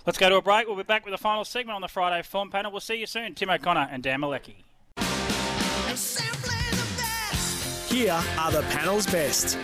Let's 0.07 0.19
go 0.19 0.29
to 0.29 0.37
a 0.37 0.43
break. 0.43 0.67
We'll 0.67 0.77
be 0.77 0.83
back 0.83 1.05
with 1.05 1.13
the 1.13 1.19
final 1.19 1.45
segment 1.45 1.75
on 1.75 1.83
the 1.83 1.89
Friday 1.89 2.23
Form 2.23 2.51
Panel. 2.51 2.71
We'll 2.71 2.81
see 2.81 2.97
you 2.97 3.07
soon. 3.07 3.35
Tim 3.35 3.51
O'Connor 3.51 3.89
and 3.91 4.03
Dan 4.03 4.21
Mielicki. 4.21 4.57
Here 7.89 8.23
are 8.39 8.53
the 8.53 8.63
panel's 8.71 9.07
best. 9.07 9.59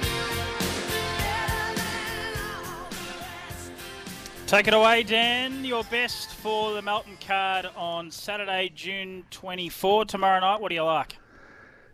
Take 4.51 4.67
it 4.67 4.75
away, 4.75 5.05
Dan. 5.05 5.65
Your 5.65 5.85
best 5.85 6.31
for 6.31 6.73
the 6.73 6.83
Melton 6.83 7.17
card 7.25 7.67
on 7.77 8.11
Saturday, 8.11 8.73
June 8.75 9.23
24. 9.31 10.07
Tomorrow 10.07 10.41
night, 10.41 10.61
what 10.61 10.71
do 10.71 10.75
you 10.75 10.83
like? 10.83 11.17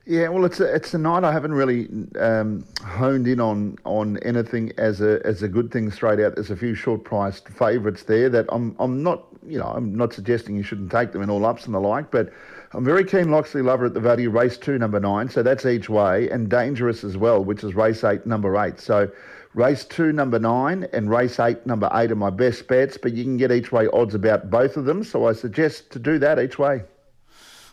Yeah, 0.07 0.29
well, 0.29 0.47
it's 0.47 0.59
a, 0.59 0.75
it's 0.75 0.95
a 0.95 0.99
night 0.99 1.23
I 1.23 1.33
haven't 1.33 1.53
really 1.53 1.87
um, 2.19 2.65
honed 2.81 3.29
in 3.29 3.41
on 3.41 3.77
on 3.85 4.17
anything 4.23 4.73
as 4.79 5.03
a 5.03 5.21
as 5.27 5.43
a 5.43 5.49
good 5.49 5.71
thing 5.71 5.91
straight 5.91 6.19
out. 6.19 6.37
There's 6.37 6.51
a 6.51 6.57
few 6.57 6.75
short 6.75 7.05
priced 7.05 7.47
favourites 7.51 8.05
there 8.05 8.31
that 8.31 8.47
I'm 8.49 8.75
I'm 8.79 9.03
not 9.03 9.27
you 9.47 9.59
know 9.59 9.67
I'm 9.67 9.95
not 9.95 10.15
suggesting 10.15 10.57
you 10.57 10.63
shouldn't 10.63 10.91
take 10.91 11.13
them 11.13 11.21
in 11.21 11.29
all 11.29 11.45
ups 11.45 11.67
and 11.67 11.75
the 11.75 11.79
like, 11.79 12.11
but 12.11 12.33
I'm 12.73 12.87
very 12.87 13.05
keen 13.05 13.31
Loxley 13.31 13.61
Lover 13.61 13.85
at 13.85 13.93
the 13.93 14.01
value 14.01 14.31
race 14.31 14.57
two 14.57 14.79
number 14.79 14.99
nine, 14.99 15.29
so 15.29 15.43
that's 15.43 15.67
each 15.67 15.91
way, 15.91 16.31
and 16.31 16.49
Dangerous 16.49 17.05
as 17.05 17.19
well, 17.19 17.45
which 17.45 17.63
is 17.63 17.75
race 17.75 18.03
eight 18.03 18.25
number 18.25 18.57
eight. 18.57 18.81
So 18.81 19.11
race 19.57 19.85
two 19.85 20.13
number 20.13 20.39
nine 20.39 20.87
and 20.93 21.11
race 21.11 21.41
eight 21.41 21.67
number 21.67 21.91
eight 21.95 22.13
are 22.13 22.17
my 22.17 22.31
best 22.31 22.69
bets, 22.69 22.97
but 22.97 23.13
you 23.15 23.25
can 23.25 23.37
get 23.37 23.51
each 23.51 23.73
way 23.73 23.89
odds 23.93 24.15
about 24.15 24.51
both 24.51 24.77
of 24.77 24.85
them. 24.85 25.03
So 25.03 25.27
I 25.27 25.33
suggest 25.33 25.91
to 25.91 25.99
do 25.99 26.19
that 26.21 26.39
each 26.39 26.59
way. 26.59 26.83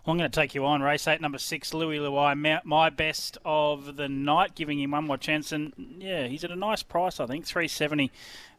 I'm 0.06 0.18
going 0.18 0.30
to 0.30 0.36
take 0.36 0.54
you 0.54 0.66
on. 0.66 0.82
Race 0.82 1.08
8, 1.08 1.22
number 1.22 1.38
6, 1.38 1.74
Louis 1.74 1.98
Luai. 1.98 2.62
My 2.66 2.90
best 2.90 3.38
of 3.46 3.96
the 3.96 4.10
night, 4.10 4.54
giving 4.54 4.82
him 4.82 4.92
one 4.92 5.06
more 5.06 5.18
chance. 5.18 5.54
And 5.54 5.72
yeah, 5.98 6.28
he's 6.28 6.44
at 6.44 6.52
a 6.52 6.58
nice 6.58 6.84
price, 6.84 7.22
I 7.22 7.26
think, 7.26 7.46
370 7.46 8.12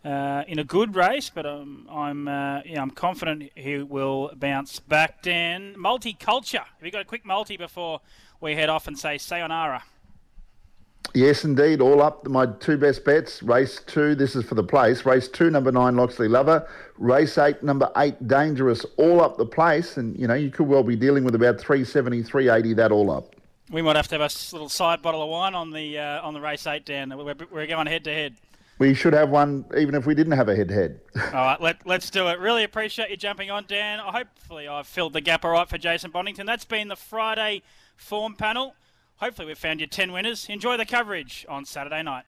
uh, 0.06 0.44
in 0.48 0.58
a 0.58 0.64
good 0.64 0.96
race. 0.96 1.28
But 1.28 1.44
um, 1.44 1.86
I'm 1.90 2.28
uh, 2.28 2.62
yeah, 2.64 2.80
I'm 2.80 2.92
confident 2.92 3.50
he 3.54 3.76
will 3.76 4.30
bounce 4.34 4.80
back. 4.80 5.20
Dan, 5.20 5.74
multiculture. 5.74 6.64
Have 6.64 6.82
you 6.82 6.90
got 6.90 7.02
a 7.02 7.04
quick 7.04 7.26
multi 7.26 7.58
before 7.58 8.00
we 8.40 8.54
head 8.54 8.70
off 8.70 8.88
and 8.88 8.98
say 8.98 9.18
sayonara? 9.18 9.82
Yes, 11.12 11.44
indeed. 11.44 11.80
All 11.80 12.02
up. 12.02 12.26
My 12.26 12.46
two 12.46 12.76
best 12.76 13.04
bets. 13.04 13.42
Race 13.42 13.80
two, 13.86 14.14
this 14.14 14.34
is 14.34 14.44
for 14.44 14.54
the 14.54 14.64
place. 14.64 15.04
Race 15.04 15.28
two, 15.28 15.50
number 15.50 15.70
nine, 15.70 15.96
Loxley 15.96 16.28
Lover. 16.28 16.66
Race 16.98 17.38
eight, 17.38 17.62
number 17.62 17.90
eight, 17.98 18.26
Dangerous. 18.26 18.84
All 18.96 19.20
up 19.20 19.36
the 19.36 19.46
place. 19.46 19.96
And, 19.96 20.18
you 20.18 20.26
know, 20.26 20.34
you 20.34 20.50
could 20.50 20.66
well 20.66 20.82
be 20.82 20.96
dealing 20.96 21.24
with 21.24 21.34
about 21.34 21.60
370, 21.60 22.22
380, 22.22 22.74
that 22.74 22.90
all 22.90 23.10
up. 23.10 23.36
We 23.70 23.80
might 23.80 23.96
have 23.96 24.08
to 24.08 24.18
have 24.18 24.22
a 24.22 24.30
little 24.52 24.68
side 24.68 25.02
bottle 25.02 25.22
of 25.22 25.28
wine 25.28 25.54
on 25.54 25.70
the 25.70 25.98
uh, 25.98 26.22
on 26.22 26.34
the 26.34 26.40
race 26.40 26.66
8, 26.66 26.84
Dan. 26.84 27.16
We're, 27.16 27.34
we're 27.50 27.66
going 27.66 27.86
head 27.86 28.04
to 28.04 28.12
head. 28.12 28.36
We 28.78 28.92
should 28.92 29.12
have 29.12 29.30
one 29.30 29.64
even 29.76 29.94
if 29.94 30.04
we 30.04 30.14
didn't 30.16 30.32
have 30.32 30.48
a 30.48 30.56
head 30.56 30.68
to 30.68 30.74
head. 30.74 31.00
All 31.16 31.32
right, 31.32 31.60
let, 31.60 31.86
let's 31.86 32.10
do 32.10 32.26
it. 32.28 32.40
Really 32.40 32.64
appreciate 32.64 33.08
you 33.08 33.16
jumping 33.16 33.50
on, 33.50 33.66
Dan. 33.68 34.00
Hopefully, 34.00 34.66
I've 34.66 34.86
filled 34.86 35.12
the 35.12 35.20
gap 35.20 35.44
all 35.44 35.52
right 35.52 35.68
for 35.68 35.78
Jason 35.78 36.10
Bonnington. 36.10 36.44
That's 36.44 36.64
been 36.64 36.88
the 36.88 36.96
Friday 36.96 37.62
form 37.96 38.34
panel. 38.34 38.74
Hopefully, 39.18 39.46
we've 39.46 39.58
found 39.58 39.80
you 39.80 39.86
10 39.86 40.12
winners. 40.12 40.48
Enjoy 40.48 40.76
the 40.76 40.84
coverage 40.86 41.46
on 41.48 41.64
Saturday 41.64 42.02
night. 42.02 42.22